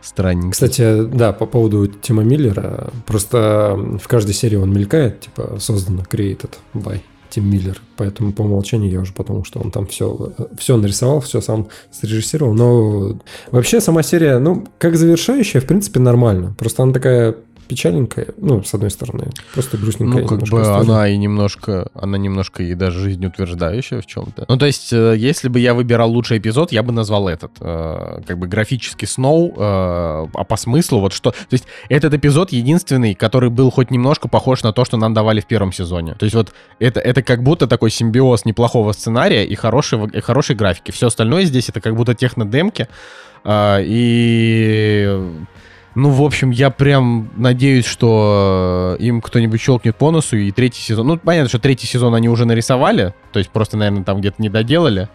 [0.00, 0.52] Странненько.
[0.52, 6.52] Кстати, да, по поводу Тима Миллера, просто в каждой серии он мелькает, типа, создано, created
[6.72, 7.00] by
[7.30, 11.40] Тим Миллер, поэтому по умолчанию я уже подумал, что он там все, все нарисовал, все
[11.40, 13.18] сам срежиссировал, но
[13.50, 17.34] вообще сама серия, ну, как завершающая, в принципе, нормально, просто она такая
[17.70, 20.66] печальненькая, ну, с одной стороны, просто грустненькая Ну, как бы история.
[20.80, 24.44] она и немножко, она немножко и даже жизнеутверждающая в чем-то.
[24.48, 27.52] Ну, то есть, э, если бы я выбирал лучший эпизод, я бы назвал этот.
[27.60, 31.30] э, Как бы графический Сноу, э, а по смыслу вот что...
[31.30, 35.40] То есть, этот эпизод единственный, который был хоть немножко похож на то, что нам давали
[35.40, 36.14] в первом сезоне.
[36.14, 40.56] То есть, вот это, это как будто такой симбиоз неплохого сценария и хорошей, и хорошей
[40.56, 40.90] графики.
[40.90, 42.88] Все остальное здесь это как будто технодемки.
[43.44, 45.08] а, И
[46.00, 50.80] ну, в общем, я прям надеюсь, что э, им кто-нибудь щелкнет по носу, и третий
[50.80, 51.06] сезон...
[51.06, 54.48] Ну, понятно, что третий сезон они уже нарисовали, то есть просто, наверное, там где-то не
[54.48, 55.08] доделали.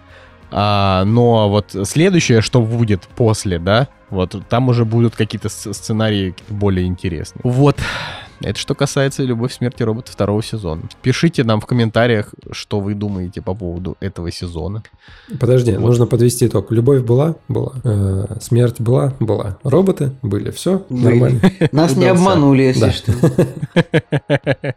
[0.52, 6.36] А, но вот следующее, что будет после, да, вот там уже будут какие-то сц- сценарии
[6.50, 7.42] более интересные.
[7.44, 7.78] Вот.
[8.42, 10.82] Это что касается «Любовь, смерти робота» второго сезона.
[11.02, 14.84] Пишите нам в комментариях, что вы думаете по поводу этого сезона.
[15.40, 15.82] Подожди, Вот.
[15.82, 16.72] нужно подвести итог.
[16.72, 17.36] Любовь была?
[17.48, 17.74] Была.
[17.84, 19.14] Э, смерть была?
[19.20, 19.58] Была.
[19.64, 20.52] Роботы были.
[20.52, 21.04] Все Были.
[21.04, 21.42] нормально.
[21.72, 23.14] Нас не обманули, если что.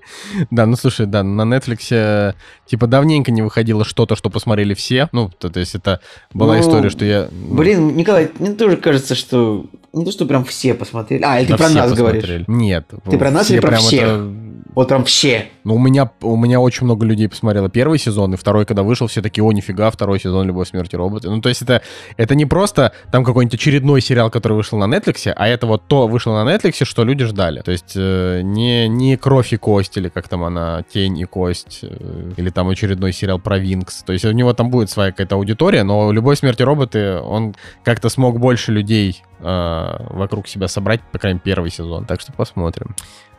[0.51, 2.33] Да, ну слушай, да, на Netflix э,
[2.67, 5.09] типа давненько не выходило что-то, что посмотрели все.
[5.13, 6.01] Ну, то, то есть это
[6.33, 7.29] была Ну, история, что я...
[7.31, 9.67] ну, Блин, Николай, мне тоже кажется, что
[9.99, 11.23] не то, что прям все посмотрели.
[11.25, 12.23] А, или ты про нас говоришь?
[12.23, 12.45] посмотрели.
[12.49, 12.87] Нет.
[13.11, 14.03] Ты про нас или про всех?
[14.03, 15.49] это- Вот прям все.
[15.65, 19.07] Ну, у меня, у меня очень много людей посмотрело первый сезон, и второй, когда вышел,
[19.07, 21.29] все такие, о, нифига, второй сезон «Любовь, смерти роботы».
[21.31, 21.83] Ну, то есть это,
[22.17, 26.07] это не просто там какой-нибудь очередной сериал, который вышел на Netflix, а это вот то
[26.07, 27.61] вышло на Netflix, что люди ждали.
[27.61, 31.81] То есть э, не, не «Кровь и кость», или как там она, «Тень и кость»,
[31.83, 34.03] э, или там очередной сериал про Винкс.
[34.03, 37.55] То есть у него там будет своя какая-то аудитория, но «Любовь, смерти роботы», он
[37.85, 42.05] как-то смог больше людей э, вокруг себя собрать, по крайней мере, первый сезон.
[42.05, 42.95] Так что посмотрим.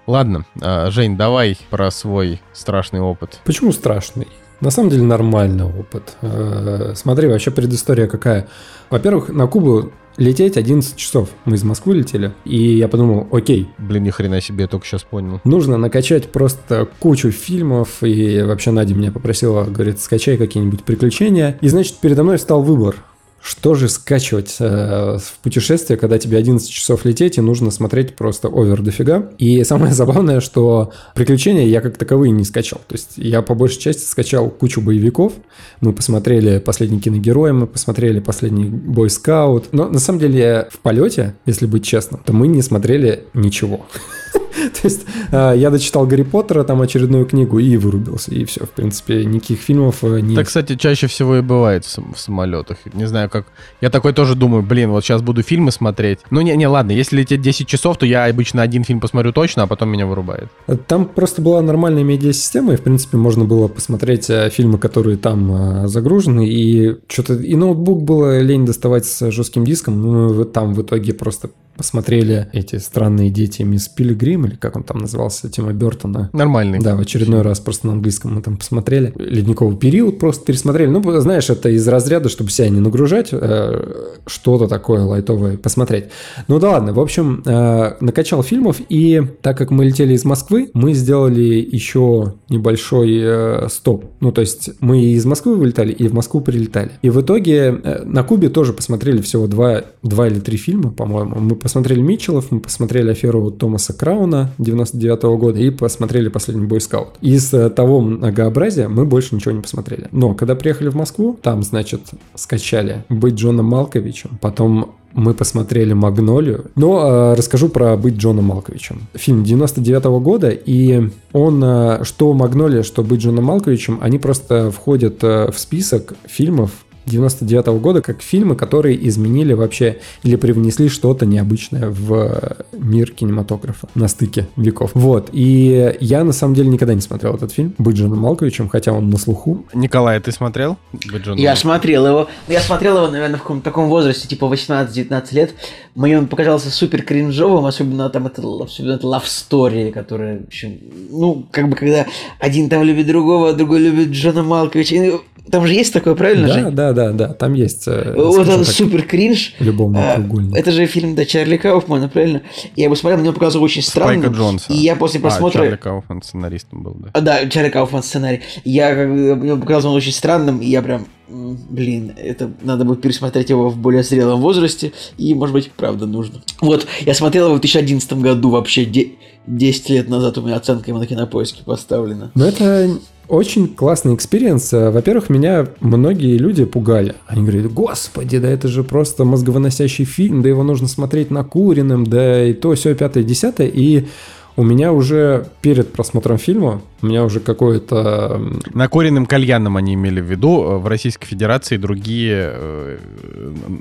[0.10, 3.40] Ладно, а, Жень, давай про свой страшный опыт.
[3.46, 4.28] Почему страшный?
[4.60, 6.18] На самом деле нормальный опыт.
[6.24, 8.48] Э, Смотри, вообще предыстория какая.
[8.90, 11.30] Во-первых, на Кубу лететь 11 часов.
[11.46, 12.34] Мы из Москвы летели.
[12.44, 15.42] И я подумал, окей, Блин, ни хрена себе, я только сейчас понял.
[15.44, 18.02] нужно накачать просто кучу фильмов.
[18.02, 21.60] И вообще Надя меня попросила, говорит, скачай какие-нибудь приключения.
[21.62, 22.96] И значит, передо мной встал выбор.
[23.42, 28.48] Что же скачивать э, в путешествие, когда тебе 11 часов лететь и нужно смотреть просто
[28.48, 29.30] овер дофига?
[29.38, 32.82] И самое забавное, что приключения я как таковые не скачал.
[32.88, 35.34] То есть я по большей части скачал кучу боевиков.
[35.82, 39.68] Мы посмотрели «Последний киногерой», мы посмотрели «Последний бойскаут».
[39.72, 43.86] Но на самом деле в полете, если быть честным, то мы не смотрели ничего.
[44.82, 48.32] То есть э, я дочитал Гарри Поттера, там очередную книгу и вырубился.
[48.32, 50.36] И все, в принципе, никаких фильмов э, не...
[50.36, 52.78] Так, кстати, чаще всего и бывает в, сам- в самолетах.
[52.94, 53.46] Не знаю, как...
[53.82, 56.20] Я такой тоже думаю, блин, вот сейчас буду фильмы смотреть.
[56.30, 59.64] Ну, не, не, ладно, если лететь 10 часов, то я обычно один фильм посмотрю точно,
[59.64, 60.50] а потом меня вырубает.
[60.88, 65.84] Там просто была нормальная медиасистема, и, в принципе, можно было посмотреть э, фильмы, которые там
[65.84, 67.36] э, загружены, и что-то...
[67.36, 71.50] И ноутбук было лень доставать с жестким диском, ну, там в итоге просто
[71.80, 76.30] посмотрели эти странные дети мисс Пилигрим, или как он там назывался, Тима Бертона.
[76.34, 76.80] Нормальный.
[76.80, 79.14] Да, в очередной раз просто на английском мы там посмотрели.
[79.16, 80.90] Ледниковый период просто пересмотрели.
[80.90, 86.06] Ну, знаешь, это из разряда, чтобы себя не нагружать, э, что-то такое лайтовое посмотреть.
[86.50, 90.72] Ну да ладно, в общем, э, накачал фильмов, и так как мы летели из Москвы,
[90.74, 94.04] мы сделали еще небольшой э, стоп.
[94.20, 96.92] Ну, то есть мы и из Москвы вылетали, и в Москву прилетали.
[97.02, 97.72] И в итоге
[98.04, 101.38] на Кубе тоже посмотрели всего два, два или три фильма, по-моему.
[101.40, 107.10] Мы посмотрели Митчеллов, мы посмотрели аферу Томаса Крауна 99 года и посмотрели последний бойскаут.
[107.22, 110.08] Из э, того многообразия мы больше ничего не посмотрели.
[110.12, 112.02] Но когда приехали в Москву, там, значит,
[112.34, 116.72] скачали «Быть Джоном Малковичем», потом мы посмотрели «Магнолию».
[116.76, 119.04] Но э, расскажу про «Быть Джоном Малковичем».
[119.14, 125.24] Фильм 99 года, и он, э, что «Магнолия», что «Быть Джоном Малковичем», они просто входят
[125.24, 126.72] э, в список фильмов
[127.10, 133.88] 99 -го года как фильмы, которые изменили вообще или привнесли что-то необычное в мир кинематографа
[133.96, 134.92] на стыке веков.
[134.94, 135.30] Вот.
[135.34, 139.10] И я на самом деле никогда не смотрел этот фильм «Быть Джоном Малковичем», хотя он
[139.10, 139.66] на слуху.
[139.74, 140.78] Николай, ты смотрел?
[140.92, 141.56] «Быть Джоном Я Малковичем»?
[141.58, 142.28] смотрел его.
[142.48, 145.54] Я смотрел его, наверное, в каком-то таком возрасте, типа 18-19 лет.
[145.96, 150.80] Мне он показался супер кринжовым, особенно там это, особенно это love story, которая, в общем,
[151.12, 152.06] ну, как бы когда
[152.40, 154.96] один там любит другого, а другой любит Джона Малковича.
[154.96, 155.12] И
[155.52, 156.72] Там же есть такое, правильно, Да, Жень?
[156.72, 159.56] да, да, да, там есть, э, Вот так, супер кринж.
[159.60, 160.56] любовный А, треугольник.
[160.56, 162.42] Это же фильм, да, Чарли Кауфмана, правильно?
[162.76, 164.34] Я его смотрел, мне он показался очень Спайка странным.
[164.40, 164.74] Джонса.
[164.74, 165.60] И я после просмотра...
[165.62, 167.10] А, Чарли Кауфман сценаристом был, да.
[167.14, 168.42] А, Да, Чарли Кауфман сценарий.
[168.66, 173.02] Я как бы, мне показался он очень странным, и я прям, блин, это надо будет
[173.02, 176.42] пересмотреть его в более зрелом возрасте, и, может быть, правда нужно.
[176.62, 179.12] Вот, я смотрел его в 2011 году, вообще де-
[179.48, 182.32] 10 лет назад у меня оценка ему на кинопоиске поставлена.
[182.36, 182.90] Но это
[183.30, 184.74] очень классный experience.
[184.74, 187.16] Э, Во-первых, меня многие люди пугали.
[187.28, 192.44] Они говорят, господи, да это же просто мозговыносящий фильм, да его нужно смотреть накуренным, да
[192.46, 193.68] и то, все, пятое, десятое.
[193.68, 194.08] И
[194.56, 198.34] у меня уже перед просмотром фильма, у меня уже какое-то...
[198.36, 200.64] м, Накуренным кальяном они имели в виду.
[200.64, 202.98] э, В Российской Федерации другие э,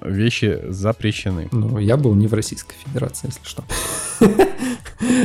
[0.05, 1.49] вещи запрещены.
[1.51, 3.65] Ну, я был не в Российской Федерации, если что.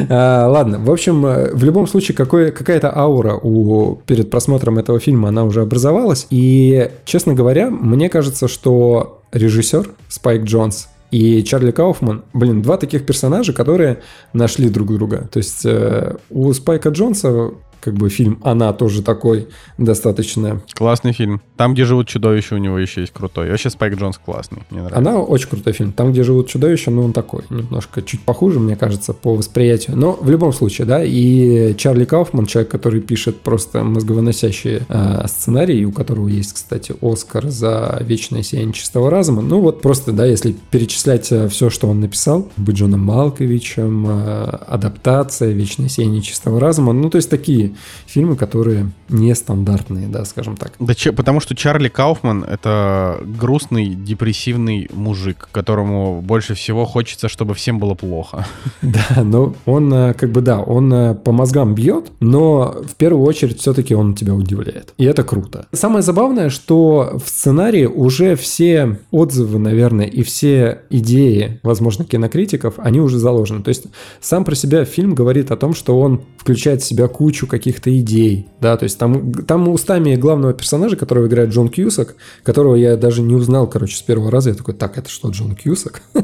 [0.10, 5.30] А, Ладно, в общем, э, в любом случае, какая-то аура у, перед просмотром этого фильма,
[5.30, 6.28] она уже образовалась.
[6.30, 13.06] И, честно говоря, мне кажется, что режиссер Спайк Джонс и Чарли Кауфман, блин, два таких
[13.06, 14.02] персонажа, которые
[14.34, 15.28] нашли друг друга.
[15.32, 17.52] То есть э, у Спайка Джонса
[17.84, 19.48] как бы фильм «Она» тоже такой
[19.78, 21.42] достаточно Классный фильм.
[21.58, 23.48] Там, где живут чудовища, у него еще есть крутой.
[23.48, 24.64] И Вообще Спайк Джонс классный.
[24.70, 24.98] Мне нравится.
[24.98, 25.92] Она очень крутой фильм.
[25.92, 29.98] Там, где живут чудовища, ну, он такой, немножко чуть похуже, мне кажется, по восприятию.
[29.98, 35.84] Но в любом случае, да, и Чарли Кауфман, человек, который пишет просто мозговыносящие э, сценарии,
[35.86, 39.42] у которого есть, кстати, Оскар за «Вечное сияние чистого разума».
[39.42, 45.52] Ну, вот просто, да, если перечислять все, что он написал, «Быть Джоном Малковичем», э, «Адаптация»,
[45.52, 47.73] «Вечное сияние чистого разума», ну, то есть такие
[48.06, 50.74] фильмы, которые нестандартные, да, скажем так.
[50.80, 57.54] Да че- потому что Чарли Кауфман— это грустный, депрессивный мужик, которому больше всего хочется, чтобы
[57.54, 58.45] всем было плохо.
[58.82, 63.26] Да, но он э, как бы да, он э, по мозгам бьет, но в первую
[63.26, 64.94] очередь все-таки он тебя удивляет.
[64.98, 65.68] И это круто.
[65.72, 73.00] Самое забавное, что в сценарии уже все отзывы, наверное, и все идеи, возможно, кинокритиков, они
[73.00, 73.64] уже заложены.
[73.64, 73.86] То есть
[74.22, 78.48] сам про себя фильм говорит о том, что он включает в себя кучу каких-то идей,
[78.60, 83.22] да, то есть там, там устами главного персонажа, которого играет Джон Кьюсак, которого я даже
[83.22, 86.02] не узнал, короче, с первого раза, я такой, так, это что, Джон Кьюсак?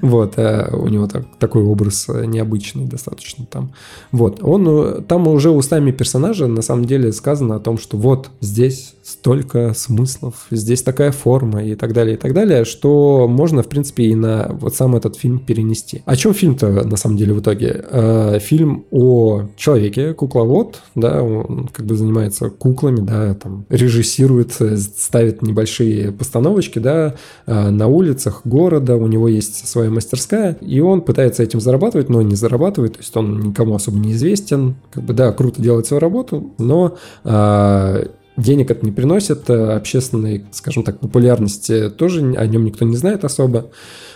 [0.00, 3.72] Вот, э, у него так- такой образ э, необычный достаточно там.
[4.12, 8.30] Вот, он, э, там уже устами персонажа на самом деле сказано о том, что вот
[8.40, 13.68] здесь столько смыслов, здесь такая форма и так далее, и так далее, что можно, в
[13.68, 16.02] принципе, и на вот сам этот фильм перенести.
[16.04, 18.38] О чем фильм-то на самом деле в итоге?
[18.40, 25.42] Фильм о человеке, кукловод, да, он как бы занимается куклами, да, там режиссирует, э, ставит
[25.42, 27.14] небольшие постановочки, да,
[27.46, 32.22] э, на улицах города, у него есть своя мастерская, и он пытается этим зарабатывать, но
[32.22, 36.00] не зарабатывает, то есть он никому особо не известен, как бы, да, круто делает свою
[36.00, 42.64] работу, но э, денег это не приносит, э, общественной, скажем так, популярности тоже о нем
[42.64, 43.70] никто не знает особо,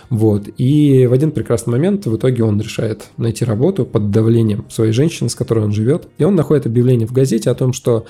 [0.09, 0.49] вот.
[0.57, 5.29] И в один прекрасный момент в итоге он решает найти работу под давлением своей женщины,
[5.29, 6.07] с которой он живет.
[6.17, 8.05] И он находит объявление в газете о том, что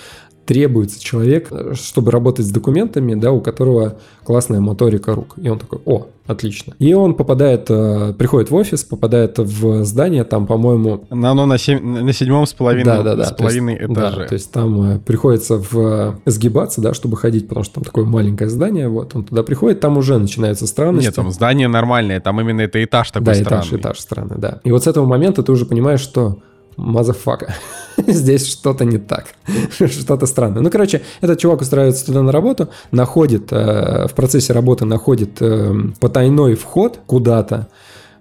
[0.45, 5.35] требуется человек, э, чтобы работать с документами, да, у которого классная моторика рук.
[5.37, 6.73] И он такой, о, отлично.
[6.79, 11.57] И он попадает, э, приходит в офис, попадает в здание, там, по-моему, На- Оно на,
[11.57, 13.23] семь- на седьмом с половиной, да, да, да.
[13.25, 14.27] с то есть- половиной да, этаже.
[14.27, 18.05] то есть там э, приходится в, э, сгибаться, да, чтобы ходить, потому что там такое
[18.05, 21.05] маленькое здание, вот, он туда приходит, там уже начинаются странности.
[21.07, 23.61] Нет, там здание нормальное, там именно это этаж такой Да, странный.
[23.67, 24.59] этаж, этаж странный, да.
[24.63, 26.39] И вот с этого момента ты уже понимаешь, что
[26.77, 27.53] motherfucker.
[28.07, 29.27] Здесь что-то не так.
[29.71, 30.61] что-то странное.
[30.61, 35.73] Ну, короче, этот чувак устраивается туда на работу, находит, э, в процессе работы находит э,
[35.99, 37.67] потайной вход куда-то.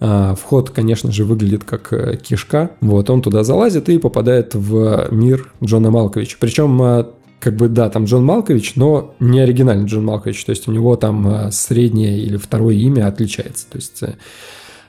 [0.02, 2.70] А, Вход, конечно же, выглядит как э, кишка.
[2.80, 6.38] Вот, он туда залазит и попадает в мир Джона Малковича.
[6.40, 7.04] Причем э,
[7.38, 10.42] как бы, да, там Джон Малкович, но не оригинальный Джон Малкович.
[10.44, 13.66] То есть у него там э, среднее или второе имя отличается.
[13.70, 14.14] То есть э,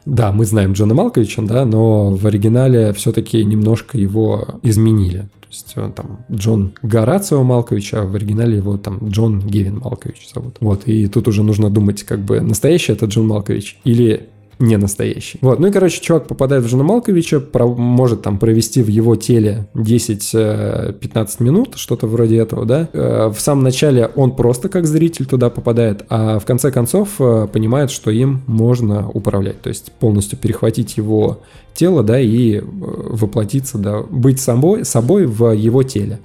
[0.06, 5.30] да, мы знаем Джона Малковича, да, но в оригинале все-таки немножко его изменили.
[5.42, 10.30] То есть он там Джон Горацио Малкович, а в оригинале его там Джон Гевин Малкович
[10.34, 10.56] зовут.
[10.62, 14.30] Вот, и тут уже нужно думать, как бы настоящий это Джон Малкович или
[14.62, 15.40] не настоящий.
[15.42, 19.16] Вот, ну и, короче, чувак попадает в Джона Малковича, про- может там провести в его
[19.16, 22.88] теле 10-15 минут, что-то вроде этого, да.
[22.94, 27.48] Э, В самом начале он просто как зритель туда попадает, а в конце концов э,
[27.52, 31.40] понимает, что им можно управлять, то есть полностью перехватить его
[31.74, 36.20] тело, да, и э, воплотиться, да, быть собой, собой в его теле.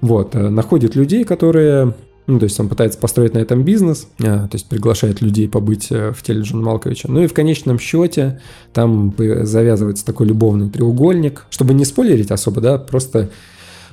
[0.00, 1.94] Вот, э, находит людей, которые
[2.26, 5.88] ну, то есть он пытается построить на этом бизнес, а, то есть приглашает людей побыть
[5.90, 7.10] э, в теле Джона Малковича.
[7.10, 8.40] Ну и в конечном счете
[8.72, 11.46] там э, завязывается такой любовный треугольник.
[11.50, 13.30] Чтобы не спойлерить особо, да, просто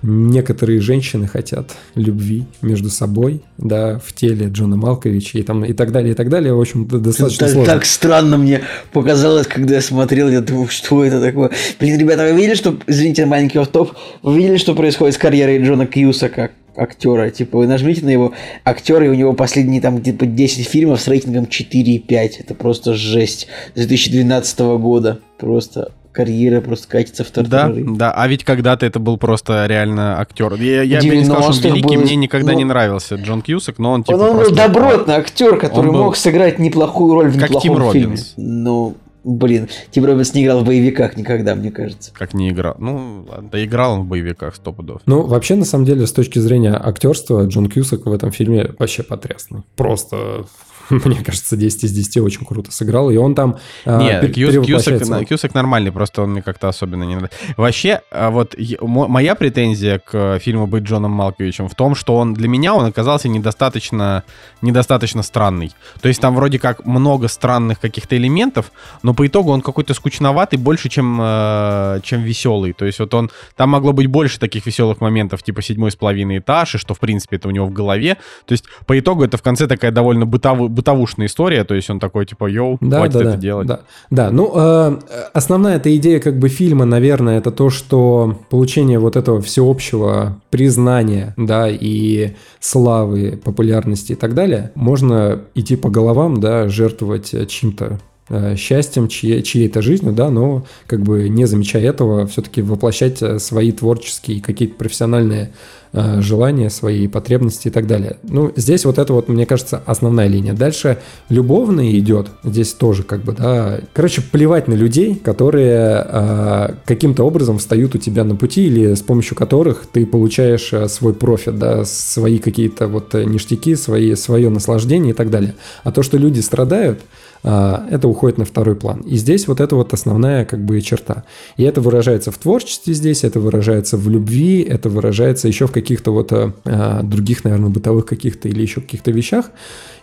[0.02, 5.92] некоторые женщины хотят любви между собой, да, в теле Джона Малковича и там и так
[5.92, 6.54] далее, и так далее.
[6.54, 7.74] В общем, достаточно так, сложно.
[7.74, 8.62] так странно мне
[8.92, 11.52] показалось, когда я смотрел, я думал, что это такое.
[11.80, 13.94] Блин, ребята, вы видели, что, извините, маленький офф
[14.24, 17.30] вы видели, что происходит с карьерой Джона Кьюса как актера?
[17.30, 18.34] Типа, вы нажмите на его
[18.64, 22.32] актера, и у него последние там типа 10 фильмов с рейтингом 4,5.
[22.40, 23.48] Это просто жесть.
[23.76, 25.20] С 2012 года.
[25.38, 27.86] Просто карьера просто катится в Да, тартарары.
[27.98, 30.54] да, а ведь когда-то это был просто реально актер.
[30.62, 33.16] Я, я бы не сказал, что он 90-х великий, был- мне никогда ну- не нравился
[33.16, 36.16] Джон Кьюсак, но он типа Он, он был просто- добротный актер, который Он был- мог
[36.16, 38.06] сыграть неплохую роль в Как неплохом Тим фильме.
[38.10, 38.34] Робинс.
[38.38, 42.12] Ну, блин, Тим Робинс не играл в боевиках никогда, мне кажется.
[42.14, 42.76] Как не играл.
[42.80, 45.02] Ну, ладно, да играл он в боевиках сто пудов.
[45.06, 49.04] Ну, вообще, на самом деле, с точки зрения актерства, Джон Кьюсак в этом фильме вообще
[49.04, 49.64] потрясный.
[49.76, 50.46] Просто,
[51.06, 53.10] мне кажется, 10 из 10 очень круто сыграл.
[53.10, 54.66] И он там Нет, Кьюс-.
[54.66, 57.38] Кьюсак, Кьюсак нормальный, просто он мне как-то особенно не нравится.
[57.58, 62.34] Вообще, а вот моя претензия к э, фильму «Быть Джоном Малковичем» в том, что он
[62.34, 64.24] для меня он оказался недостаточно,
[64.62, 65.72] недостаточно странный.
[66.02, 68.72] То есть там вроде как много странных каких-то элементов,
[69.04, 72.74] но по итогу он какой-то скучноватый больше, чем, э, чем веселый.
[72.74, 73.30] То есть вот он...
[73.56, 77.00] Там могло быть больше таких веселых моментов, типа седьмой с половиной этаж, и что, в
[77.00, 78.18] принципе, это у него в голове.
[78.46, 82.00] То есть по итогу это в конце такая довольно бытову- бытовушная история, то есть он
[82.00, 83.68] такой, типа, йоу, Да, хватит да, это да, делать.
[83.68, 83.80] Да,
[84.10, 84.30] да.
[84.32, 85.00] ну, э,
[85.34, 91.34] основная эта идея как бы фильма, наверное, это то, что получение вот этого всеобщего признания,
[91.38, 98.56] да, и славы, популярности и так далее, можно идти по головам, да, жертвовать чьим-то э,
[98.56, 103.72] счастьем, чьей- чьей-то жизнью, да, но как бы не замечая этого, все-таки воплощать э, свои
[103.72, 105.52] творческие какие-то профессиональные
[105.94, 108.18] э, желания, свои потребности и так далее.
[108.24, 110.54] Ну, здесь вот это вот, мне кажется, основная линия.
[110.54, 111.00] Дальше
[111.30, 117.60] любовный идет, здесь тоже как бы, да, короче, плевать на людей, которые э, каким-то образом
[117.60, 121.86] встают у тебя на пути или с помощью которых ты получаешь э, свой профит, да,
[121.86, 125.56] свои какие-то вот э, ништяки, свои, свое наслаждение и так далее.
[125.84, 127.02] А то, что люди страдают,
[127.44, 129.02] это уходит на второй план.
[129.02, 131.24] И здесь вот это вот основная как бы черта.
[131.58, 136.12] И это выражается в творчестве здесь, это выражается в любви, это выражается еще в каких-то
[136.12, 139.52] вот а, а, других, наверное, бытовых каких-то или еще каких-то вещах.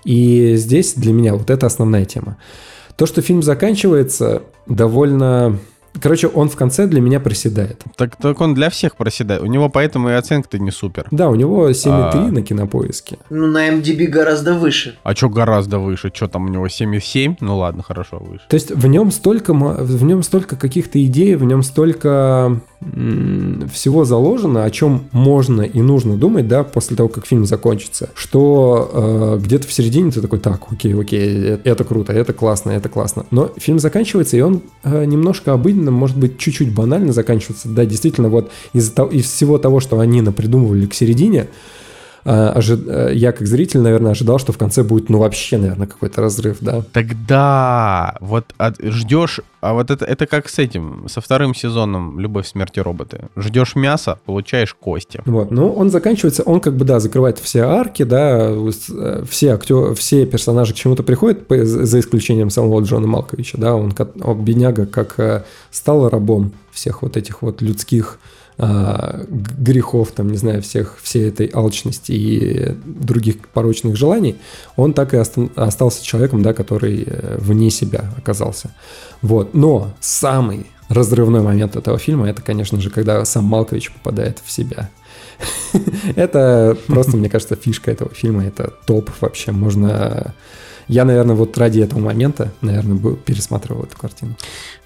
[0.04, 2.36] И здесь для меня вот это основная тема.
[2.96, 5.58] То, что фильм заканчивается, довольно...
[6.00, 7.82] Короче, он в конце для меня проседает.
[7.96, 9.42] Так, так он для всех проседает.
[9.42, 11.06] У него поэтому и оценка-то не супер.
[11.10, 12.32] Да, у него 7,3 А.
[12.32, 13.18] на кинопоиске.
[13.30, 14.98] Ну, на MDB гораздо выше.
[15.02, 16.10] А что гораздо выше?
[16.14, 17.36] Что там у него 7,7?
[17.40, 18.44] Ну ладно, хорошо, выше.
[18.48, 24.64] То есть в нем столько, в нем столько каких-то идей, в нем столько всего заложено,
[24.64, 29.68] о чем можно и нужно думать, да, после того, как фильм закончится, что э, где-то
[29.68, 33.26] в середине ты такой, так, окей, окей, э- это круто, это классно, это классно.
[33.30, 37.68] Но фильм заканчивается, и он э, немножко обыденно, может быть, чуть-чуть банально заканчивается.
[37.68, 41.48] Да, действительно, вот из, из всего того, что они напридумывали к середине,
[42.24, 46.20] ожи- э, я как зритель, наверное, ожидал, что в конце будет, ну, вообще, наверное, какой-то
[46.20, 46.82] разрыв, да.
[46.92, 52.46] Тогда вот от- ждешь, а вот это, это как с этим, со вторым сезоном «Любовь,
[52.46, 53.28] смерти роботы».
[53.36, 55.22] Ждешь мяса, получаешь кости.
[55.26, 59.94] Вот, ну, он заканчивается, он как бы, да, закрывает все арки, да, э, все актеры,
[59.94, 65.18] все персонажи к чему-то приходят, за исключением самого Джона Малковича, да, он, он, бедняга, как
[65.18, 68.18] э, стал рабом всех вот этих вот людских
[68.62, 74.36] а, грехов, там, не знаю, всех, всей этой алчности и других порочных желаний,
[74.76, 78.70] он так и оста- остался человеком, да, который э, вне себя оказался.
[79.22, 84.50] Вот, но самый разрывной момент этого фильма, это, конечно же, когда сам Малкович попадает в
[84.50, 84.90] себя.
[86.16, 90.34] Это просто, мне кажется, фишка этого фильма, это топ вообще, можно...
[90.90, 94.34] Я, наверное, вот ради этого момента, наверное, бы пересматривал эту картину.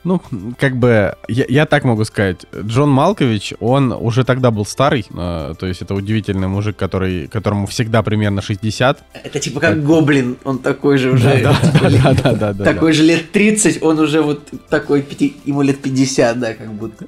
[0.05, 0.20] Ну,
[0.59, 2.44] как бы, я, я так могу сказать.
[2.55, 7.66] Джон Малкович, он уже тогда был старый, э, то есть это удивительный мужик, который, которому
[7.66, 9.02] всегда примерно 60.
[9.24, 11.43] Это типа как Гоблин, он такой же уже.
[11.43, 12.64] Да-да-да.
[12.64, 15.06] Такой же лет 30, он уже вот такой,
[15.47, 17.06] ему лет 50, да, как будто.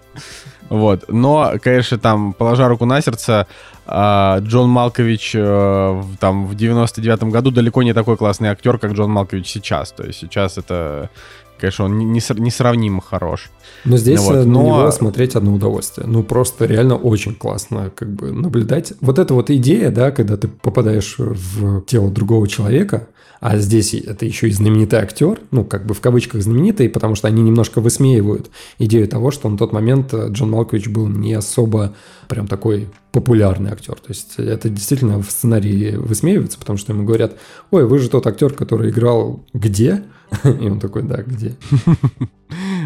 [0.71, 1.05] Вот.
[1.09, 3.47] Но, конечно, там, положа руку на сердце,
[3.87, 8.93] а, Джон Малкович э, в- там в 99-м году далеко не такой классный актер, как
[8.93, 9.93] Джон Малкович сейчас.
[9.93, 11.11] То есть сейчас это
[11.59, 13.49] конечно, он не- не несравнимо хорош.
[13.87, 16.07] Но здесь Вот, э, на но- него смотреть одно удовольствие.
[16.07, 18.93] Ну, просто реально очень классно как бы наблюдать.
[19.01, 23.09] Вот эта вот идея, да, когда ты попадаешь в тело другого человека,
[23.41, 27.29] а здесь это еще и знаменитый актер, ну, как бы в кавычках знаменитый, потому что
[27.29, 31.95] они немножко высмеивают идею того, что на тот момент э, Джон Малкович был не особо
[32.29, 33.95] прям такой популярный актер.
[33.95, 37.37] То есть это действительно в сценарии высмеивается, потому что ему говорят,
[37.71, 40.05] ой, вы же тот актер, который играл где?
[40.45, 41.57] И он такой, да, где?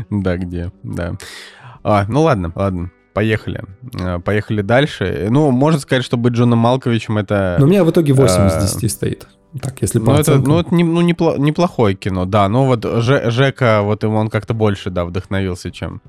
[0.08, 1.16] Да, где, да.
[1.82, 3.62] А, ну ладно, ладно, поехали.
[4.00, 5.28] А, Поехали дальше.
[5.30, 7.56] Ну, можно сказать, что быть Джоном Малковичем это...
[7.58, 9.28] Но у меня в итоге 8 из А, 10 стоит.
[9.60, 10.52] Так, если по Ну, это, оценкам.
[10.52, 12.48] ну, это не- ну, непло- неплохое кино, да.
[12.48, 16.00] Но вот Же- Жека, вот ему он как-то больше, да, вдохновился, чем,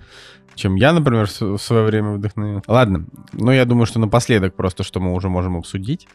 [0.55, 2.63] чем я, например, в свое время вдохновился.
[2.71, 6.07] Ладно, ну, я думаю, что напоследок просто, что мы уже можем обсудить.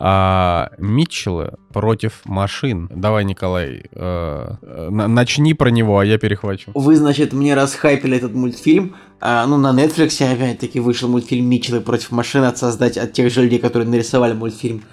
[0.00, 2.88] А, Митчеллы против машин.
[2.94, 6.70] Давай, Николай, э, э, на- начни про него, а я перехвачу.
[6.74, 8.94] Вы, значит, мне расхайпили этот мультфильм.
[9.20, 13.42] А, ну, на Netflix опять-таки вышел мультфильм «Митчеллы против машин» от создать от тех же
[13.42, 14.84] людей, которые нарисовали мультфильм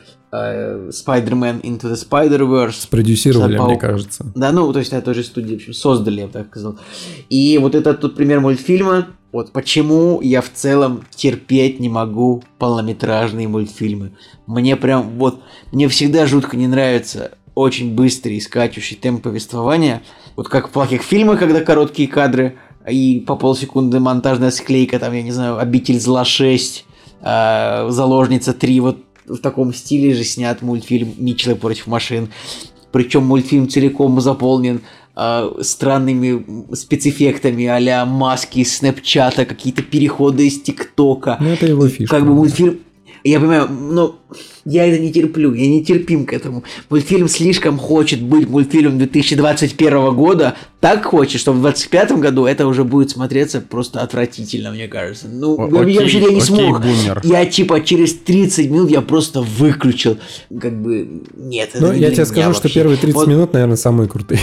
[0.89, 2.81] Spider-Man Into the Spider-Verse.
[2.81, 4.25] Спродюсировали, мне кажется.
[4.35, 6.77] Да, ну, то есть на той же студии, в общем, создали, я бы так сказал.
[7.29, 9.07] И вот это тут пример мультфильма.
[9.31, 14.13] Вот почему я в целом терпеть не могу полнометражные мультфильмы.
[14.47, 15.41] Мне прям вот,
[15.73, 20.03] мне всегда жутко не нравится очень быстрый и скачущий темп повествования.
[20.35, 22.57] Вот как в плохих фильмах, когда короткие кадры
[22.89, 26.83] и по полсекунды монтажная склейка, там, я не знаю, «Обитель зла 6»,
[27.21, 28.97] э, «Заложница 3», вот
[29.27, 32.29] в таком стиле же снят мультфильм «Митчеллы против машин».
[32.91, 34.81] Причем мультфильм целиком заполнен
[35.15, 41.37] э, странными спецэффектами а маски из снэпчата, какие-то переходы из ТикТока.
[41.41, 42.15] Ну, это его фишка.
[42.15, 42.79] Как бы мультфильм...
[43.27, 44.19] Я понимаю, но
[44.65, 46.63] я это не терплю, я не терпим к этому.
[46.91, 52.83] Мультфильм слишком хочет быть мультфильмом 2021 года, так хочет, что в 2025 году это уже
[52.83, 55.27] будет смотреться просто отвратительно, мне кажется.
[55.27, 56.81] Ну, О- я, окей, я вообще я не окей, смог.
[56.81, 57.21] бумер.
[57.23, 60.19] Я типа через 30 минут я просто выключил.
[60.61, 62.79] Как бы, нет, это Ну, я тебе скажу, что вообще.
[62.79, 64.39] первые 30 Вот- минут, наверное, самые крутые.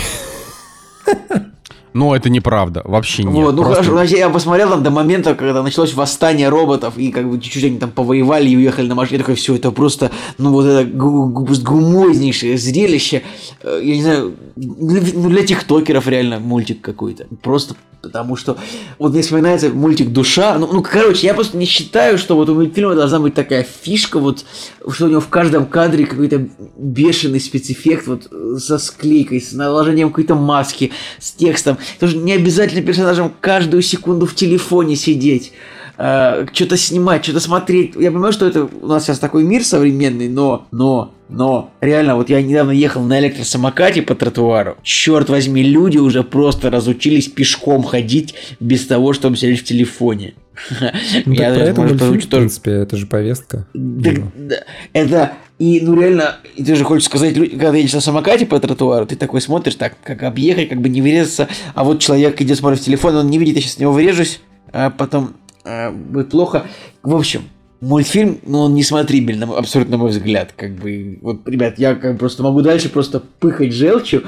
[1.95, 3.33] Но это неправда, вообще нет.
[3.35, 7.11] Вот, ну Просто- хорошо, значит, я посмотрел там до момента, когда началось восстание роботов, и
[7.13, 9.19] как бы чуть-чуть они там повоевали и уехали на машине.
[9.19, 13.23] Я такой, все, это просто, ну вот это гу- гу- гумознейшее зрелище.
[13.63, 17.27] Э, Я не знаю, для, ну, для тиктокеров реально мультик какой-то.
[17.43, 18.57] Просто потому что,
[18.99, 20.59] вот мне вспоминается мультик «Душа».
[20.59, 24.19] Ну, ну, короче, я просто не считаю, что вот у мультфильма должна быть такая фишка,
[24.19, 24.45] вот,
[24.91, 28.29] что у него в каждом кадре какой-то бешеный спецэффект, вот,
[28.61, 30.91] со склейкой, с наложением какой-то маски,
[31.21, 31.79] с текстом.
[31.99, 35.53] Тоже не обязательно персонажам каждую секунду в телефоне сидеть,
[35.99, 37.95] э, что-то снимать, что-то смотреть.
[37.97, 42.29] Я понимаю, что это у нас сейчас такой мир современный, но, но, но, реально, вот
[42.31, 44.77] я недавно ехал на электросамокате по тротуару.
[44.83, 50.35] Черт возьми, люди уже просто разучились пешком ходить без того, чтобы сидеть в телефоне.
[51.25, 53.67] Ну, Я это может, позвучу в принципе, это же повестка.
[53.73, 54.31] его.
[54.37, 54.57] да,
[54.93, 55.33] это
[55.63, 59.41] и ну реально, ты же хочешь сказать, когда едешь на самокате по тротуару, ты такой
[59.41, 63.15] смотришь, так, как объехать, как бы не врезаться, а вот человек идет, смотрит в телефон,
[63.15, 64.41] он не видит, я сейчас в него врежусь,
[64.73, 65.35] а потом
[65.65, 66.67] а, будет плохо.
[67.05, 67.45] В общем,
[67.81, 71.95] мультфильм, ну, он несмотрибель, на мой- абсолютно на мой взгляд, как бы, вот, ребят, я
[71.95, 74.25] как бы просто могу дальше просто пыхать желчью,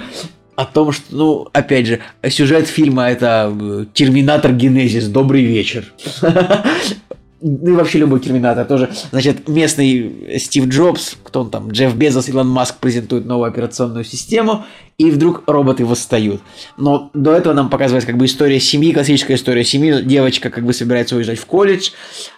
[0.55, 1.99] о том, что, ну, опять же,
[2.29, 5.09] сюжет фильма это э, Терминатор Генезис.
[5.09, 5.93] Добрый вечер.
[7.47, 8.91] Ну и вообще любой Терминатор тоже.
[9.11, 14.65] Значит, местный Стив Джобс, кто он там, Джефф Безос, Илон Маск презентуют новую операционную систему,
[14.97, 16.41] и вдруг роботы восстают.
[16.77, 20.03] Но до этого нам показывается как бы история семьи, классическая история семьи.
[20.03, 21.91] Девочка как бы собирается уезжать в колледж,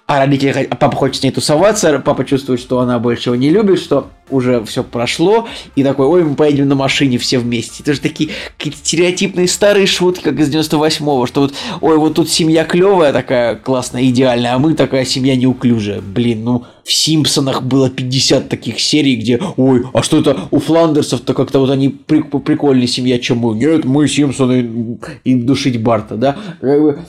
[0.07, 3.51] а родители, а папа хочет с ней тусоваться, папа чувствует, что она больше его не
[3.51, 7.83] любит, что уже все прошло, и такой, ой, мы поедем на машине все вместе.
[7.83, 12.31] Это же такие какие-то стереотипные старые шутки, как из 98-го, что вот, ой, вот тут
[12.31, 16.01] семья клевая такая, классная, идеальная, а мы такая семья неуклюжая.
[16.01, 21.35] Блин, ну, в Симпсонах было 50 таких серий, где, ой, а что это у Фландерсов-то
[21.35, 23.57] как-то вот они при- прикольная семья, чем мы.
[23.57, 26.37] Нет, мы Симпсоны и душить Барта, да?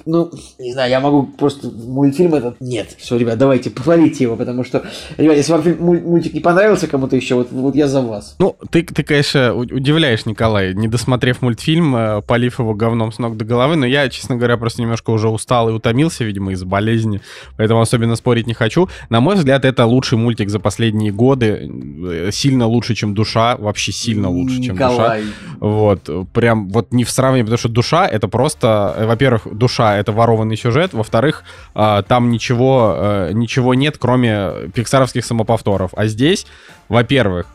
[0.06, 2.60] Ну, не знаю, я могу просто мультфильм этот...
[2.60, 4.84] Нет, все, ребят, давайте, похвалите его, потому что,
[5.18, 8.36] ребят, если вам мультик не понравился кому-то еще, вот, вот я за вас.
[8.40, 13.38] Ну, ты, ты, конечно, удивляешь, Николай, не досмотрев мультфильм, э, полив его говном с ног
[13.38, 17.22] до головы, но я, честно говоря, просто немножко уже устал и утомился, видимо, из-за болезни,
[17.58, 18.90] поэтому особенно спорить не хочу.
[19.10, 23.92] На мой взгляд, это лучший мультик за последние годы, э, сильно лучше, чем «Душа», вообще
[23.92, 24.92] сильно лучше, чем «Душа».
[24.92, 25.24] Николай.
[25.60, 30.12] Вот, прям вот не в сравнении, потому что душа это просто, э, во-первых, душа это
[30.12, 31.44] ворованный сюжет, во-вторых,
[31.76, 35.92] а, там ничего, э, ничего нет, кроме пиксаровских самоповторов.
[35.96, 36.46] А здесь,
[36.90, 37.48] во-первых,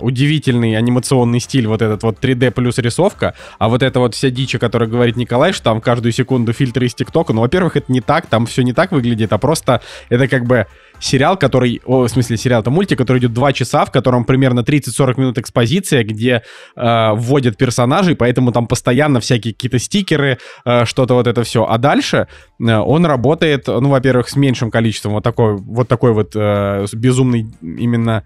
[0.00, 4.54] удивительный анимационный стиль, вот этот вот 3D плюс рисовка, а вот это вот вся дичь,
[4.54, 8.00] о которой говорит Николай, что там каждую секунду фильтры из ТикТока, ну, во-первых, это не
[8.00, 10.66] так, там все не так выглядит, а просто это как бы
[11.00, 14.60] сериал, который, о, в смысле сериал, это мультик, который идет 2 часа, в котором примерно
[14.60, 16.42] 30-40 минут экспозиция, где
[16.76, 21.64] э, вводят персонажей, поэтому там постоянно всякие какие-то стикеры, э, что-то вот это все.
[21.64, 22.28] А дальше
[22.60, 27.46] э, он работает, ну, во-первых, с меньшим количеством вот такой вот, такой вот э, безумный
[27.62, 28.24] именно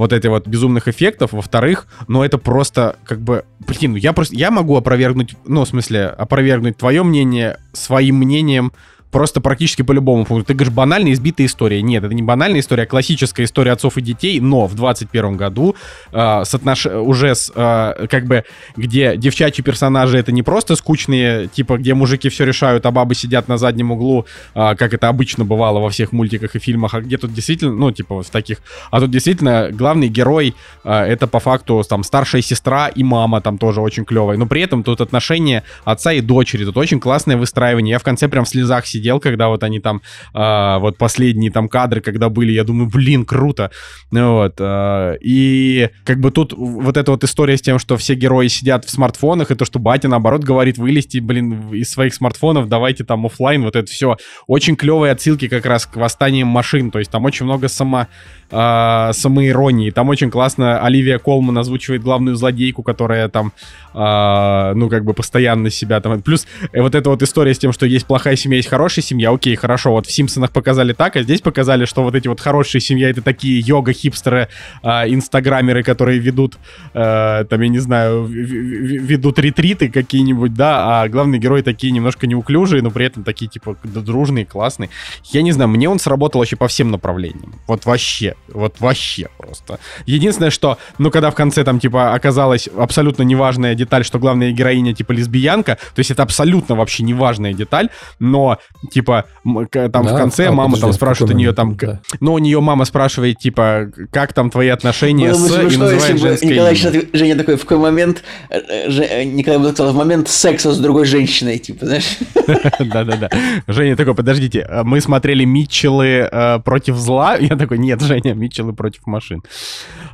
[0.00, 4.34] вот эти вот безумных эффектов, во-вторых, ну это просто как бы, блин, ну я просто,
[4.34, 8.72] я могу опровергнуть, ну в смысле, опровергнуть твое мнение своим мнением,
[9.10, 10.46] просто практически по любому пункту.
[10.46, 11.82] Ты говоришь, банальная избитая история.
[11.82, 15.76] Нет, это не банальная история, а классическая история отцов и детей, но в 21 году
[16.12, 16.86] э, соотнош...
[16.86, 18.44] уже с, э, как бы,
[18.76, 23.48] где девчачьи персонажи это не просто скучные, типа, где мужики все решают, а бабы сидят
[23.48, 27.18] на заднем углу, э, как это обычно бывало во всех мультиках и фильмах, а где
[27.18, 28.58] тут действительно, ну, типа, в таких,
[28.90, 30.54] а тут действительно главный герой
[30.84, 34.62] э, это по факту там старшая сестра и мама там тоже очень клевая, но при
[34.62, 37.92] этом тут отношения отца и дочери, тут очень классное выстраивание.
[37.92, 40.02] Я в конце прям в слезах сидел сидел, когда вот они там,
[40.34, 43.70] э, вот последние там кадры, когда были, я думаю, блин, круто.
[44.10, 44.54] Вот.
[44.58, 48.84] Э, и как бы тут вот эта вот история с тем, что все герои сидят
[48.84, 53.26] в смартфонах, и то, что батя, наоборот, говорит, вылезти, блин, из своих смартфонов, давайте там
[53.26, 54.16] офлайн, вот это все.
[54.46, 58.08] Очень клевые отсылки как раз к восстаниям машин, то есть там очень много сама
[58.50, 59.90] э, самоиронии.
[59.90, 63.52] Там очень классно Оливия Колман озвучивает главную злодейку, которая там,
[63.94, 66.22] э, ну, как бы постоянно себя там...
[66.22, 69.30] Плюс э, вот эта вот история с тем, что есть плохая семья, есть хорошая семья,
[69.30, 72.80] окей, хорошо, вот в Симпсонах показали так, а здесь показали, что вот эти вот хорошие
[72.80, 74.48] семья это такие йога-хипстеры,
[74.82, 76.58] э, инстаграмеры, которые ведут,
[76.94, 82.82] э, там, я не знаю, ведут ретриты какие-нибудь, да, а главные герои такие немножко неуклюжие,
[82.82, 84.90] но при этом такие, типа, дружные, классные.
[85.24, 87.54] Я не знаю, мне он сработал вообще по всем направлениям.
[87.66, 88.34] Вот вообще.
[88.48, 89.78] Вот вообще просто.
[90.06, 94.94] Единственное, что, ну, когда в конце там, типа, оказалась абсолютно неважная деталь, что главная героиня,
[94.94, 98.58] типа, лесбиянка, то есть это абсолютно вообще неважная деталь, но,
[98.90, 100.14] типа, там да?
[100.14, 102.00] в конце а, мама подожди, там спрашивает у нее там, да.
[102.20, 105.38] ну, у нее мама спрашивает, типа, как там твои отношения с...
[105.38, 107.02] и называет женское Николай имя.
[107.12, 111.04] Женя такой, в какой момент, э, э, Николай бы сказал, в момент секса с другой
[111.04, 112.18] женщиной, типа, знаешь?
[112.78, 113.28] Да-да-да.
[113.66, 117.36] Женя такой, подождите, мы смотрели Митчеллы э, против зла?
[117.36, 119.42] Я такой, нет, Женя, Митчеллы против машин.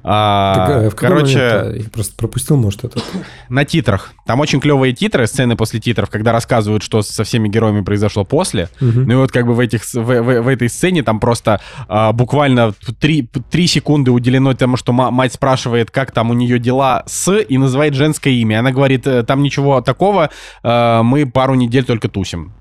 [0.02, 3.00] А, так, а в короче, я просто пропустил, может, это.
[3.48, 4.12] На титрах.
[4.26, 8.68] Там очень клевые титры, сцены после титров, когда рассказывают, что со всеми героями произошло после.
[8.80, 9.00] Угу.
[9.00, 12.12] Ну и вот как бы в, этих, в, в, в этой сцене там просто а,
[12.12, 17.36] буквально 3, 3 секунды уделено тому, что мать спрашивает, как там у нее дела с,
[17.36, 18.60] и называет женское имя.
[18.60, 20.30] Она говорит, «Э, там ничего такого,
[20.62, 22.52] мы пару недель только тусим.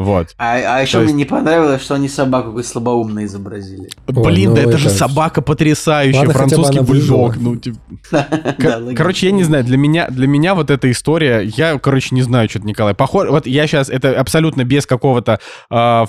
[0.00, 0.28] Вот.
[0.38, 1.12] А, а еще есть...
[1.12, 3.90] мне не понравилось, что они собаку какой слабоумно изобразили.
[4.06, 7.36] Блин, Ой, да ну это, же собака потрясающая, Ладно, французский бульдог.
[7.36, 7.78] Ну, типа...
[8.96, 12.48] Короче, я не знаю, для меня, для меня вот эта история, я, короче, не знаю,
[12.48, 12.94] что-то, Николай.
[12.94, 15.38] Похоже, вот я сейчас, это абсолютно без какого-то
[15.70, 16.04] э,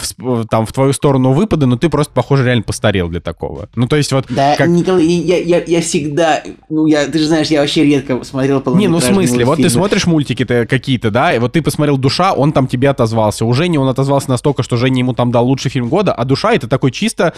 [0.49, 3.67] там в твою сторону выпада, но ты просто, похоже, реально постарел для такого.
[3.75, 4.27] Ну, то есть вот...
[4.29, 4.69] Да, как...
[4.69, 8.87] Николай, я, я, я всегда, ну, я, ты же знаешь, я вообще редко смотрел Не,
[8.87, 12.53] ну, в смысле, вот ты смотришь мультики-то какие-то, да, и вот ты посмотрел «Душа», он
[12.53, 13.43] там тебе отозвался.
[13.45, 16.53] Уже не он отозвался настолько, что Женя ему там дал лучший фильм года, а «Душа»—
[16.53, 17.33] это такой чисто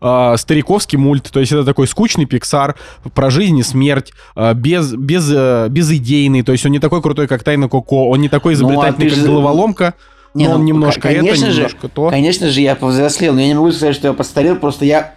[0.00, 2.76] э, стариковский мульт, то есть это такой скучный Пиксар
[3.14, 7.26] про жизнь и смерть, э, без, без, э, безидейный, то есть он не такой крутой,
[7.26, 9.26] как «Тайна Коко», он не такой изобретательный, ну, а как же...
[9.26, 9.94] «Головоломка»,
[10.34, 12.10] не, но ну, он немножко конечно это, же, немножко то.
[12.10, 15.14] Конечно же, я повзрослел, но я не могу сказать, что я постарел, просто я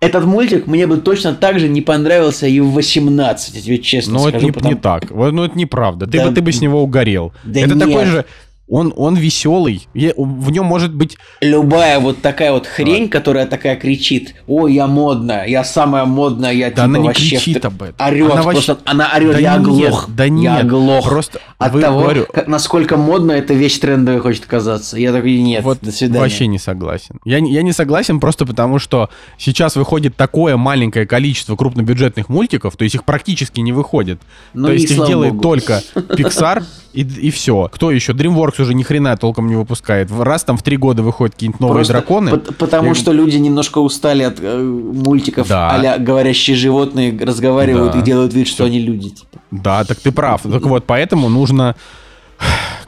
[0.00, 4.14] этот мультик мне бы точно так же не понравился и в 18, я тебе честно
[4.14, 4.32] но скажу.
[4.32, 4.74] Но это не, потому...
[4.74, 5.10] не так.
[5.10, 6.06] Ну, это неправда.
[6.06, 7.32] Ты, да, бы, ты бы с него угорел.
[7.44, 7.86] Да это нет.
[7.86, 8.24] такой же
[8.70, 9.88] он, он веселый.
[9.94, 11.18] В нем может быть...
[11.40, 13.08] Любая вот такая вот хрень, а.
[13.08, 17.36] которая такая кричит, ой, я модная, я самая модная, я да типа она не вообще...
[17.36, 18.06] кричит об этом.
[18.06, 18.90] Орет, она просто вообще...
[18.90, 20.08] она орет, да я нет, оглох.
[20.08, 21.08] Да нет, я оглох.
[21.08, 22.26] Просто от того, говорю...
[22.32, 24.96] как, насколько модно эта вещь трендовая хочет казаться.
[24.96, 26.20] Я такой, нет, вот до свидания.
[26.20, 27.18] Вообще не согласен.
[27.24, 32.84] Я, я не согласен просто потому, что сейчас выходит такое маленькое количество крупнобюджетных мультиков, то
[32.84, 34.20] есть их практически не выходит.
[34.54, 35.42] Ну, то есть их делает Богу.
[35.42, 37.68] только Pixar и, и все.
[37.72, 38.12] Кто еще?
[38.12, 40.10] DreamWorks уже ни хрена толком не выпускает.
[40.10, 42.30] Раз там в три года выходят какие-нибудь новые Просто драконы.
[42.38, 42.94] По- потому и...
[42.94, 45.70] что люди немножко устали от э, мультиков да.
[45.70, 47.98] а говорящие животные разговаривают да.
[48.00, 48.64] и делают вид, что Все.
[48.64, 49.10] они люди.
[49.10, 49.38] Типа.
[49.50, 50.42] Да, так ты прав.
[50.42, 51.76] Так вот, поэтому нужно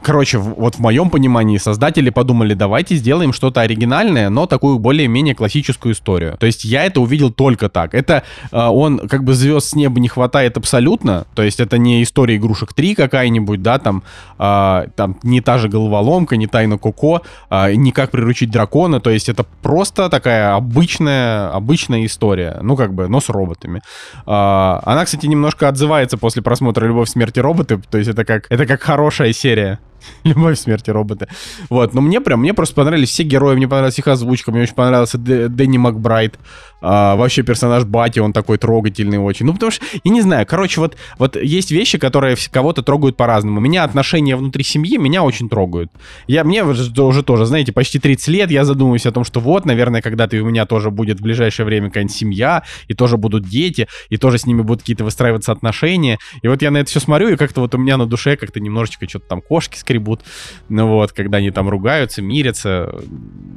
[0.03, 5.93] короче, вот в моем понимании создатели подумали, давайте сделаем что-то оригинальное, но такую более-менее классическую
[5.93, 6.37] историю.
[6.37, 7.95] То есть я это увидел только так.
[7.95, 11.25] Это э, он как бы звезд с неба не хватает абсолютно.
[11.33, 14.03] То есть это не история игрушек 3 какая-нибудь, да, там,
[14.37, 18.99] э, там не та же головоломка, не тайна Коко, э, не как приручить дракона.
[18.99, 22.59] То есть это просто такая обычная, обычная история.
[22.61, 23.81] Ну, как бы, но с роботами.
[24.25, 27.81] А, она, кстати, немножко отзывается после просмотра «Любовь, смерти роботы».
[27.89, 29.79] То есть это как, это как хорошая серия.
[30.23, 31.27] Любовь, смерти роботы.
[31.69, 34.75] Вот, но мне прям, мне просто понравились все герои, мне понравилась их озвучка, мне очень
[34.75, 36.39] понравился Дэ- Дэнни Макбрайт.
[36.85, 39.45] А, вообще персонаж Бати, он такой трогательный очень.
[39.45, 43.61] Ну, потому что, я не знаю, короче, вот, вот есть вещи, которые кого-то трогают по-разному.
[43.61, 45.89] Меня отношения внутри семьи меня очень трогают.
[46.27, 50.01] Я, мне уже тоже, знаете, почти 30 лет, я задумываюсь о том, что вот, наверное,
[50.01, 54.17] когда-то у меня тоже будет в ближайшее время какая-нибудь семья, и тоже будут дети, и
[54.17, 56.19] тоже с ними будут какие-то выстраиваться отношения.
[56.41, 58.59] И вот я на это все смотрю, и как-то вот у меня на душе как-то
[58.59, 60.19] немножечко что-то там кошки скребут,
[60.67, 62.93] ну вот, когда они там ругаются, мирятся.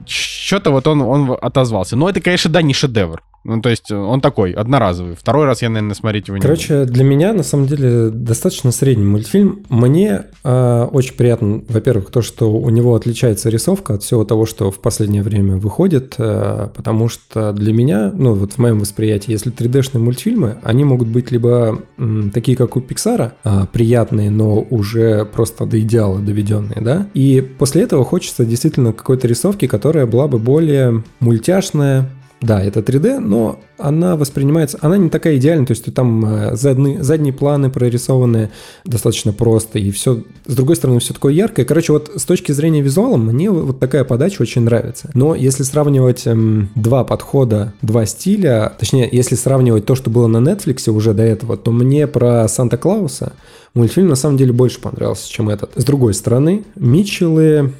[0.06, 1.96] Что-то вот он, он отозвался.
[1.96, 3.15] Но это, конечно, да, не шедевр.
[3.46, 5.14] Ну, то есть он такой, одноразовый.
[5.14, 6.48] Второй раз я, наверное, смотреть его не буду.
[6.48, 9.64] Короче, для меня на самом деле достаточно средний мультфильм.
[9.68, 14.72] Мне э, очень приятно, во-первых, то, что у него отличается рисовка от всего того, что
[14.72, 19.52] в последнее время выходит, э, потому что для меня, ну вот в моем восприятии, если
[19.52, 25.24] 3D-шные мультфильмы, они могут быть либо м, такие, как у Пиксара, а, приятные, но уже
[25.24, 30.38] просто до идеала доведенные, да, и после этого хочется действительно какой-то рисовки, которая была бы
[30.38, 36.24] более мультяшная, да, это 3D, но она воспринимается, она не такая идеальная, то есть там
[36.24, 38.50] э, задние, задние планы прорисованы
[38.84, 41.64] достаточно просто, и все, с другой стороны, все такое яркое.
[41.64, 45.10] Короче, вот с точки зрения визуала мне вот такая подача очень нравится.
[45.14, 50.38] Но если сравнивать эм, два подхода, два стиля, точнее, если сравнивать то, что было на
[50.38, 53.32] Netflix уже до этого, то мне про Санта-Клауса
[53.72, 55.72] мультфильм на самом деле больше понравился, чем этот.
[55.76, 57.72] С другой стороны, Митчеллы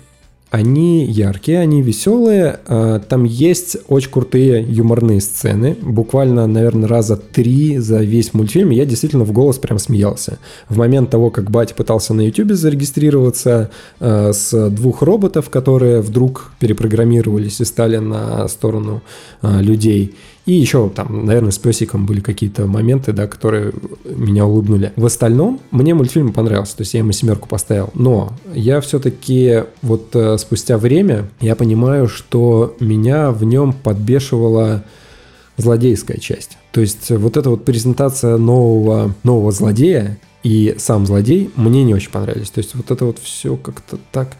[0.57, 2.60] они яркие, они веселые.
[2.67, 5.76] а, Там есть очень крутые юморные сцены.
[5.83, 10.39] Буквально, наверное, раза три за весь мультфильм я действительно в голос прям смеялся.
[10.70, 13.70] В момент того, как батя пытался на Ютубе зарегистрироваться
[14.01, 19.02] а, с двух роботов, которые вдруг перепрограммировались и стали на сторону
[19.43, 20.15] а, людей.
[20.47, 23.73] И еще там, наверное, с песиком были какие-то моменты, да, которые
[24.05, 24.92] меня улыбнули.
[24.94, 27.91] В остальном мне мультфильм понравился, то есть я ему семерку поставил.
[27.94, 34.84] Но я все-таки вот э, спустя время я понимаю, что меня в нем подбешивала
[35.57, 36.58] злодейская часть.
[36.70, 42.10] То есть вот эта вот презентация нового, нового злодея и сам злодей мне не очень
[42.10, 42.50] понравились.
[42.50, 44.36] То есть вот это вот все как-то так,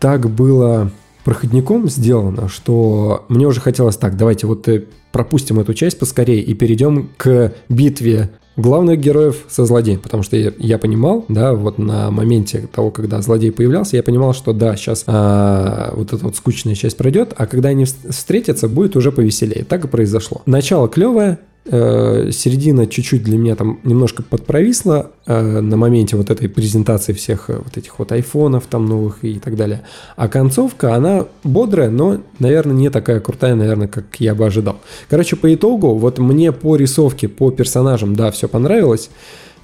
[0.00, 0.90] так было
[1.28, 6.54] проходником сделано, что мне уже хотелось так, давайте вот э, пропустим эту часть поскорее и
[6.54, 12.10] перейдем к битве главных героев со злодеем, потому что я, я понимал, да, вот на
[12.10, 16.96] моменте того, когда злодей появлялся, я понимал, что да, сейчас вот эта вот скучная часть
[16.96, 19.66] пройдет, а когда они вс- встретятся, будет уже повеселее.
[19.66, 20.40] Так и произошло.
[20.46, 21.40] Начало клевое,
[21.70, 27.60] середина чуть-чуть для меня там немножко подпровисла э, на моменте вот этой презентации всех э,
[27.62, 29.82] вот этих вот айфонов там новых и так далее.
[30.16, 34.80] А концовка, она бодрая, но, наверное, не такая крутая, наверное, как я бы ожидал.
[35.10, 39.10] Короче, по итогу, вот мне по рисовке, по персонажам, да, все понравилось.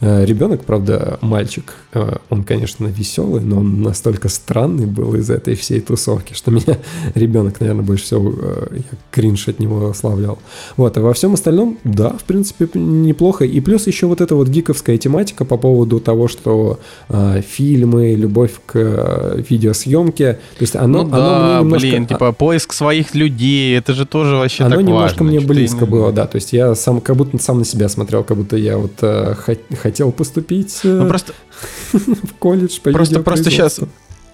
[0.04, 5.54] Э, Ребенок, правда, мальчик, э, он, конечно, веселый, но он настолько странный был из этой
[5.54, 6.76] всей тусовки, что меня
[7.14, 10.38] ребенок, наверное, больше всего э, я кринж от него славлял.
[10.76, 13.46] Вот, а во всем остальном, да, в принципе, неплохо.
[13.46, 18.52] И плюс еще вот эта вот гиковская тематика по поводу того, что э, фильмы, любовь
[18.66, 21.88] к э, видеосъемке, то есть оно, ну оно да, мне немножко...
[21.88, 25.38] блин, типа поиск своих людей, это же тоже вообще Оно так немножко важно.
[25.38, 26.26] мне близко именно- было, да.
[26.26, 29.34] То есть я сам как будто сам на себя смотрел, как будто я вот э,
[29.46, 29.60] хот-
[29.94, 31.32] хотел поступить э, Ну просто,
[31.92, 33.80] в колледж по просто, просто сейчас,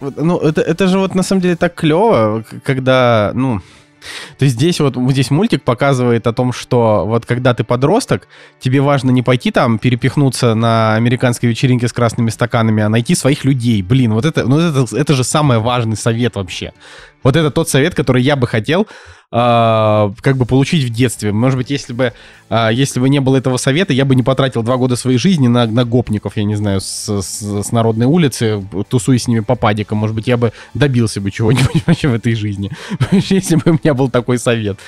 [0.00, 3.60] ну это, это же вот на самом деле так клево, когда, ну,
[4.38, 8.80] то есть здесь вот здесь мультик показывает о том, что вот когда ты подросток, тебе
[8.80, 13.82] важно не пойти там перепихнуться на американской вечеринке с красными стаканами, а найти своих людей.
[13.82, 16.72] Блин, вот это, ну это, это же самый важный совет вообще.
[17.22, 18.86] Вот это тот совет, который я бы хотел
[19.32, 21.32] а, как бы получить в детстве.
[21.32, 22.12] Может быть, если бы,
[22.48, 25.46] а, если бы не было этого совета, я бы не потратил два года своей жизни
[25.46, 29.54] на, на гопников, я не знаю, с, с- с народной улицы, тусуясь с ними по
[29.54, 29.98] падикам.
[29.98, 32.70] Может быть, я бы добился бы чего-нибудь вообще в этой жизни,
[33.12, 34.78] если бы у меня был такой совет.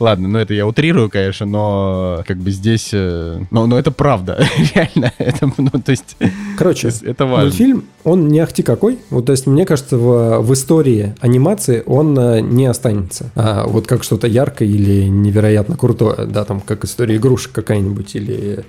[0.00, 2.90] Ладно, ну это я утрирую, конечно, но как бы здесь...
[2.92, 5.12] э, Но, но это правда, реально.
[5.18, 6.16] Это, ну, то есть,
[6.58, 7.44] Короче, это важно.
[7.44, 8.98] мультфильм, он не ахти какой.
[9.10, 13.30] Вот, то есть, мне кажется, в, в истории анимации он э, не останется.
[13.34, 18.64] А, вот как что-то яркое или невероятно крутое, да, там, как история игрушек какая-нибудь, или...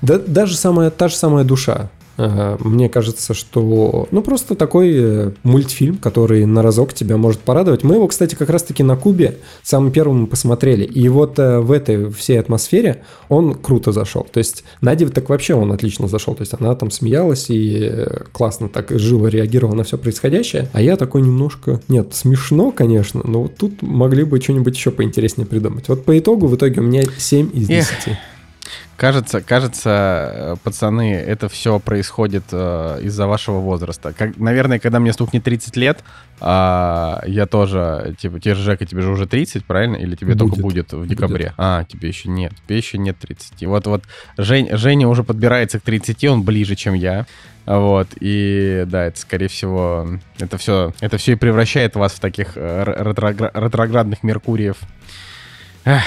[0.00, 1.90] Да, даже самая, та же самая душа.
[2.18, 7.84] Э, Мне кажется, что, ну, просто такой э, мультфильм, который на разок тебя может порадовать.
[7.84, 10.84] Мы его, кстати, как раз-таки на Кубе самым первым посмотрели.
[10.84, 14.26] И вот э, в этой всей атмосфере он круто зашел.
[14.30, 16.34] То есть Наде так вообще он отлично зашел.
[16.34, 20.68] То есть она там смеялась и классно так живо реагировала на все происходящее.
[20.72, 21.80] А я такой немножко...
[21.88, 25.88] Нет, смешно, конечно, но вот тут могли бы что-нибудь еще поинтереснее придумать.
[25.88, 27.92] Вот по итогу, в итоге у меня 7 из 10.
[28.06, 28.16] Эх.
[28.98, 29.90] Кажется, кажется,
[30.34, 34.12] э, пацаны, это все происходит э, из-за вашего возраста.
[34.12, 36.02] Как, наверное, когда мне стукнет 30 лет,
[36.40, 39.94] а, я тоже, типа, тебе же, Жека, тебе же уже 30, правильно?
[39.94, 40.88] Или тебе только Будет.
[40.88, 41.54] будет в декабре?
[41.56, 43.66] А, тебе еще нет, тебе еще нет 30.
[43.66, 44.02] Вот, вот
[44.36, 47.24] Жень, Женя уже подбирается к 30, он ближе, чем я.
[47.66, 50.08] Вот, и да, это, скорее всего,
[50.40, 52.82] это все, это все и превращает вас в таких э,
[53.54, 54.78] ретроградных Меркуриев.
[55.84, 56.02] Эх,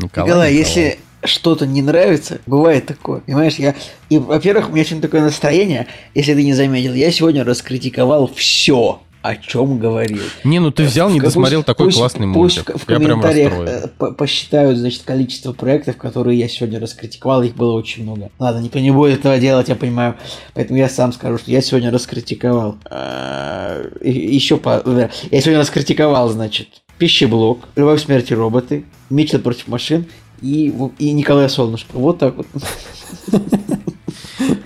[0.00, 0.54] Николай, Николай, Николай.
[0.54, 3.74] если что-то не нравится, бывает такое, понимаешь, я...
[4.08, 9.00] И, во-первых, у меня сегодня такое настроение, если ты не заметил, я сегодня раскритиковал все,
[9.22, 10.18] о чем говорил.
[10.42, 12.76] Не, ну ты взял, не Пусть- досмотрел такой пусть- классный пусть мультик.
[12.76, 13.84] в Я прям комментариях расстроен.
[13.84, 18.30] э, по- посчитают, значит, количество проектов, которые я сегодня раскритиковал, их было очень много.
[18.40, 20.16] Ладно, никто не будет этого делать, я понимаю.
[20.54, 22.78] Поэтому я сам скажу, что я сегодня раскритиковал.
[22.90, 24.82] э, Еще по...
[25.30, 26.68] Я сегодня раскритиковал, значит,
[26.98, 30.06] пищеблок, любовь смерти роботы, Митчелл против машин
[30.42, 31.92] и, и Николая Солнышко.
[31.92, 32.46] Вот так вот.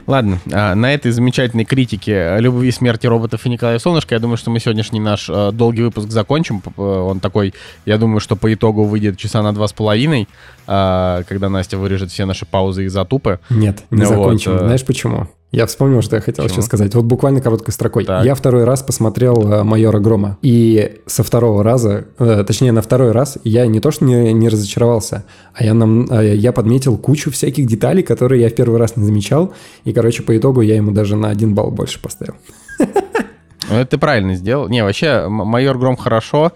[0.06, 4.50] Ладно, а, на этой замечательной критике любви, смерти роботов и Николая Солнышко, я думаю, что
[4.50, 6.62] мы сегодняшний наш э, долгий выпуск закончим.
[6.76, 10.28] Он такой, я думаю, что по итогу выйдет часа на два с половиной,
[10.66, 13.40] а, когда Настя вырежет все наши паузы и затупы.
[13.50, 14.58] Нет, не Ну вот, закончим.
[14.58, 15.28] Знаешь почему?
[15.56, 16.56] Я вспомнил, что я хотел Почему?
[16.56, 16.94] сейчас сказать.
[16.94, 18.04] Вот буквально короткой строкой.
[18.04, 18.26] Так.
[18.26, 20.36] Я второй раз посмотрел э, «Майора Грома».
[20.42, 24.50] И со второго раза, э, точнее, на второй раз я не то что не, не
[24.50, 28.96] разочаровался, а я, нам, а я подметил кучу всяких деталей, которые я в первый раз
[28.96, 29.54] не замечал.
[29.84, 32.34] И, короче, по итогу я ему даже на один балл больше поставил.
[32.78, 34.68] Ну, Это ты правильно сделал.
[34.68, 36.52] Не, вообще, майор Гром хорошо.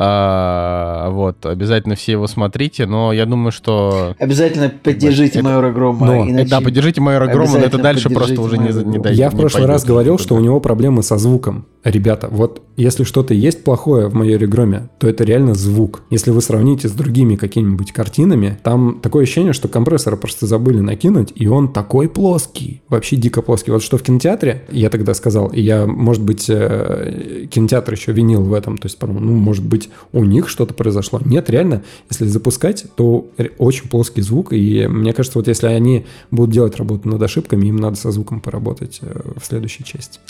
[0.00, 4.14] А, вот, обязательно все его смотрите, но я думаю, что...
[4.20, 6.06] Обязательно поддержите Это- майора Грома.
[6.06, 9.18] но- иначе- Да, поддержите майора Грома, но это дальше просто уже не, не дойдет.
[9.18, 10.22] Я в прошлый раз говорил, никуда.
[10.24, 11.66] что у него проблемы со звуком.
[11.82, 16.02] Ребята, вот если что-то есть плохое в майоре Громе, то это реально звук.
[16.10, 21.32] Если вы сравните с другими какими-нибудь картинами, там такое ощущение, что компрессора просто забыли накинуть,
[21.34, 23.72] и он такой плоский, вообще дико плоский.
[23.72, 28.42] Вот что в кинотеатре, я тогда сказал, и я, может быть, э, кинотеатр еще винил
[28.42, 31.20] в этом, то есть ну, может быть, у них что-то произошло.
[31.24, 36.52] Нет, реально, если запускать, то очень плоский звук, и мне кажется, вот если они будут
[36.52, 40.20] делать работу над ошибками, им надо со звуком поработать э, в следующей части.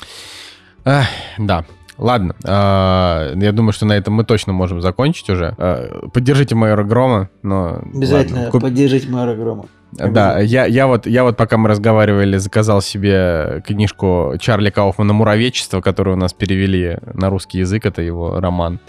[0.84, 1.06] Ах,
[1.38, 1.64] да.
[1.98, 5.54] Ладно, а, я думаю, что на этом мы точно можем закончить уже.
[5.58, 7.82] А, Поддержите майора Грома, но...
[7.92, 8.52] Обязательно ладно.
[8.52, 9.66] Куп- поддержите майора Грома.
[9.92, 15.80] Да, я, я, вот, я вот пока мы разговаривали, заказал себе книжку Чарли Кауфмана «Муравечество»,
[15.80, 18.80] которую у нас перевели на русский язык, это его роман.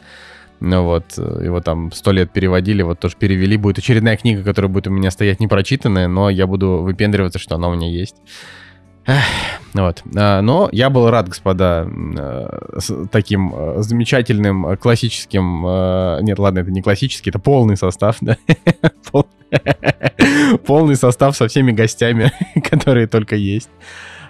[0.60, 3.58] Ну вот, э, его там сто лет переводили, вот тоже перевели.
[3.58, 7.70] Будет очередная книга, которая будет у меня стоять непрочитанная, но я буду выпендриваться, что она
[7.70, 8.16] у меня есть.
[9.06, 9.24] Эх,
[9.74, 10.04] Вот.
[10.16, 15.62] А, Но я был рад, господа, э, с таким э, замечательным классическим...
[16.26, 18.38] Нет, ладно, это не классический, это полный состав, да?
[19.12, 19.28] Пол-
[20.66, 22.32] Полный состав со всеми гостями,
[22.70, 23.70] которые только есть.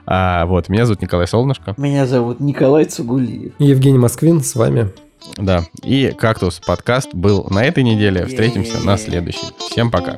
[0.06, 1.74] А, Вот, меня зовут Николай Солнышко.
[1.78, 3.54] Меня зовут Николай Цугулиев.
[3.60, 4.90] Евгений Москвин с вами.
[5.38, 8.26] Да, и «Кактус» подкаст был на этой неделе.
[8.26, 9.48] Встретимся на следующей.
[9.72, 10.18] Всем пока.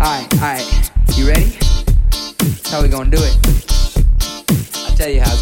[0.00, 0.66] Alright, alright.
[1.16, 1.58] You ready?
[2.38, 3.36] That's how we gonna do it.
[4.88, 5.37] I'll tell you how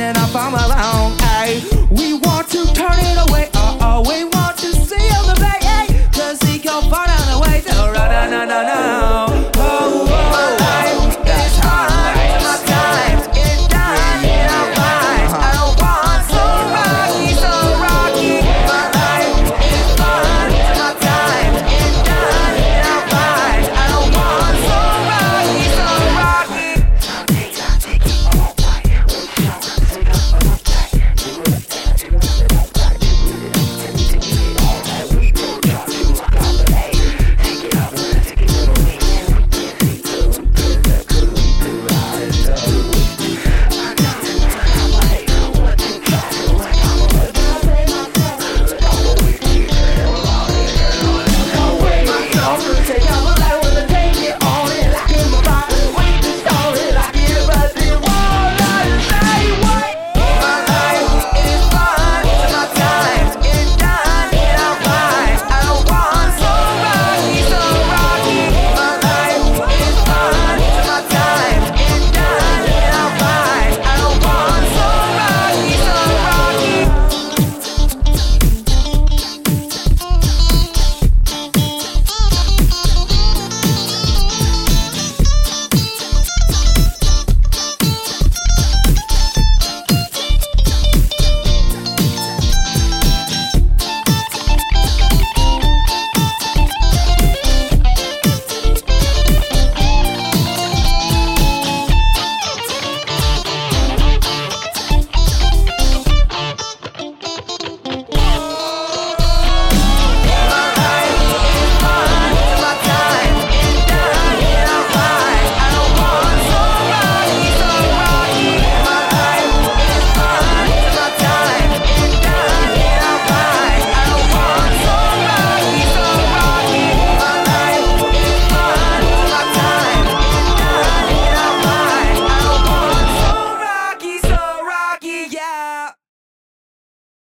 [0.00, 0.54] and if I'm
[0.94, 1.21] own.